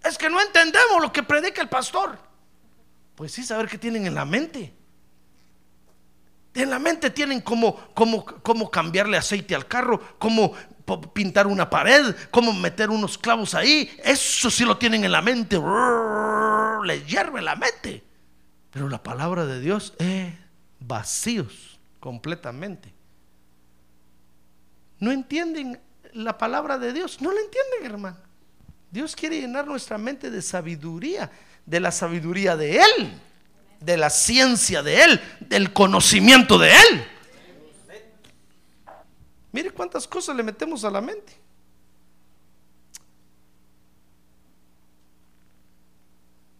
Es 0.02 0.16
que 0.16 0.30
no 0.30 0.40
entendemos 0.40 1.02
lo 1.02 1.12
que 1.12 1.22
predica 1.22 1.60
el 1.60 1.68
pastor. 1.68 2.18
Pues 3.14 3.32
sí, 3.32 3.42
saber 3.42 3.68
qué 3.68 3.78
tienen 3.78 4.06
en 4.06 4.14
la 4.14 4.24
mente. 4.24 4.72
En 6.56 6.70
la 6.70 6.78
mente 6.78 7.10
tienen 7.10 7.42
cómo, 7.42 7.88
cómo, 7.92 8.24
cómo 8.24 8.70
cambiarle 8.70 9.16
aceite 9.16 9.54
al 9.54 9.66
carro, 9.66 10.16
cómo 10.18 10.52
pintar 11.12 11.46
una 11.46 11.68
pared, 11.68 12.14
cómo 12.30 12.52
meter 12.52 12.88
unos 12.90 13.18
clavos 13.18 13.54
ahí. 13.54 13.90
Eso 14.02 14.50
sí 14.50 14.64
lo 14.64 14.78
tienen 14.78 15.04
en 15.04 15.12
la 15.12 15.20
mente. 15.20 15.60
Les 16.84 17.06
hierve 17.06 17.42
la 17.42 17.56
mente. 17.56 18.02
Pero 18.70 18.88
la 18.88 19.02
palabra 19.02 19.44
de 19.44 19.60
Dios 19.60 19.94
es 19.98 20.32
vacíos 20.80 21.78
completamente. 22.00 22.92
No 24.98 25.12
entienden 25.12 25.78
la 26.12 26.38
palabra 26.38 26.78
de 26.78 26.92
Dios. 26.92 27.20
No 27.20 27.32
la 27.32 27.40
entienden, 27.40 27.92
hermano. 27.92 28.16
Dios 28.90 29.14
quiere 29.14 29.40
llenar 29.40 29.66
nuestra 29.66 29.98
mente 29.98 30.30
de 30.30 30.40
sabiduría, 30.40 31.30
de 31.66 31.80
la 31.80 31.90
sabiduría 31.90 32.56
de 32.56 32.76
Él, 32.78 33.20
de 33.80 33.96
la 33.96 34.10
ciencia 34.10 34.82
de 34.82 35.02
Él, 35.04 35.20
del 35.40 35.72
conocimiento 35.72 36.58
de 36.58 36.72
Él. 36.72 37.04
Mire 39.52 39.70
cuántas 39.70 40.06
cosas 40.06 40.36
le 40.36 40.42
metemos 40.42 40.84
a 40.84 40.90
la 40.90 41.00
mente. 41.00 41.32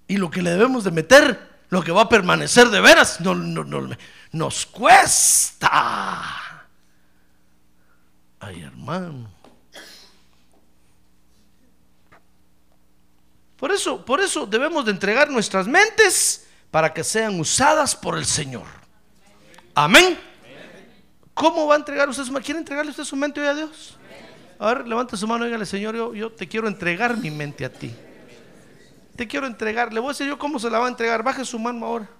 Y 0.08 0.16
lo 0.18 0.30
que 0.30 0.42
le 0.42 0.50
debemos 0.50 0.84
de 0.84 0.90
meter, 0.92 1.56
lo 1.70 1.82
que 1.82 1.90
va 1.92 2.02
a 2.02 2.08
permanecer 2.08 2.68
de 2.68 2.80
veras, 2.80 3.20
no, 3.20 3.34
no- 3.34 3.64
no- 3.64 3.96
nos 4.32 4.66
cuesta. 4.66 5.68
Ay, 8.40 8.62
hermano. 8.62 9.28
Por 13.56 13.72
eso, 13.72 14.04
por 14.04 14.20
eso 14.20 14.46
debemos 14.46 14.84
de 14.84 14.92
entregar 14.92 15.30
nuestras 15.30 15.66
mentes 15.66 16.45
para 16.76 16.92
que 16.92 17.02
sean 17.02 17.40
usadas 17.40 17.96
por 17.96 18.18
el 18.18 18.26
Señor. 18.26 18.66
Amén. 19.74 20.18
¿Cómo 21.32 21.66
va 21.66 21.74
a 21.74 21.78
entregar 21.78 22.06
usted 22.06 22.24
su 22.24 22.30
mente? 22.30 22.44
¿Quiere 22.44 22.58
entregarle 22.58 22.90
usted 22.90 23.04
su 23.04 23.16
mente 23.16 23.40
hoy 23.40 23.46
a 23.46 23.54
Dios? 23.54 23.96
A 24.58 24.74
ver, 24.74 24.86
levanta 24.86 25.16
su 25.16 25.26
mano 25.26 25.44
y 25.44 25.48
dígale, 25.48 25.64
Señor, 25.64 25.96
yo, 25.96 26.12
yo 26.12 26.30
te 26.30 26.46
quiero 26.46 26.68
entregar 26.68 27.16
mi 27.16 27.30
mente 27.30 27.64
a 27.64 27.72
ti. 27.72 27.94
Te 29.16 29.26
quiero 29.26 29.46
entregar. 29.46 29.90
Le 29.90 30.00
voy 30.00 30.10
a 30.10 30.12
decir 30.12 30.26
yo 30.26 30.38
cómo 30.38 30.58
se 30.58 30.68
la 30.68 30.78
va 30.78 30.84
a 30.84 30.88
entregar. 30.90 31.22
Baje 31.22 31.46
su 31.46 31.58
mano 31.58 31.86
ahora. 31.86 32.10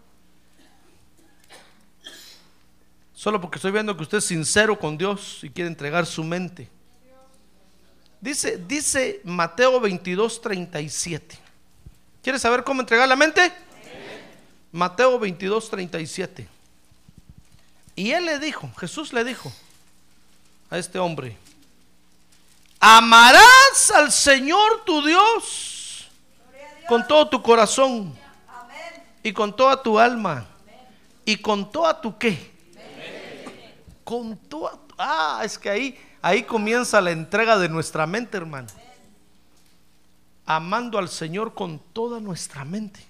Solo 3.13 3.39
porque 3.39 3.57
estoy 3.57 3.73
viendo 3.73 3.95
que 3.95 4.05
usted 4.05 4.17
es 4.17 4.25
sincero 4.25 4.79
con 4.79 4.97
Dios 4.97 5.41
y 5.43 5.51
quiere 5.51 5.69
entregar 5.69 6.07
su 6.07 6.25
mente. 6.25 6.71
Dice, 8.23 8.57
dice 8.67 9.21
Mateo 9.23 9.79
22, 9.81 10.41
37. 10.41 11.39
¿Quieres 12.23 12.41
saber 12.41 12.65
cómo 12.65 12.81
entregar 12.81 13.07
la 13.07 13.17
mente? 13.17 13.53
Mateo 14.77 15.19
22, 15.19 15.71
37. 15.71 16.47
Y 17.95 18.11
él 18.11 18.27
le 18.27 18.39
dijo, 18.39 18.71
Jesús 18.79 19.11
le 19.15 19.25
dijo 19.25 19.51
a 20.69 20.77
este 20.77 20.99
hombre, 20.99 21.35
amarás 22.79 23.91
al 23.95 24.13
Señor 24.13 24.85
tu 24.85 25.03
Dios 25.03 26.11
con 26.87 27.09
todo 27.09 27.27
tu 27.27 27.43
corazón 27.43 28.15
y 29.23 29.33
con 29.33 29.57
toda 29.57 29.83
tu 29.83 29.99
alma 29.99 30.45
y 31.25 31.37
con 31.37 31.73
toda 31.73 31.99
tu 31.99 32.19
qué. 32.19 32.53
Con 34.05 34.37
toda 34.37 34.79
ah, 34.99 35.41
es 35.43 35.59
que 35.59 35.71
ahí 35.71 35.99
ahí 36.21 36.43
comienza 36.43 37.01
la 37.01 37.13
entrega 37.13 37.57
de 37.57 37.71
nuestra 37.71 38.07
mente, 38.07 38.37
hermano. 38.37 38.69
Amando 40.45 40.99
al 40.99 41.09
Señor 41.09 41.55
con 41.55 41.79
toda 41.79 42.21
nuestra 42.21 42.63
mente. 42.67 43.06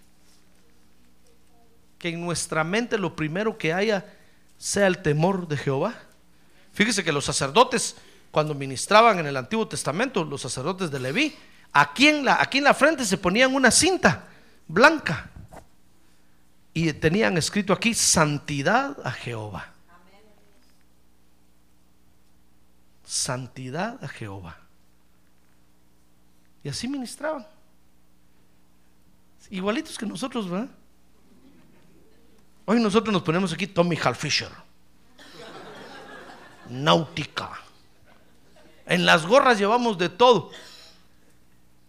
Que 1.99 2.11
en 2.11 2.21
nuestra 2.21 2.65
mente 2.65 2.99
lo 2.99 3.17
primero 3.17 3.57
que 3.57 3.73
haya 3.73 4.05
sea 4.59 4.87
el 4.87 4.99
temor 4.99 5.49
de 5.49 5.57
Jehová. 5.57 5.95
Fíjese 6.73 7.05
que 7.05 7.13
los 7.13 7.25
sacerdotes 7.25 7.97
cuando 8.31 8.55
ministraban 8.55 9.19
en 9.19 9.27
el 9.27 9.37
Antiguo 9.37 9.67
Testamento, 9.67 10.23
los 10.23 10.43
sacerdotes 10.43 10.91
de 10.91 11.01
Leví, 11.01 11.35
aquí 11.73 12.09
en 12.09 12.25
la 12.25 12.41
aquí 12.41 12.59
en 12.59 12.65
la 12.65 12.75
frente 12.75 13.05
se 13.05 13.17
ponían 13.17 13.55
una 13.55 13.71
cinta 13.71 14.29
blanca 14.69 15.31
y 16.75 16.93
tenían 16.93 17.39
escrito 17.39 17.73
aquí 17.73 17.95
santidad 17.95 18.95
a 19.03 19.11
Jehová. 19.11 19.73
Santidad 23.07 24.03
a 24.05 24.09
Jehová. 24.09 24.59
Y 26.63 26.69
así 26.69 26.89
ministraban. 26.89 27.47
Igualitos 29.49 29.97
que 29.97 30.05
nosotros, 30.05 30.51
¿verdad? 30.51 30.69
Hoy 32.67 32.81
nosotros 32.81 33.13
nos 33.13 33.23
ponemos 33.23 33.53
aquí 33.53 33.69
Tommy 33.69 33.97
Halfisher. 33.97 34.51
Náutica. 36.69 37.53
En 38.85 39.07
las 39.07 39.25
gorras 39.25 39.59
llevamos 39.59 39.97
de 39.97 40.09
todo. 40.09 40.51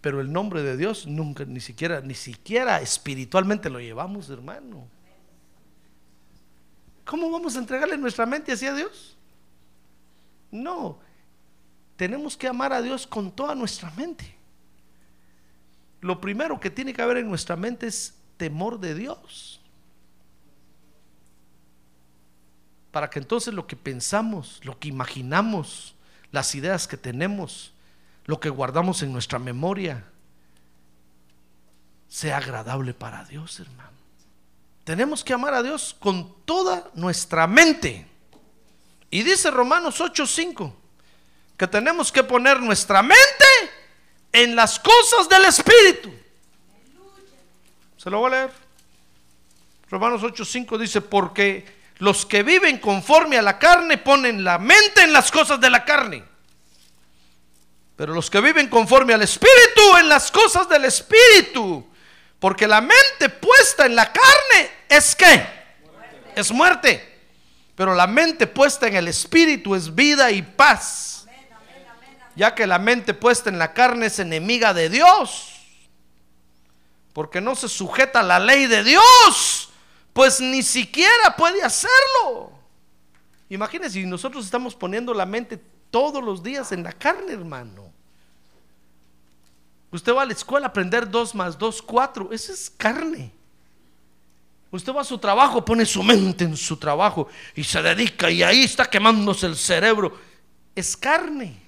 Pero 0.01 0.21
el 0.21 0.31
nombre 0.31 0.61
de 0.61 0.77
Dios 0.77 1.07
nunca, 1.07 1.45
ni 1.45 1.59
siquiera, 1.59 2.01
ni 2.01 2.13
siquiera 2.13 2.79
espiritualmente 2.79 3.71
lo 3.71 3.79
llevamos, 3.79 4.29
hermano. 4.29 4.87
¿Cómo 7.03 7.31
vamos 7.31 7.55
a 7.55 7.59
entregarle 7.59 7.97
nuestra 7.97 8.27
mente 8.27 8.51
hacia 8.51 8.73
Dios? 8.73 9.17
No, 10.51 10.99
tenemos 11.95 12.37
que 12.37 12.47
amar 12.47 12.71
a 12.71 12.81
Dios 12.83 13.07
con 13.07 13.31
toda 13.31 13.55
nuestra 13.55 13.89
mente. 13.91 14.35
Lo 16.01 16.21
primero 16.21 16.59
que 16.59 16.69
tiene 16.69 16.93
que 16.93 17.01
haber 17.01 17.17
en 17.17 17.29
nuestra 17.29 17.55
mente 17.55 17.87
es 17.87 18.13
temor 18.37 18.79
de 18.79 18.93
Dios. 18.93 19.59
Para 22.97 23.11
que 23.11 23.19
entonces 23.19 23.53
lo 23.53 23.67
que 23.67 23.75
pensamos, 23.75 24.59
lo 24.63 24.79
que 24.79 24.87
imaginamos, 24.87 25.93
las 26.31 26.55
ideas 26.55 26.87
que 26.87 26.97
tenemos, 26.97 27.71
lo 28.25 28.39
que 28.39 28.49
guardamos 28.49 29.03
en 29.03 29.13
nuestra 29.13 29.37
memoria, 29.37 30.03
sea 32.09 32.37
agradable 32.37 32.95
para 32.95 33.23
Dios, 33.25 33.59
hermano. 33.59 33.91
Tenemos 34.83 35.23
que 35.23 35.31
amar 35.31 35.53
a 35.53 35.61
Dios 35.61 35.95
con 35.99 36.43
toda 36.43 36.89
nuestra 36.95 37.45
mente. 37.45 38.07
Y 39.11 39.21
dice 39.21 39.51
Romanos 39.51 40.01
8:5 40.01 40.73
que 41.55 41.67
tenemos 41.67 42.11
que 42.11 42.23
poner 42.23 42.59
nuestra 42.59 43.03
mente 43.03 43.45
en 44.31 44.55
las 44.55 44.79
cosas 44.79 45.29
del 45.29 45.45
Espíritu. 45.45 46.11
Se 47.95 48.09
lo 48.09 48.21
voy 48.21 48.33
a 48.33 48.35
leer. 48.37 48.51
Romanos 49.87 50.23
8:5 50.23 50.79
dice, 50.79 50.99
porque 50.99 51.76
los 51.99 52.25
que 52.25 52.43
viven 52.43 52.77
conforme 52.77 53.37
a 53.37 53.41
la 53.41 53.57
carne 53.57 53.97
ponen 53.97 54.43
la 54.43 54.59
mente 54.59 55.03
en 55.03 55.13
las 55.13 55.31
cosas 55.31 55.59
de 55.59 55.69
la 55.69 55.83
carne. 55.83 56.23
Pero 57.95 58.13
los 58.13 58.29
que 58.29 58.39
viven 58.41 58.67
conforme 58.67 59.13
al 59.13 59.23
Espíritu, 59.23 59.97
en 59.99 60.07
las 60.07 60.31
cosas 60.31 60.69
del 60.69 60.85
Espíritu. 60.85 61.87
Porque 62.39 62.67
la 62.67 62.79
mente 62.79 63.29
puesta 63.29 63.87
en 63.87 63.95
la 63.95 64.13
carne 64.13 64.69
es 64.87 65.15
qué? 65.15 65.43
Es 66.35 66.51
muerte. 66.51 67.17
Pero 67.75 67.95
la 67.95 68.05
mente 68.05 68.45
puesta 68.45 68.87
en 68.87 68.95
el 68.95 69.07
Espíritu 69.07 69.73
es 69.73 69.93
vida 69.93 70.29
y 70.29 70.43
paz. 70.43 71.25
Ya 72.35 72.53
que 72.53 72.67
la 72.67 72.77
mente 72.77 73.15
puesta 73.15 73.49
en 73.49 73.57
la 73.57 73.73
carne 73.73 74.05
es 74.05 74.19
enemiga 74.19 74.75
de 74.75 74.89
Dios. 74.89 75.53
Porque 77.13 77.41
no 77.41 77.55
se 77.55 77.67
sujeta 77.67 78.19
a 78.19 78.23
la 78.23 78.39
ley 78.39 78.67
de 78.67 78.83
Dios. 78.83 79.66
Pues 80.17 80.41
ni 80.41 80.63
siquiera 80.63 81.35
puede 81.37 81.61
hacerlo. 81.61 82.51
Imagínense 83.49 83.99
si 83.99 84.05
nosotros 84.07 84.45
estamos 84.45 84.73
poniendo 84.73 85.13
la 85.13 85.27
mente 85.27 85.61
todos 85.91 86.23
los 86.23 86.41
días 86.41 86.71
en 86.71 86.81
la 86.81 86.91
carne, 86.91 87.33
hermano. 87.33 87.93
Usted 89.91 90.15
va 90.15 90.23
a 90.23 90.25
la 90.25 90.33
escuela 90.33 90.65
a 90.65 90.69
aprender 90.69 91.07
dos 91.07 91.35
más 91.35 91.55
dos, 91.55 91.83
cuatro. 91.83 92.31
Eso 92.31 92.51
es 92.51 92.67
carne. 92.67 93.31
Usted 94.71 94.91
va 94.91 95.01
a 95.01 95.03
su 95.03 95.19
trabajo, 95.19 95.63
pone 95.63 95.85
su 95.85 96.01
mente 96.01 96.45
en 96.45 96.57
su 96.57 96.77
trabajo 96.77 97.27
y 97.53 97.63
se 97.63 97.79
dedica 97.83 98.31
y 98.31 98.41
ahí 98.41 98.63
está 98.63 98.89
quemándose 98.89 99.45
el 99.45 99.55
cerebro. 99.55 100.17
Es 100.73 100.97
carne. 100.97 101.61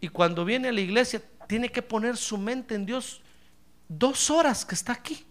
Y 0.00 0.08
cuando 0.08 0.42
viene 0.42 0.68
a 0.68 0.72
la 0.72 0.80
iglesia, 0.80 1.22
tiene 1.46 1.68
que 1.68 1.82
poner 1.82 2.16
su 2.16 2.38
mente 2.38 2.74
en 2.74 2.86
Dios 2.86 3.20
dos 3.90 4.30
horas 4.30 4.64
que 4.64 4.74
está 4.74 4.92
aquí. 4.92 5.26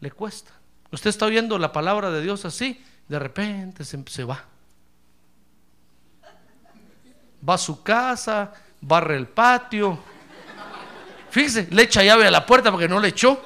Le 0.00 0.10
cuesta. 0.10 0.50
Usted 0.90 1.10
está 1.10 1.26
oyendo 1.26 1.58
la 1.58 1.72
palabra 1.72 2.10
de 2.10 2.20
Dios 2.20 2.44
así, 2.44 2.82
de 3.06 3.18
repente 3.20 3.84
se, 3.84 4.02
se 4.08 4.24
va 4.24 4.44
va 7.48 7.54
a 7.54 7.58
su 7.58 7.82
casa, 7.82 8.52
barre 8.80 9.16
el 9.16 9.26
patio. 9.26 9.98
Fíjese, 11.30 11.68
le 11.70 11.82
echa 11.82 12.02
llave 12.02 12.26
a 12.26 12.30
la 12.30 12.44
puerta 12.44 12.70
porque 12.70 12.88
no 12.88 13.00
le 13.00 13.08
echó. 13.08 13.40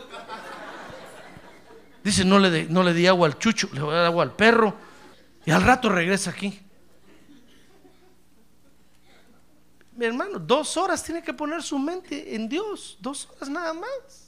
Dice, 2.03 2.25
no 2.25 2.39
le, 2.39 2.65
no 2.65 2.83
le 2.83 2.93
di 2.93 3.07
agua 3.07 3.27
al 3.27 3.39
chucho, 3.39 3.69
le 3.73 3.81
voy 3.81 3.95
a 3.95 3.99
dar 3.99 4.07
agua 4.07 4.25
al 4.25 4.33
perro. 4.33 4.77
Y 5.47 5.51
al 5.51 5.63
rato 5.63 5.89
regresa 5.89 6.31
aquí. 6.31 6.61
Mi 9.97 10.07
hermano, 10.07 10.39
dos 10.39 10.77
horas 10.77 11.03
tiene 11.03 11.23
que 11.23 11.33
poner 11.33 11.63
su 11.63 11.79
mente 11.79 12.35
en 12.35 12.49
Dios. 12.49 12.97
Dos 13.01 13.29
horas 13.31 13.49
nada 13.49 13.73
más. 13.73 14.25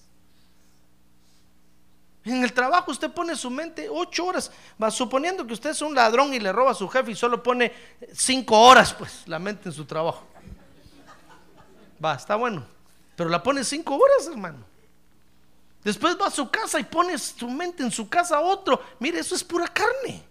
En 2.25 2.43
el 2.43 2.53
trabajo 2.53 2.91
usted 2.91 3.11
pone 3.13 3.37
su 3.37 3.51
mente 3.51 3.89
ocho 3.89 4.27
horas, 4.27 4.51
va 4.83 4.91
suponiendo 4.91 5.47
que 5.47 5.53
usted 5.53 5.71
es 5.71 5.81
un 5.81 5.95
ladrón 5.95 6.35
y 6.35 6.41
le 6.41 6.51
roba 6.51 6.73
a 6.73 6.75
su 6.75 6.89
jefe 6.89 7.13
y 7.13 7.15
solo 7.15 7.41
pone 7.41 7.73
cinco 8.13 8.59
horas, 8.61 8.93
pues, 8.93 9.23
la 9.27 9.39
mente 9.39 9.69
en 9.69 9.73
su 9.73 9.85
trabajo. 9.85 10.25
Va, 12.05 12.15
está 12.15 12.35
bueno. 12.35 12.67
Pero 13.15 13.31
la 13.31 13.43
pone 13.43 13.63
cinco 13.63 13.95
horas, 13.95 14.27
hermano. 14.27 14.65
Después 15.85 16.17
va 16.21 16.27
a 16.27 16.31
su 16.31 16.51
casa 16.51 16.81
y 16.81 16.85
pone 16.85 17.17
su 17.17 17.49
mente 17.49 17.85
en 17.85 17.93
su 17.93 18.09
casa 18.09 18.41
otro. 18.41 18.81
Mire, 18.99 19.21
eso 19.21 19.37
es 19.37 19.45
pura 19.45 19.69
carne. 19.69 20.25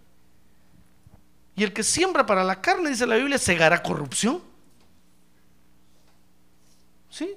Y 1.56 1.64
el 1.64 1.72
que 1.72 1.82
siembra 1.82 2.26
para 2.26 2.44
la 2.44 2.60
carne, 2.60 2.90
dice 2.90 3.06
la 3.06 3.16
Biblia, 3.16 3.38
segará 3.38 3.82
corrupción. 3.82 4.42
¿Sí? 7.16 7.34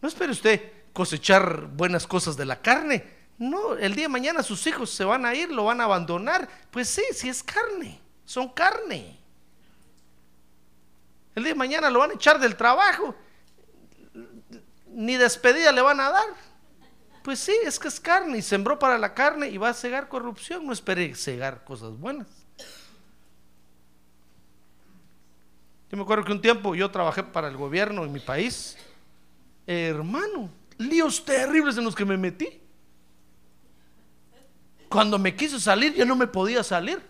No 0.00 0.06
espere 0.06 0.30
usted 0.30 0.72
cosechar 0.92 1.66
buenas 1.66 2.06
cosas 2.06 2.36
de 2.36 2.44
la 2.44 2.62
carne. 2.62 3.04
No, 3.38 3.74
el 3.74 3.96
día 3.96 4.04
de 4.04 4.08
mañana 4.08 4.44
sus 4.44 4.64
hijos 4.68 4.88
se 4.88 5.04
van 5.04 5.26
a 5.26 5.34
ir, 5.34 5.50
lo 5.50 5.64
van 5.64 5.80
a 5.80 5.84
abandonar. 5.84 6.48
Pues 6.70 6.88
sí, 6.88 7.02
si 7.12 7.28
es 7.28 7.42
carne, 7.42 8.00
son 8.24 8.48
carne. 8.50 9.18
El 11.34 11.42
día 11.42 11.54
de 11.54 11.58
mañana 11.58 11.90
lo 11.90 11.98
van 11.98 12.12
a 12.12 12.14
echar 12.14 12.38
del 12.38 12.54
trabajo, 12.54 13.16
ni 14.92 15.16
despedida 15.16 15.72
le 15.72 15.82
van 15.82 15.98
a 15.98 16.10
dar. 16.10 16.28
Pues 17.24 17.40
sí, 17.40 17.56
es 17.64 17.80
que 17.80 17.88
es 17.88 17.98
carne 17.98 18.38
y 18.38 18.42
sembró 18.42 18.78
para 18.78 18.96
la 18.96 19.12
carne 19.12 19.48
y 19.48 19.56
va 19.56 19.70
a 19.70 19.74
cegar 19.74 20.08
corrupción. 20.08 20.64
No 20.64 20.72
espere 20.72 21.12
cegar 21.16 21.64
cosas 21.64 21.98
buenas. 21.98 22.45
Yo 25.90 25.96
me 25.96 26.02
acuerdo 26.02 26.24
que 26.24 26.32
un 26.32 26.40
tiempo 26.40 26.74
yo 26.74 26.90
trabajé 26.90 27.22
para 27.22 27.48
el 27.48 27.56
gobierno 27.56 28.04
en 28.04 28.12
mi 28.12 28.20
país. 28.20 28.76
hermano, 29.66 30.50
líos 30.78 31.24
terribles 31.24 31.76
en 31.78 31.84
los 31.84 31.94
que 31.94 32.04
me 32.04 32.16
metí. 32.16 32.60
Cuando 34.88 35.18
me 35.18 35.34
quiso 35.34 35.58
salir, 35.58 35.94
yo 35.94 36.04
no 36.04 36.16
me 36.16 36.26
podía 36.26 36.62
salir. 36.62 37.02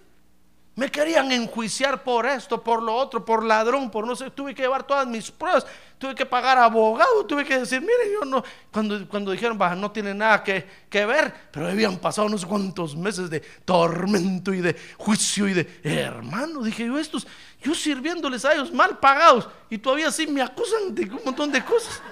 Me 0.75 0.91
querían 0.91 1.33
enjuiciar 1.33 2.03
por 2.05 2.27
esto, 2.27 2.63
por 2.63 2.83
lo 2.83 2.95
otro, 2.95 3.25
por 3.25 3.43
ladrón, 3.43 3.91
por 3.91 4.07
no 4.07 4.15
sé. 4.15 4.31
Tuve 4.31 4.55
que 4.55 4.63
llevar 4.63 4.87
todas 4.87 5.07
mis 5.07 5.31
pruebas, 5.31 5.67
tuve 5.99 6.15
que 6.15 6.27
pagar 6.27 6.59
abogado, 6.59 7.25
tuve 7.25 7.45
que 7.45 7.59
decir, 7.61 7.81
mire, 7.81 8.13
yo 8.13 8.25
no. 8.25 8.43
Cuando, 8.71 9.09
cuando 9.09 9.31
dijeron, 9.33 9.57
baja, 9.57 9.75
no 9.75 9.91
tiene 9.91 10.15
nada 10.15 10.43
que, 10.43 10.67
que, 10.91 11.07
ver, 11.07 11.33
pero 11.51 11.69
habían 11.69 11.99
pasado 11.99 12.29
no 12.29 12.37
sé 12.37 12.47
cuántos 12.47 12.97
meses 12.97 13.31
de 13.31 13.41
tormento 13.41 14.53
y 14.53 14.61
de 14.61 14.77
juicio 14.99 15.49
y 15.49 15.55
de 15.55 15.81
hermano. 15.83 16.63
Dije 16.63 16.87
yo, 16.87 16.99
estos, 16.99 17.27
yo 17.63 17.75
sirviéndoles 17.75 18.45
a 18.45 18.53
ellos 18.53 18.73
mal 18.73 18.99
pagados 18.99 19.49
y 19.71 19.79
todavía 19.79 20.11
sí 20.11 20.27
me 20.27 20.43
acusan 20.43 20.95
de 20.95 21.05
un 21.05 21.21
montón 21.25 21.51
de 21.51 21.65
cosas. 21.65 22.03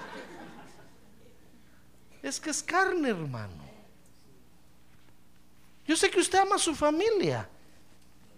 Es 2.22 2.40
que 2.40 2.50
es 2.50 2.62
carne, 2.62 3.10
hermano. 3.10 3.64
Yo 5.86 5.94
sé 5.94 6.10
que 6.10 6.20
usted 6.20 6.38
ama 6.38 6.56
a 6.56 6.58
su 6.58 6.74
familia, 6.74 7.46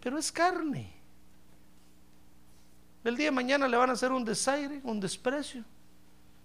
pero 0.00 0.18
es 0.18 0.32
carne. 0.32 0.95
El 3.06 3.16
día 3.16 3.26
de 3.26 3.30
mañana 3.30 3.68
le 3.68 3.76
van 3.76 3.88
a 3.88 3.92
hacer 3.92 4.10
un 4.10 4.24
desaire, 4.24 4.80
un 4.82 4.98
desprecio. 4.98 5.62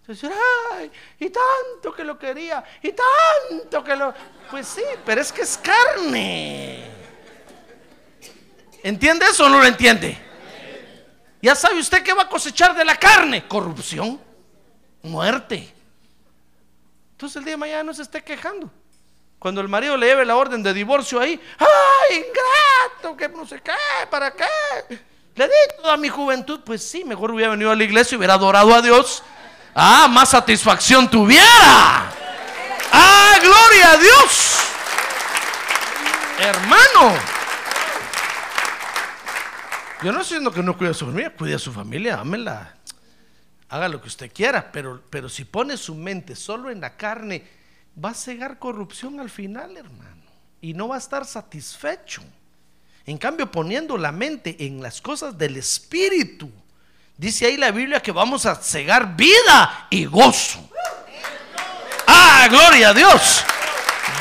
Dice, 0.07 0.29
ay, 0.73 0.91
y 1.19 1.31
tanto 1.31 1.91
que 1.91 2.03
lo 2.03 2.19
quería, 2.19 2.63
y 2.83 2.93
tanto 2.93 3.83
que 3.83 3.95
lo... 3.95 4.13
Pues 4.51 4.67
sí, 4.67 4.83
pero 5.03 5.21
es 5.21 5.31
que 5.31 5.41
es 5.41 5.57
carne. 5.57 6.85
¿Entiende 8.83 9.25
eso 9.25 9.45
o 9.45 9.49
no 9.49 9.57
lo 9.57 9.65
entiende? 9.65 10.15
Ya 11.41 11.55
sabe 11.55 11.79
usted 11.79 12.03
que 12.03 12.13
va 12.13 12.23
a 12.23 12.29
cosechar 12.29 12.75
de 12.75 12.85
la 12.85 12.95
carne. 12.95 13.47
Corrupción, 13.47 14.21
muerte. 15.01 15.73
Entonces 17.13 17.37
el 17.37 17.45
día 17.45 17.53
de 17.53 17.57
mañana 17.57 17.83
no 17.85 17.93
se 17.95 18.03
esté 18.03 18.23
quejando. 18.23 18.69
Cuando 19.39 19.61
el 19.61 19.67
marido 19.67 19.97
le 19.97 20.05
lleve 20.05 20.25
la 20.25 20.35
orden 20.35 20.61
de 20.61 20.75
divorcio 20.75 21.19
ahí, 21.19 21.41
¡ay, 21.57 22.17
ingrato! 22.17 23.17
Que 23.17 23.29
no 23.29 23.47
sé 23.47 23.59
qué, 23.61 23.71
¿para 24.11 24.31
qué? 24.31 25.10
Le 25.41 25.47
di 25.47 25.81
toda 25.81 25.97
mi 25.97 26.07
juventud. 26.07 26.59
Pues 26.63 26.83
sí, 26.83 27.03
mejor 27.03 27.31
hubiera 27.31 27.49
venido 27.49 27.71
a 27.71 27.75
la 27.75 27.83
iglesia 27.83 28.13
y 28.13 28.17
hubiera 28.19 28.35
adorado 28.35 28.75
a 28.75 28.81
Dios. 28.81 29.23
Ah, 29.73 30.07
más 30.07 30.29
satisfacción 30.29 31.09
tuviera. 31.09 32.11
Ah, 32.91 33.39
gloria 33.41 33.91
a 33.93 33.97
Dios. 33.97 34.57
Hermano. 36.37 37.17
Yo 40.03 40.11
no 40.11 40.21
estoy 40.21 40.37
diciendo 40.37 40.51
que 40.51 40.61
no 40.61 40.77
cuide 40.77 40.91
a 40.91 40.93
su 40.93 41.07
familia, 41.07 41.33
cuide 41.35 41.55
a 41.55 41.59
su 41.59 41.73
familia, 41.73 42.19
ámela. 42.19 42.75
Haga 43.69 43.87
lo 43.87 43.99
que 43.99 44.09
usted 44.09 44.31
quiera, 44.31 44.71
pero, 44.71 45.01
pero 45.09 45.27
si 45.27 45.45
pone 45.45 45.75
su 45.75 45.95
mente 45.95 46.35
solo 46.35 46.69
en 46.69 46.81
la 46.81 46.97
carne, 46.97 47.47
va 48.03 48.11
a 48.11 48.13
cegar 48.13 48.59
corrupción 48.59 49.19
al 49.19 49.31
final, 49.31 49.75
hermano. 49.75 50.21
Y 50.61 50.75
no 50.75 50.89
va 50.89 50.95
a 50.97 50.99
estar 50.99 51.25
satisfecho. 51.25 52.21
En 53.05 53.17
cambio, 53.17 53.51
poniendo 53.51 53.97
la 53.97 54.11
mente 54.11 54.55
en 54.59 54.81
las 54.81 55.01
cosas 55.01 55.37
del 55.37 55.57
Espíritu, 55.57 56.51
dice 57.17 57.45
ahí 57.45 57.57
la 57.57 57.71
Biblia 57.71 58.01
que 58.01 58.11
vamos 58.11 58.45
a 58.45 58.55
cegar 58.55 59.15
vida 59.15 59.87
y 59.89 60.05
gozo. 60.05 60.69
Ah, 62.07 62.47
gloria 62.49 62.89
a 62.89 62.93
Dios. 62.93 63.43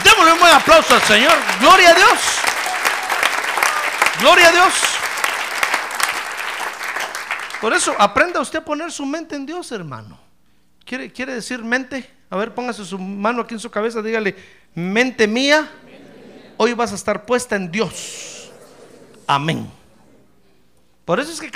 Démosle 0.05 0.33
un 0.33 0.41
buen 0.41 0.53
aplauso 0.53 0.95
al 0.95 1.03
Señor. 1.03 1.37
Gloria 1.61 1.91
a 1.91 1.95
Dios. 1.95 2.21
Gloria 4.21 4.49
a 4.49 4.53
Dios. 4.53 4.75
Por 7.61 7.75
eso, 7.75 7.95
aprenda 7.99 8.41
usted 8.41 8.61
a 8.61 8.65
poner 8.65 8.91
su 8.91 9.05
mente 9.05 9.37
en 9.37 9.45
Dios, 9.45 9.71
hermano. 9.73 10.19
¿Quiere, 10.85 11.13
quiere 11.13 11.35
decir 11.35 11.63
mente? 11.63 12.09
A 12.31 12.37
ver, 12.37 12.55
póngase 12.55 12.85
su 12.85 12.99
mano 12.99 13.43
aquí 13.43 13.55
en 13.55 13.61
su 13.61 13.71
cabeza, 13.71 14.01
dígale, 14.01 14.37
mente 14.75 15.27
mía, 15.27 15.71
hoy 16.57 16.73
vas 16.75 16.93
a 16.93 16.95
estar 16.95 17.27
puesta 17.27 17.57
en 17.57 17.71
Dios. 17.71 18.40
Amén. 19.31 19.71
Por 21.05 21.21
eso 21.21 21.31
es 21.31 21.41
que 21.41 21.53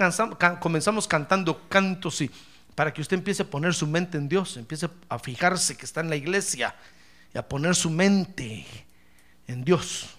comenzamos 0.60 1.08
cantando 1.08 1.68
cantos 1.68 2.20
y 2.20 2.30
para 2.76 2.94
que 2.94 3.00
usted 3.00 3.16
empiece 3.16 3.42
a 3.42 3.46
poner 3.46 3.74
su 3.74 3.88
mente 3.88 4.16
en 4.16 4.28
Dios, 4.28 4.56
empiece 4.56 4.88
a 5.08 5.18
fijarse 5.18 5.76
que 5.76 5.84
está 5.84 6.00
en 6.00 6.08
la 6.08 6.14
iglesia 6.14 6.76
y 7.34 7.38
a 7.38 7.48
poner 7.48 7.74
su 7.74 7.90
mente 7.90 8.64
en 9.48 9.64
Dios. 9.64 10.10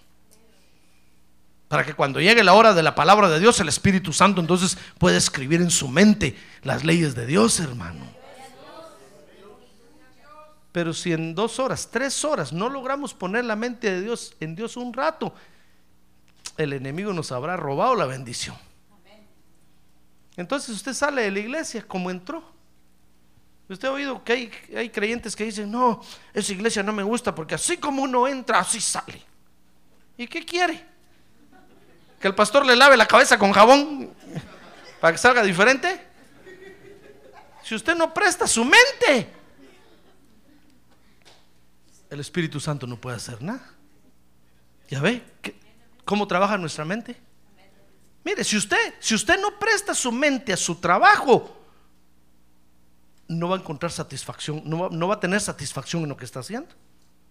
Para 1.70 1.86
que 1.86 1.94
cuando 1.94 2.20
llegue 2.20 2.44
la 2.44 2.56
hora 2.56 2.74
de 2.74 2.84
la 2.84 2.94
palabra 2.94 3.30
de 3.30 3.40
Dios, 3.40 3.58
el 3.62 3.70
Espíritu 3.70 4.12
Santo 4.12 4.42
entonces 4.42 4.78
pueda 4.98 5.16
escribir 5.16 5.62
en 5.62 5.72
su 5.72 5.88
mente 5.88 6.36
las 6.62 6.84
leyes 6.84 7.16
de 7.16 7.26
Dios, 7.26 7.62
hermano. 7.62 8.06
Pero 10.74 10.94
si 10.94 11.14
en 11.14 11.34
dos 11.34 11.58
horas, 11.60 11.88
tres 11.90 12.26
horas 12.26 12.52
no 12.52 12.68
logramos 12.68 13.14
poner 13.14 13.46
la 13.46 13.56
mente 13.56 13.90
de 13.90 14.02
Dios 14.02 14.36
en 14.42 14.58
Dios 14.58 14.76
un 14.76 14.92
rato, 14.92 15.34
el 16.58 16.74
enemigo 16.74 17.14
nos 17.14 17.32
habrá 17.32 17.58
robado 17.58 17.96
la 17.96 18.06
bendición. 18.06 18.56
Entonces 20.38 20.70
usted 20.76 20.94
sale 20.94 21.22
de 21.24 21.32
la 21.32 21.40
iglesia 21.40 21.84
como 21.88 22.12
entró. 22.12 22.44
Usted 23.70 23.88
ha 23.88 23.92
oído 23.92 24.24
que 24.24 24.34
hay, 24.34 24.52
hay 24.76 24.90
creyentes 24.90 25.36
que 25.36 25.46
dicen, 25.46 25.72
no, 25.72 26.02
esa 26.34 26.52
iglesia 26.52 26.84
no 26.84 26.94
me 26.94 27.04
gusta 27.04 27.34
porque 27.34 27.56
así 27.56 27.78
como 27.78 28.04
uno 28.04 28.28
entra, 28.28 28.60
así 28.60 28.80
sale. 28.80 29.22
¿Y 30.18 30.28
qué 30.28 30.46
quiere? 30.46 30.86
¿Que 32.20 32.28
el 32.28 32.36
pastor 32.36 32.66
le 32.66 32.76
lave 32.76 32.96
la 32.96 33.08
cabeza 33.08 33.38
con 33.40 33.52
jabón 33.52 34.14
para 35.02 35.14
que 35.14 35.18
salga 35.18 35.42
diferente? 35.42 36.06
Si 37.64 37.74
usted 37.74 37.96
no 37.96 38.14
presta 38.14 38.46
su 38.46 38.64
mente, 38.64 39.30
el 42.10 42.20
Espíritu 42.20 42.60
Santo 42.60 42.86
no 42.86 42.98
puede 42.98 43.18
hacer 43.18 43.42
nada. 43.42 43.68
¿Ya 44.90 45.02
ve? 45.02 45.24
¿Qué- 45.42 45.56
¿Cómo 46.06 46.28
trabaja 46.28 46.58
nuestra 46.58 46.86
mente? 46.86 47.18
Mire, 48.24 48.44
si 48.44 48.58
usted, 48.58 48.94
si 49.00 49.16
usted 49.16 49.40
no 49.42 49.60
presta 49.60 49.94
su 49.94 50.12
mente 50.12 50.54
a 50.54 50.58
su 50.58 50.76
trabajo, 50.76 51.56
no 53.28 53.50
va 53.50 53.58
a 53.58 53.60
encontrar 53.60 53.92
satisfacción, 53.92 54.62
no 54.66 54.80
va, 54.80 54.90
no 54.90 55.08
va 55.08 55.16
a 55.16 55.20
tener 55.20 55.42
satisfacción 55.42 56.04
en 56.04 56.10
lo 56.10 56.18
que 56.18 56.26
está 56.26 56.40
haciendo. 56.40 56.70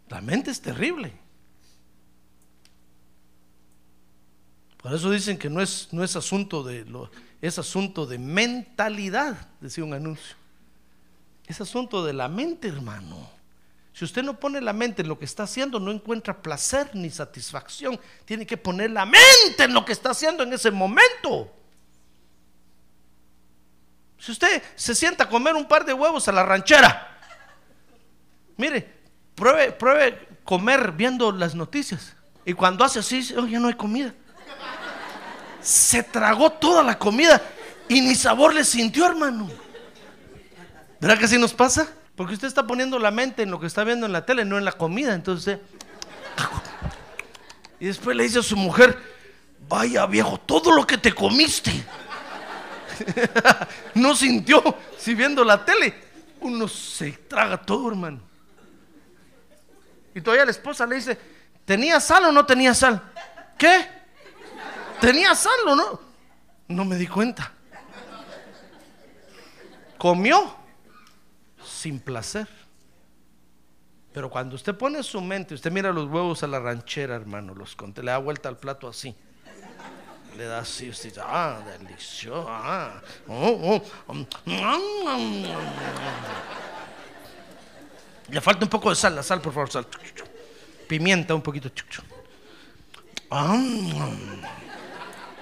La 0.09 0.21
mente 0.21 0.51
es 0.51 0.61
terrible. 0.61 1.13
Por 4.85 4.93
eso 4.93 5.11
dicen 5.11 5.39
que 5.39 5.49
no 5.49 5.63
es, 5.63 5.89
no 5.93 6.05
es 6.05 6.15
asunto 6.15 6.63
de 6.63 6.85
lo, 6.85 7.11
es 7.41 7.59
asunto 7.59 8.07
de 8.07 8.19
mentalidad, 8.19 9.49
decía 9.61 9.83
un 9.83 9.95
anuncio. 9.95 10.37
Es 11.47 11.61
asunto 11.61 12.05
de 12.05 12.13
la 12.13 12.29
mente, 12.29 12.69
hermano. 12.69 13.31
Si 13.95 14.05
usted 14.05 14.25
no 14.25 14.41
pone 14.41 14.61
la 14.61 14.73
mente 14.73 15.03
en 15.03 15.09
lo 15.09 15.17
que 15.17 15.25
está 15.25 15.45
haciendo, 15.45 15.79
no 15.79 15.93
encuentra 15.93 16.43
placer 16.43 16.91
ni 16.95 17.11
satisfacción. 17.11 17.99
Tiene 18.25 18.45
que 18.45 18.57
poner 18.57 18.91
la 18.91 19.07
mente 19.07 19.63
en 19.63 19.73
lo 19.73 19.85
que 19.85 19.93
está 19.93 20.11
haciendo 20.11 20.43
en 20.43 20.53
ese 20.53 20.73
momento. 20.73 21.55
Si 24.19 24.33
usted 24.33 24.61
se 24.75 24.97
sienta 24.97 25.25
a 25.25 25.29
comer 25.29 25.55
un 25.55 25.67
par 25.67 25.85
de 25.85 25.95
huevos 25.95 26.27
a 26.27 26.33
la 26.33 26.43
ranchera, 26.43 27.21
mire, 28.57 28.93
pruebe, 29.37 29.71
pruebe 29.71 30.27
comer 30.43 30.91
viendo 30.91 31.31
las 31.31 31.55
noticias. 31.55 32.17
Y 32.45 32.53
cuando 32.53 32.85
hace 32.85 32.99
así, 32.99 33.33
"Oh, 33.37 33.47
ya 33.47 33.61
no 33.61 33.69
hay 33.69 33.75
comida. 33.75 34.13
Se 35.61 36.03
tragó 36.03 36.51
toda 36.51 36.83
la 36.83 36.99
comida 36.99 37.41
y 37.89 38.01
ni 38.01 38.17
sabor 38.17 38.55
le 38.55 38.65
sintió, 38.65 39.07
hermano. 39.07 39.49
¿Verdad 41.01 41.17
que 41.17 41.27
así 41.27 41.39
nos 41.39 41.55
pasa? 41.55 41.89
Porque 42.17 42.35
usted 42.35 42.49
está 42.49 42.67
poniendo 42.67 42.99
la 42.99 43.11
mente 43.11 43.43
en 43.43 43.51
lo 43.51 43.59
que 43.59 43.67
está 43.67 43.83
viendo 43.83 44.07
en 44.07 44.13
la 44.13 44.25
tele, 44.25 44.45
no 44.45 44.57
en 44.57 44.65
la 44.65 44.73
comida. 44.73 45.15
Entonces, 45.15 45.59
y 47.81 47.87
después 47.87 48.17
le 48.17 48.23
dice 48.23 48.39
a 48.39 48.43
su 48.43 48.57
mujer, 48.57 48.97
vaya 49.69 50.07
viejo, 50.07 50.39
todo 50.39 50.71
lo 50.71 50.87
que 50.87 50.99
te 50.99 51.13
comiste. 51.13 51.73
no 53.95 54.15
sintió, 54.15 54.63
si 54.97 55.15
viendo 55.15 55.43
la 55.45 55.65
tele, 55.65 55.95
uno 56.41 56.69
se 56.69 57.11
traga 57.13 57.61
todo, 57.61 57.89
hermano. 57.89 58.21
Y 60.15 60.21
todavía 60.21 60.45
la 60.45 60.53
esposa 60.53 60.87
le 60.87 60.97
dice, 60.97 61.19
¿tenía 61.65 61.99
sal 61.99 62.27
o 62.27 62.33
no 62.33 62.47
tenía 62.47 62.73
sal? 62.75 63.03
¿Qué? 63.59 63.89
¿Tenía 65.01 65.35
sal 65.35 65.59
o 65.67 65.75
no? 65.75 66.01
No 66.69 66.85
me 66.85 66.97
di 66.97 67.09
cuenta. 67.09 67.51
Comió 69.99 70.64
sin 71.85 72.01
placer. 72.01 72.49
Pero 74.15 74.31
cuando 74.31 74.57
usted 74.57 74.75
pone 74.75 75.03
su 75.03 75.21
mente, 75.21 75.53
usted 75.53 75.71
mira 75.71 75.93
los 75.93 76.09
huevos 76.09 76.43
a 76.43 76.47
la 76.47 76.59
ranchera, 76.59 77.15
hermano, 77.15 77.55
los 77.55 77.77
conté, 77.77 78.03
le 78.03 78.11
da 78.11 78.17
vuelta 78.17 78.49
al 78.49 78.57
plato 78.57 78.89
así. 78.89 79.15
Le 80.35 80.45
da 80.47 80.61
así, 80.61 80.89
usted 80.89 81.11
dice, 81.11 81.21
ah, 81.23 81.61
delicioso, 81.79 82.47
ah, 82.49 83.03
oh, 83.29 83.83
oh, 84.07 84.15
mm. 84.15 84.27
Le 88.31 88.41
falta 88.41 88.65
un 88.65 88.71
poco 88.71 88.89
de 88.89 88.97
sal, 88.97 89.15
la 89.15 89.23
sal, 89.23 89.43
por 89.43 89.53
favor, 89.53 89.71
sal. 89.71 89.87
Pimienta 90.89 91.35
un 91.35 91.43
poquito. 91.43 91.71
Ah, 93.31 93.61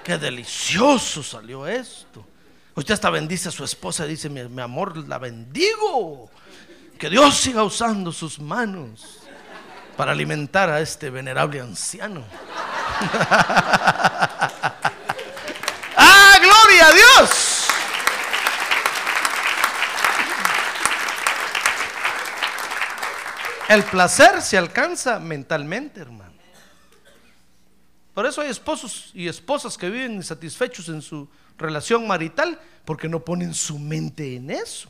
qué 0.03 0.17
delicioso 0.17 1.23
salió 1.23 1.65
esto. 1.65 2.25
Usted 2.75 2.95
hasta 2.95 3.09
bendice 3.09 3.47
a 3.47 3.51
su 3.51 3.63
esposa, 3.63 4.05
dice, 4.05 4.27
mi, 4.29 4.43
mi 4.43 4.61
amor, 4.61 4.97
la 5.07 5.19
bendigo. 5.19 6.29
Que 7.03 7.09
Dios 7.09 7.35
siga 7.35 7.65
usando 7.65 8.13
sus 8.13 8.39
manos 8.39 9.19
para 9.97 10.13
alimentar 10.13 10.69
a 10.69 10.79
este 10.79 11.09
venerable 11.09 11.59
anciano. 11.59 12.23
¡Ah, 15.97 16.37
gloria 16.39 16.87
a 16.87 16.93
Dios! 16.93 17.67
El 23.67 23.83
placer 23.83 24.41
se 24.41 24.57
alcanza 24.57 25.19
mentalmente, 25.19 25.99
hermano. 25.99 26.31
Por 28.13 28.25
eso 28.25 28.39
hay 28.39 28.49
esposos 28.49 29.11
y 29.13 29.27
esposas 29.27 29.77
que 29.77 29.89
viven 29.89 30.13
insatisfechos 30.13 30.87
en 30.87 31.01
su 31.01 31.27
relación 31.57 32.07
marital 32.07 32.57
porque 32.85 33.09
no 33.09 33.19
ponen 33.19 33.53
su 33.53 33.77
mente 33.77 34.37
en 34.37 34.51
eso. 34.51 34.89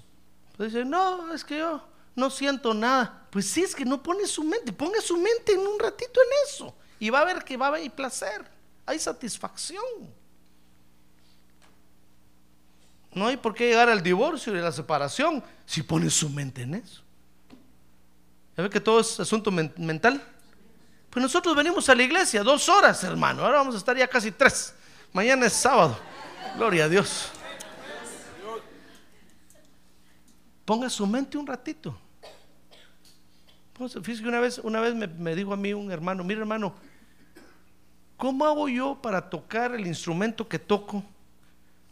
Pues 0.55 0.73
dicen, 0.73 0.91
no, 0.91 1.33
es 1.33 1.43
que 1.43 1.57
yo 1.57 1.91
no 2.15 2.29
siento 2.29 2.73
nada. 2.73 3.27
Pues 3.31 3.47
sí, 3.49 3.63
es 3.63 3.73
que 3.75 3.85
no 3.85 4.01
pone 4.03 4.27
su 4.27 4.43
mente. 4.43 4.71
Ponga 4.73 5.01
su 5.01 5.17
mente 5.17 5.53
en 5.53 5.59
un 5.61 5.79
ratito 5.79 6.19
en 6.21 6.29
eso. 6.49 6.75
Y 6.99 7.09
va 7.09 7.21
a 7.21 7.25
ver 7.25 7.43
que 7.43 7.57
va 7.57 7.65
a 7.65 7.69
haber 7.69 7.89
placer. 7.91 8.45
Hay 8.85 8.99
satisfacción. 8.99 9.83
No 13.13 13.27
hay 13.27 13.37
por 13.37 13.53
qué 13.53 13.67
llegar 13.69 13.89
al 13.89 14.01
divorcio 14.01 14.55
y 14.55 14.59
a 14.59 14.61
la 14.61 14.71
separación 14.71 15.43
si 15.65 15.83
pone 15.83 16.09
su 16.09 16.29
mente 16.29 16.63
en 16.63 16.75
eso. 16.75 17.01
¿Ya 18.57 18.63
ve 18.63 18.69
que 18.69 18.79
todo 18.79 18.99
es 18.99 19.19
asunto 19.19 19.51
men- 19.51 19.73
mental? 19.77 20.21
Pues 21.09 21.21
nosotros 21.21 21.55
venimos 21.55 21.87
a 21.89 21.95
la 21.95 22.03
iglesia 22.03 22.41
dos 22.43 22.67
horas, 22.69 23.03
hermano. 23.03 23.43
Ahora 23.43 23.57
vamos 23.59 23.75
a 23.75 23.77
estar 23.77 23.95
ya 23.95 24.07
casi 24.07 24.31
tres. 24.31 24.73
Mañana 25.11 25.45
es 25.45 25.53
sábado. 25.53 25.97
Gloria 26.55 26.85
a 26.85 26.89
Dios. 26.89 27.29
Ponga 30.65 30.89
su 30.89 31.05
mente 31.05 31.37
un 31.37 31.45
ratito. 31.45 31.95
Fíjese 33.89 34.23
que 34.23 34.29
una 34.29 34.39
vez, 34.39 34.59
una 34.59 34.79
vez 34.79 34.95
me, 34.95 35.07
me 35.07 35.35
dijo 35.35 35.53
a 35.53 35.57
mí 35.57 35.73
un 35.73 35.91
hermano, 35.91 36.23
mira 36.23 36.41
hermano, 36.41 36.73
¿cómo 38.17 38.45
hago 38.45 38.69
yo 38.69 39.01
para 39.01 39.29
tocar 39.29 39.73
el 39.73 39.85
instrumento 39.87 40.47
que 40.47 40.59
toco 40.59 41.03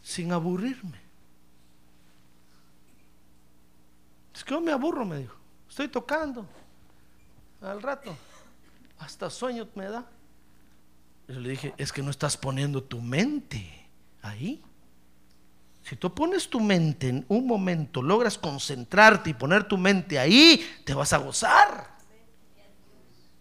sin 0.01 0.31
aburrirme? 0.31 0.99
Es 4.33 4.43
que 4.43 4.53
yo 4.53 4.61
me 4.61 4.71
aburro, 4.71 5.05
me 5.05 5.17
dijo. 5.17 5.35
Estoy 5.69 5.87
tocando. 5.87 6.47
Al 7.61 7.81
rato. 7.81 8.15
Hasta 8.97 9.29
sueño 9.29 9.67
me 9.75 9.85
da. 9.85 10.05
Yo 11.27 11.39
le 11.39 11.49
dije, 11.49 11.73
es 11.77 11.91
que 11.91 12.01
no 12.01 12.09
estás 12.09 12.37
poniendo 12.37 12.83
tu 12.83 13.01
mente 13.01 13.87
ahí. 14.21 14.63
Si 15.91 15.97
tú 15.97 16.15
pones 16.15 16.49
tu 16.49 16.61
mente 16.61 17.09
en 17.09 17.25
un 17.27 17.45
momento, 17.45 18.01
logras 18.01 18.37
concentrarte 18.37 19.31
y 19.31 19.33
poner 19.33 19.65
tu 19.65 19.77
mente 19.77 20.17
ahí, 20.17 20.65
te 20.85 20.93
vas 20.93 21.11
a 21.11 21.17
gozar. 21.17 21.97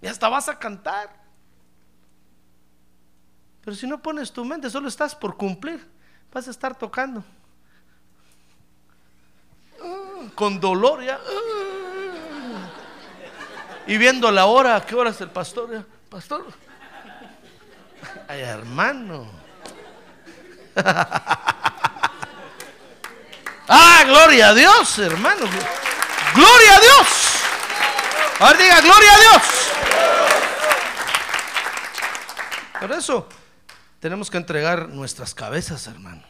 Y 0.03 0.09
hasta 0.09 0.29
vas 0.29 0.49
a 0.49 0.59
cantar. 0.59 1.15
Pero 3.65 3.77
si 3.77 3.87
no 3.87 4.03
pones 4.03 4.33
tu 4.33 4.45
mente, 4.45 4.69
solo 4.69 4.89
estás 4.89 5.15
por 5.15 5.37
cumplir. 5.37 5.89
Vas 6.33 6.49
a 6.49 6.51
estar 6.51 6.77
tocando. 6.77 7.23
Con 10.35 10.59
dolor 10.59 11.05
ya. 11.05 11.21
Y 13.87 13.97
viendo 13.97 14.29
la 14.33 14.47
hora, 14.47 14.75
¿a 14.75 14.85
qué 14.85 14.97
hora 14.97 15.11
es 15.11 15.21
el 15.21 15.31
pastor? 15.31 15.87
Pastor. 16.09 16.47
Ay, 18.27 18.41
hermano. 18.41 19.29
Ah, 23.73 24.03
gloria 24.05 24.49
a 24.49 24.55
Dios, 24.55 24.99
hermano. 24.99 25.47
Gloria 26.35 26.77
a 26.77 26.81
Dios. 26.81 27.07
Ahora 28.41 28.59
diga, 28.59 28.81
gloria 28.81 29.15
a 29.15 29.19
Dios. 29.21 29.43
Por 32.81 32.91
eso 32.91 33.29
tenemos 34.01 34.29
que 34.29 34.39
entregar 34.39 34.89
nuestras 34.89 35.35
cabezas, 35.35 35.87
hermano, 35.87 36.23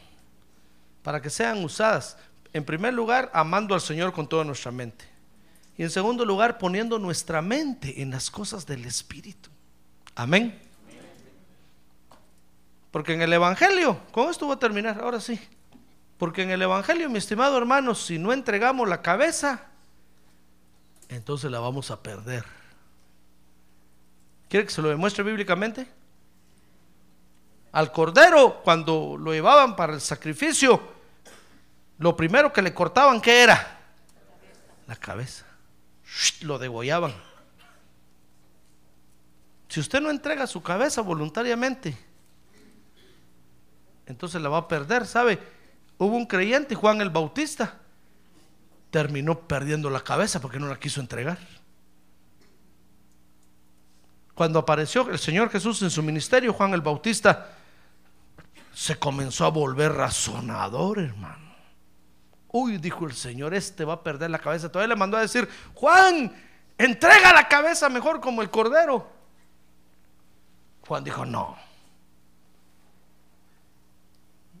para 1.01 1.19
que 1.19 1.31
sean 1.31 1.63
usadas. 1.63 2.15
En 2.53 2.63
primer 2.63 2.93
lugar, 2.93 3.31
amando 3.33 3.73
al 3.73 3.81
Señor 3.81 4.13
con 4.13 4.27
toda 4.27 4.43
nuestra 4.43 4.71
mente. 4.71 5.09
Y 5.77 5.81
en 5.81 5.89
segundo 5.89 6.25
lugar, 6.25 6.59
poniendo 6.59 6.99
nuestra 6.99 7.41
mente 7.41 8.03
en 8.03 8.11
las 8.11 8.29
cosas 8.29 8.67
del 8.67 8.85
Espíritu. 8.85 9.49
Amén. 10.13 10.61
Porque 12.91 13.13
en 13.13 13.23
el 13.23 13.33
Evangelio, 13.33 13.99
con 14.11 14.29
esto 14.29 14.45
voy 14.45 14.57
a 14.57 14.59
terminar, 14.59 14.99
ahora 15.01 15.19
sí. 15.19 15.39
Porque 16.21 16.43
en 16.43 16.51
el 16.51 16.61
Evangelio, 16.61 17.09
mi 17.09 17.17
estimado 17.17 17.57
hermano, 17.57 17.95
si 17.95 18.19
no 18.19 18.31
entregamos 18.31 18.87
la 18.87 19.01
cabeza, 19.01 19.63
entonces 21.09 21.49
la 21.49 21.59
vamos 21.59 21.89
a 21.89 22.03
perder. 22.03 22.45
¿Quiere 24.47 24.67
que 24.67 24.71
se 24.71 24.83
lo 24.83 24.89
demuestre 24.89 25.23
bíblicamente? 25.23 25.87
Al 27.71 27.91
cordero, 27.91 28.61
cuando 28.63 29.17
lo 29.17 29.33
llevaban 29.33 29.75
para 29.75 29.95
el 29.95 29.99
sacrificio, 29.99 30.79
lo 31.97 32.15
primero 32.15 32.53
que 32.53 32.61
le 32.61 32.71
cortaban, 32.71 33.19
¿qué 33.19 33.41
era? 33.41 33.79
La 34.85 34.97
cabeza. 34.97 35.47
Lo 36.41 36.59
degollaban. 36.59 37.15
Si 39.69 39.79
usted 39.79 39.99
no 39.99 40.11
entrega 40.11 40.45
su 40.45 40.61
cabeza 40.61 41.01
voluntariamente, 41.01 41.97
entonces 44.05 44.39
la 44.39 44.49
va 44.49 44.59
a 44.59 44.67
perder, 44.67 45.07
¿sabe? 45.07 45.60
Hubo 46.01 46.17
un 46.17 46.25
creyente, 46.25 46.73
Juan 46.73 46.99
el 46.99 47.11
Bautista, 47.11 47.75
terminó 48.89 49.39
perdiendo 49.41 49.87
la 49.87 49.99
cabeza 50.03 50.41
porque 50.41 50.59
no 50.59 50.67
la 50.67 50.79
quiso 50.79 50.99
entregar. 50.99 51.37
Cuando 54.33 54.57
apareció 54.57 55.07
el 55.11 55.19
Señor 55.19 55.51
Jesús 55.51 55.79
en 55.83 55.91
su 55.91 56.01
ministerio, 56.01 56.53
Juan 56.53 56.73
el 56.73 56.81
Bautista 56.81 57.51
se 58.73 58.97
comenzó 58.97 59.45
a 59.45 59.49
volver 59.49 59.91
razonador, 59.91 60.97
hermano. 60.97 61.53
Uy, 62.47 62.79
dijo 62.79 63.05
el 63.05 63.13
Señor, 63.13 63.53
este 63.53 63.85
va 63.85 63.93
a 63.93 64.03
perder 64.03 64.31
la 64.31 64.39
cabeza. 64.39 64.71
Todavía 64.71 64.95
le 64.95 64.99
mandó 64.99 65.17
a 65.17 65.21
decir, 65.21 65.47
Juan, 65.75 66.33
entrega 66.79 67.31
la 67.31 67.47
cabeza 67.47 67.89
mejor 67.89 68.19
como 68.19 68.41
el 68.41 68.49
cordero. 68.49 69.07
Juan 70.87 71.03
dijo, 71.03 71.27
no. 71.27 71.59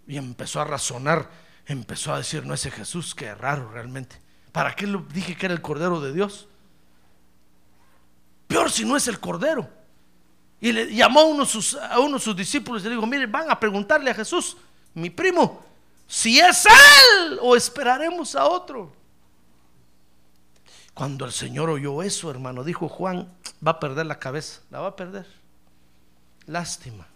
Y 0.07 0.17
empezó 0.17 0.61
a 0.61 0.65
razonar, 0.65 1.29
empezó 1.65 2.13
a 2.13 2.17
decir, 2.17 2.45
no 2.45 2.53
ese 2.53 2.71
Jesús, 2.71 3.15
qué 3.15 3.33
raro 3.33 3.71
realmente. 3.71 4.19
¿Para 4.51 4.75
qué 4.75 4.85
dije 5.13 5.35
que 5.35 5.45
era 5.45 5.55
el 5.55 5.61
cordero 5.61 6.01
de 6.01 6.13
Dios? 6.13 6.47
Peor 8.47 8.69
si 8.69 8.83
no 8.83 8.97
es 8.97 9.07
el 9.07 9.19
cordero. 9.19 9.69
Y 10.59 10.71
le 10.71 10.93
llamó 10.93 11.21
a 11.21 11.25
uno, 11.25 11.43
a 11.89 11.99
uno 11.99 12.17
de 12.17 12.23
sus 12.23 12.35
discípulos 12.35 12.81
y 12.81 12.85
le 12.85 12.95
dijo, 12.95 13.07
miren, 13.07 13.31
van 13.31 13.49
a 13.49 13.59
preguntarle 13.59 14.11
a 14.11 14.13
Jesús, 14.13 14.57
mi 14.93 15.09
primo, 15.09 15.63
si 16.07 16.39
es 16.39 16.65
Él 16.65 17.39
o 17.41 17.55
esperaremos 17.55 18.35
a 18.35 18.45
otro. 18.45 18.93
Cuando 20.93 21.25
el 21.25 21.31
Señor 21.31 21.69
oyó 21.69 22.03
eso, 22.03 22.29
hermano, 22.29 22.63
dijo 22.63 22.89
Juan, 22.89 23.33
va 23.65 23.71
a 23.71 23.79
perder 23.79 24.05
la 24.05 24.19
cabeza, 24.19 24.61
la 24.69 24.81
va 24.81 24.89
a 24.89 24.95
perder. 24.95 25.25
Lástima. 26.45 27.07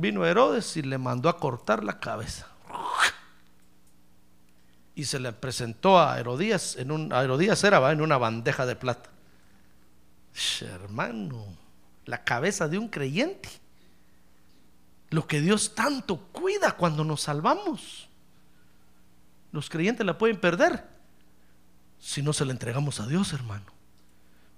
Vino 0.00 0.24
Herodes 0.24 0.76
y 0.76 0.82
le 0.82 0.98
mandó 0.98 1.28
a 1.28 1.38
cortar 1.38 1.84
la 1.84 2.00
cabeza. 2.00 2.46
Y 4.94 5.04
se 5.04 5.18
le 5.18 5.32
presentó 5.32 5.98
a 5.98 6.18
Herodías, 6.18 6.76
en 6.76 6.90
un, 6.90 7.12
a 7.12 7.22
Herodías 7.22 7.62
era 7.64 7.78
¿va? 7.78 7.92
en 7.92 8.00
una 8.00 8.18
bandeja 8.18 8.66
de 8.66 8.76
plata. 8.76 9.10
Hermano, 10.60 11.46
la 12.06 12.24
cabeza 12.24 12.68
de 12.68 12.78
un 12.78 12.88
creyente 12.88 13.48
lo 15.10 15.26
que 15.26 15.40
Dios 15.40 15.74
tanto 15.74 16.16
cuida 16.32 16.72
cuando 16.72 17.04
nos 17.04 17.22
salvamos. 17.22 18.08
Los 19.52 19.68
creyentes 19.68 20.06
la 20.06 20.16
pueden 20.16 20.38
perder 20.38 20.86
si 21.98 22.22
no 22.22 22.32
se 22.32 22.44
la 22.44 22.52
entregamos 22.52 23.00
a 23.00 23.06
Dios, 23.06 23.32
hermano. 23.32 23.66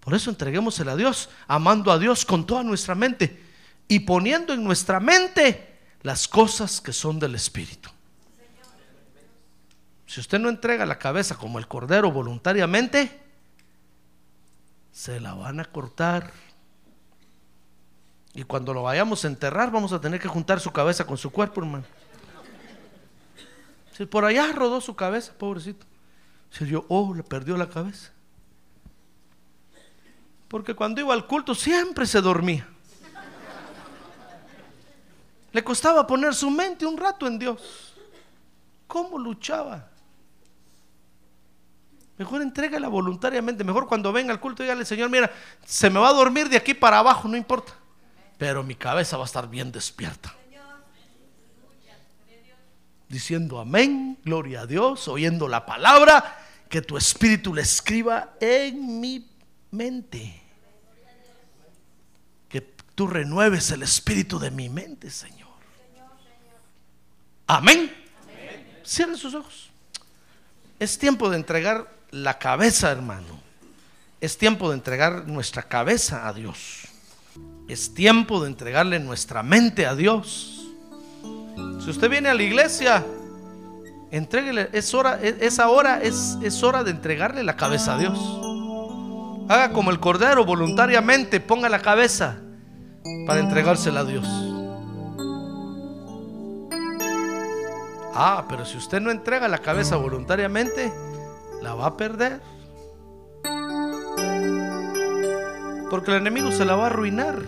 Por 0.00 0.14
eso 0.14 0.30
entreguémosela 0.30 0.92
a 0.92 0.96
Dios, 0.96 1.30
amando 1.48 1.90
a 1.90 1.98
Dios 1.98 2.24
con 2.24 2.46
toda 2.46 2.62
nuestra 2.62 2.94
mente 2.94 3.51
y 3.88 4.00
poniendo 4.00 4.52
en 4.52 4.64
nuestra 4.64 5.00
mente 5.00 5.78
las 6.02 6.26
cosas 6.28 6.80
que 6.80 6.92
son 6.92 7.18
del 7.18 7.34
Espíritu. 7.34 7.90
Si 10.06 10.20
usted 10.20 10.38
no 10.38 10.48
entrega 10.48 10.84
la 10.84 10.98
cabeza 10.98 11.36
como 11.36 11.58
el 11.58 11.66
cordero 11.66 12.10
voluntariamente, 12.10 13.20
se 14.92 15.20
la 15.20 15.34
van 15.34 15.60
a 15.60 15.64
cortar 15.64 16.32
y 18.34 18.44
cuando 18.44 18.72
lo 18.72 18.82
vayamos 18.82 19.24
a 19.24 19.28
enterrar, 19.28 19.70
vamos 19.70 19.92
a 19.92 20.00
tener 20.00 20.20
que 20.20 20.28
juntar 20.28 20.58
su 20.60 20.72
cabeza 20.72 21.06
con 21.06 21.18
su 21.18 21.30
cuerpo, 21.30 21.60
hermano. 21.60 21.84
Si 23.92 24.06
por 24.06 24.24
allá 24.24 24.50
rodó 24.52 24.80
su 24.80 24.96
cabeza, 24.96 25.32
pobrecito. 25.36 25.86
Se 26.50 26.64
dio, 26.64 26.86
oh, 26.88 27.14
le 27.14 27.22
perdió 27.22 27.56
la 27.56 27.68
cabeza. 27.68 28.10
Porque 30.48 30.74
cuando 30.74 31.00
iba 31.00 31.12
al 31.12 31.26
culto 31.26 31.54
siempre 31.54 32.06
se 32.06 32.20
dormía. 32.20 32.68
Le 35.52 35.62
costaba 35.62 36.06
poner 36.06 36.34
su 36.34 36.50
mente 36.50 36.86
un 36.86 36.96
rato 36.96 37.26
en 37.26 37.38
Dios. 37.38 37.94
¿Cómo 38.86 39.18
luchaba? 39.18 39.88
Mejor 42.18 42.42
entrégala 42.42 42.88
voluntariamente. 42.88 43.64
Mejor 43.64 43.86
cuando 43.86 44.12
venga 44.12 44.32
al 44.32 44.40
culto, 44.40 44.62
dígale, 44.62 44.84
Señor, 44.84 45.10
mira, 45.10 45.30
se 45.64 45.90
me 45.90 46.00
va 46.00 46.08
a 46.08 46.12
dormir 46.12 46.48
de 46.48 46.56
aquí 46.56 46.74
para 46.74 46.98
abajo, 46.98 47.28
no 47.28 47.36
importa 47.36 47.74
pero 48.42 48.64
mi 48.64 48.74
cabeza 48.74 49.16
va 49.16 49.22
a 49.22 49.26
estar 49.26 49.48
bien 49.48 49.70
despierta. 49.70 50.34
Diciendo 53.08 53.60
amén, 53.60 54.18
gloria 54.24 54.62
a 54.62 54.66
Dios, 54.66 55.06
oyendo 55.06 55.46
la 55.46 55.64
palabra, 55.64 56.44
que 56.68 56.82
tu 56.82 56.96
espíritu 56.96 57.54
le 57.54 57.62
escriba 57.62 58.34
en 58.40 59.00
mi 59.00 59.30
mente. 59.70 60.42
Que 62.48 62.62
tú 62.96 63.06
renueves 63.06 63.70
el 63.70 63.84
espíritu 63.84 64.40
de 64.40 64.50
mi 64.50 64.68
mente, 64.68 65.08
Señor. 65.08 65.41
Amén. 67.52 67.92
Cierren 68.82 69.18
sus 69.18 69.34
ojos. 69.34 69.68
Es 70.78 70.98
tiempo 70.98 71.28
de 71.28 71.36
entregar 71.36 71.86
la 72.10 72.38
cabeza, 72.38 72.90
hermano. 72.90 73.40
Es 74.22 74.38
tiempo 74.38 74.70
de 74.70 74.76
entregar 74.76 75.28
nuestra 75.28 75.62
cabeza 75.62 76.26
a 76.26 76.32
Dios. 76.32 76.88
Es 77.68 77.92
tiempo 77.92 78.40
de 78.40 78.48
entregarle 78.48 79.00
nuestra 79.00 79.42
mente 79.42 79.84
a 79.84 79.94
Dios. 79.94 80.66
Si 81.84 81.90
usted 81.90 82.08
viene 82.08 82.30
a 82.30 82.34
la 82.34 82.42
iglesia, 82.42 83.04
entréguele, 84.10 84.70
es 84.72 84.94
hora, 84.94 85.20
esa 85.20 85.68
hora 85.68 86.00
es, 86.00 86.38
es 86.42 86.62
hora 86.62 86.82
de 86.82 86.92
entregarle 86.92 87.44
la 87.44 87.56
cabeza 87.56 87.96
a 87.96 87.98
Dios. 87.98 88.18
Haga 89.50 89.74
como 89.74 89.90
el 89.90 90.00
cordero 90.00 90.46
voluntariamente, 90.46 91.38
ponga 91.38 91.68
la 91.68 91.82
cabeza 91.82 92.38
para 93.26 93.40
entregársela 93.40 94.00
a 94.00 94.04
Dios. 94.04 94.51
Ah, 98.14 98.44
pero 98.48 98.64
si 98.66 98.76
usted 98.76 99.00
no 99.00 99.10
entrega 99.10 99.48
la 99.48 99.58
cabeza 99.58 99.96
voluntariamente, 99.96 100.92
la 101.62 101.74
va 101.74 101.86
a 101.86 101.96
perder. 101.96 102.40
Porque 105.88 106.10
el 106.10 106.18
enemigo 106.18 106.52
se 106.52 106.64
la 106.64 106.74
va 106.74 106.84
a 106.84 106.86
arruinar. 106.86 107.38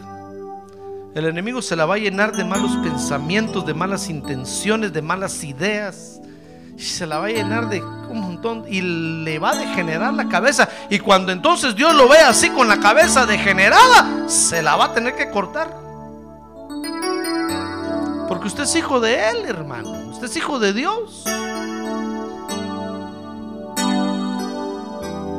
El 1.15 1.27
enemigo 1.27 1.63
se 1.63 1.77
la 1.77 1.87
va 1.87 1.95
a 1.95 1.99
llenar 1.99 2.33
de 2.33 2.45
malos 2.45 2.77
pensamientos, 2.79 3.65
de 3.65 3.75
malas 3.75 4.09
intenciones, 4.09 4.93
de 4.93 5.03
malas 5.03 5.45
ideas. 5.45 6.21
Se 6.77 7.07
la 7.07 7.19
va 7.19 7.27
a 7.27 7.31
llenar 7.31 7.69
de 7.69 7.81
un 7.83 8.21
montón 8.21 8.65
y 8.69 8.81
le 8.81 9.39
va 9.39 9.51
a 9.51 9.57
degenerar 9.57 10.13
la 10.15 10.29
cabeza. 10.29 10.69
Y 10.91 10.99
cuando 10.99 11.31
entonces 11.31 11.77
Dios 11.77 11.95
lo 11.95 12.09
ve 12.09 12.19
así 12.19 12.51
con 12.51 12.69
la 12.69 12.81
cabeza 12.81 13.27
degenerada, 13.27 14.29
se 14.29 14.63
la 14.63 14.77
va 14.77 14.87
a 14.87 14.95
tener 14.95 15.15
que 15.15 15.31
cortar. 15.31 15.84
Porque 18.45 18.61
usted 18.61 18.65
es 18.65 18.77
hijo 18.77 19.01
de 19.01 19.31
Él, 19.31 19.47
hermano. 19.47 19.91
Usted 20.11 20.27
es 20.27 20.37
hijo 20.37 20.59
de 20.59 20.75
Dios. 20.75 21.25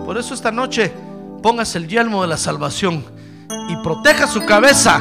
Por 0.08 0.18
eso 0.18 0.34
esta 0.34 0.52
noche 0.52 0.92
póngase 1.44 1.78
el 1.78 1.88
yelmo 1.88 2.24
de 2.24 2.30
la 2.30 2.38
salvación 2.38 3.06
y 3.70 3.76
proteja 3.84 4.26
su 4.26 4.44
cabeza, 4.48 5.00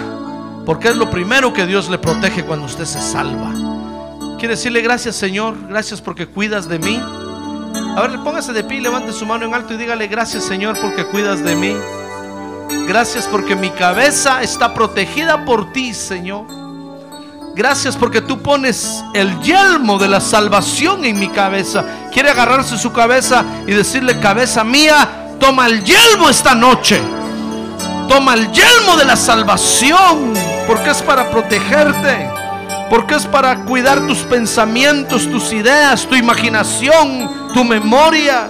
porque 0.67 0.89
es 0.89 0.97
lo 0.97 1.09
primero 1.11 1.55
que 1.55 1.65
Dios 1.65 1.89
le 1.89 1.97
protege 1.97 2.45
cuando 2.45 2.67
usted 2.67 2.85
se 2.85 3.01
salva. 3.01 3.55
Quiere 4.39 4.57
decirle 4.57 4.83
gracias 4.83 5.17
Señor, 5.17 5.57
gracias 5.67 6.03
porque 6.03 6.27
cuidas 6.27 6.69
de 6.69 6.79
mí. 6.79 7.01
A 7.97 8.03
ver, 8.03 8.23
póngase 8.23 8.53
de 8.53 8.65
pie, 8.65 8.83
levante 8.83 9.15
su 9.15 9.25
mano 9.25 9.47
en 9.47 9.55
alto 9.55 9.73
y 9.73 9.79
dígale 9.79 10.09
gracias 10.09 10.45
Señor 10.45 10.79
porque 10.79 11.07
cuidas 11.07 11.43
de 11.43 11.57
mí. 11.57 11.75
Gracias 12.87 13.27
porque 13.27 13.57
mi 13.57 13.71
cabeza 13.71 14.43
está 14.43 14.75
protegida 14.75 15.47
por 15.47 15.73
ti, 15.73 15.95
Señor. 15.95 16.64
Gracias 17.55 17.97
porque 17.97 18.21
tú 18.21 18.41
pones 18.43 19.05
el 19.15 19.41
yelmo 19.41 19.99
de 19.99 20.09
la 20.09 20.21
salvación 20.21 21.05
en 21.05 21.19
mi 21.19 21.29
cabeza. 21.29 21.85
Quiere 22.13 22.31
agarrarse 22.31 22.77
su 22.77 22.93
cabeza 22.93 23.45
y 23.67 23.73
decirle, 23.73 24.19
cabeza 24.19 24.65
mía, 24.65 25.25
Toma 25.39 25.67
el 25.67 25.85
yelmo 25.85 26.31
esta 26.31 26.55
noche. 26.55 27.01
Toma 28.09 28.35
el 28.35 28.51
yelmo 28.53 28.97
de 28.97 29.05
la 29.05 29.17
salvación. 29.17 30.33
Porque 30.67 30.91
es 30.91 31.03
para 31.03 31.31
protegerte. 31.31 32.31
Porque 32.89 33.17
es 33.17 33.27
para 33.27 33.65
cuidar 33.65 34.07
tus 34.07 34.19
pensamientos, 34.19 35.29
tus 35.29 35.53
ideas, 35.53 36.07
tu 36.07 36.15
imaginación, 36.15 37.53
tu 37.53 37.65
memoria. 37.65 38.49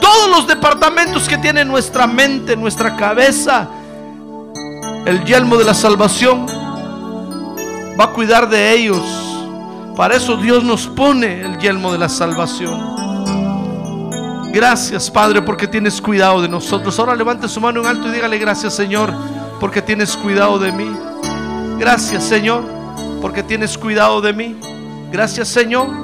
Todos 0.00 0.30
los 0.30 0.46
departamentos 0.46 1.28
que 1.28 1.38
tiene 1.38 1.64
nuestra 1.64 2.06
mente, 2.06 2.56
nuestra 2.56 2.96
cabeza. 2.96 3.68
El 5.06 5.24
yelmo 5.24 5.56
de 5.56 5.64
la 5.64 5.74
salvación 5.74 6.46
va 7.98 8.04
a 8.04 8.10
cuidar 8.12 8.48
de 8.48 8.72
ellos. 8.72 9.02
Para 9.96 10.16
eso 10.16 10.36
Dios 10.36 10.64
nos 10.64 10.86
pone 10.86 11.40
el 11.42 11.58
yelmo 11.58 11.92
de 11.92 11.98
la 11.98 12.08
salvación. 12.08 12.94
Gracias, 14.52 15.10
Padre, 15.10 15.42
porque 15.42 15.66
tienes 15.66 16.00
cuidado 16.00 16.40
de 16.40 16.48
nosotros. 16.48 16.98
Ahora 16.98 17.14
levante 17.14 17.48
su 17.48 17.60
mano 17.60 17.80
en 17.80 17.86
alto 17.86 18.08
y 18.08 18.12
dígale 18.12 18.38
gracias, 18.38 18.74
Señor, 18.74 19.12
porque 19.58 19.82
tienes 19.82 20.16
cuidado 20.16 20.58
de 20.58 20.72
mí. 20.72 20.90
Gracias, 21.78 22.24
Señor, 22.24 22.62
porque 23.20 23.42
tienes 23.42 23.76
cuidado 23.76 24.20
de 24.20 24.32
mí. 24.32 24.56
Gracias 25.14 25.46
Señor. 25.46 26.03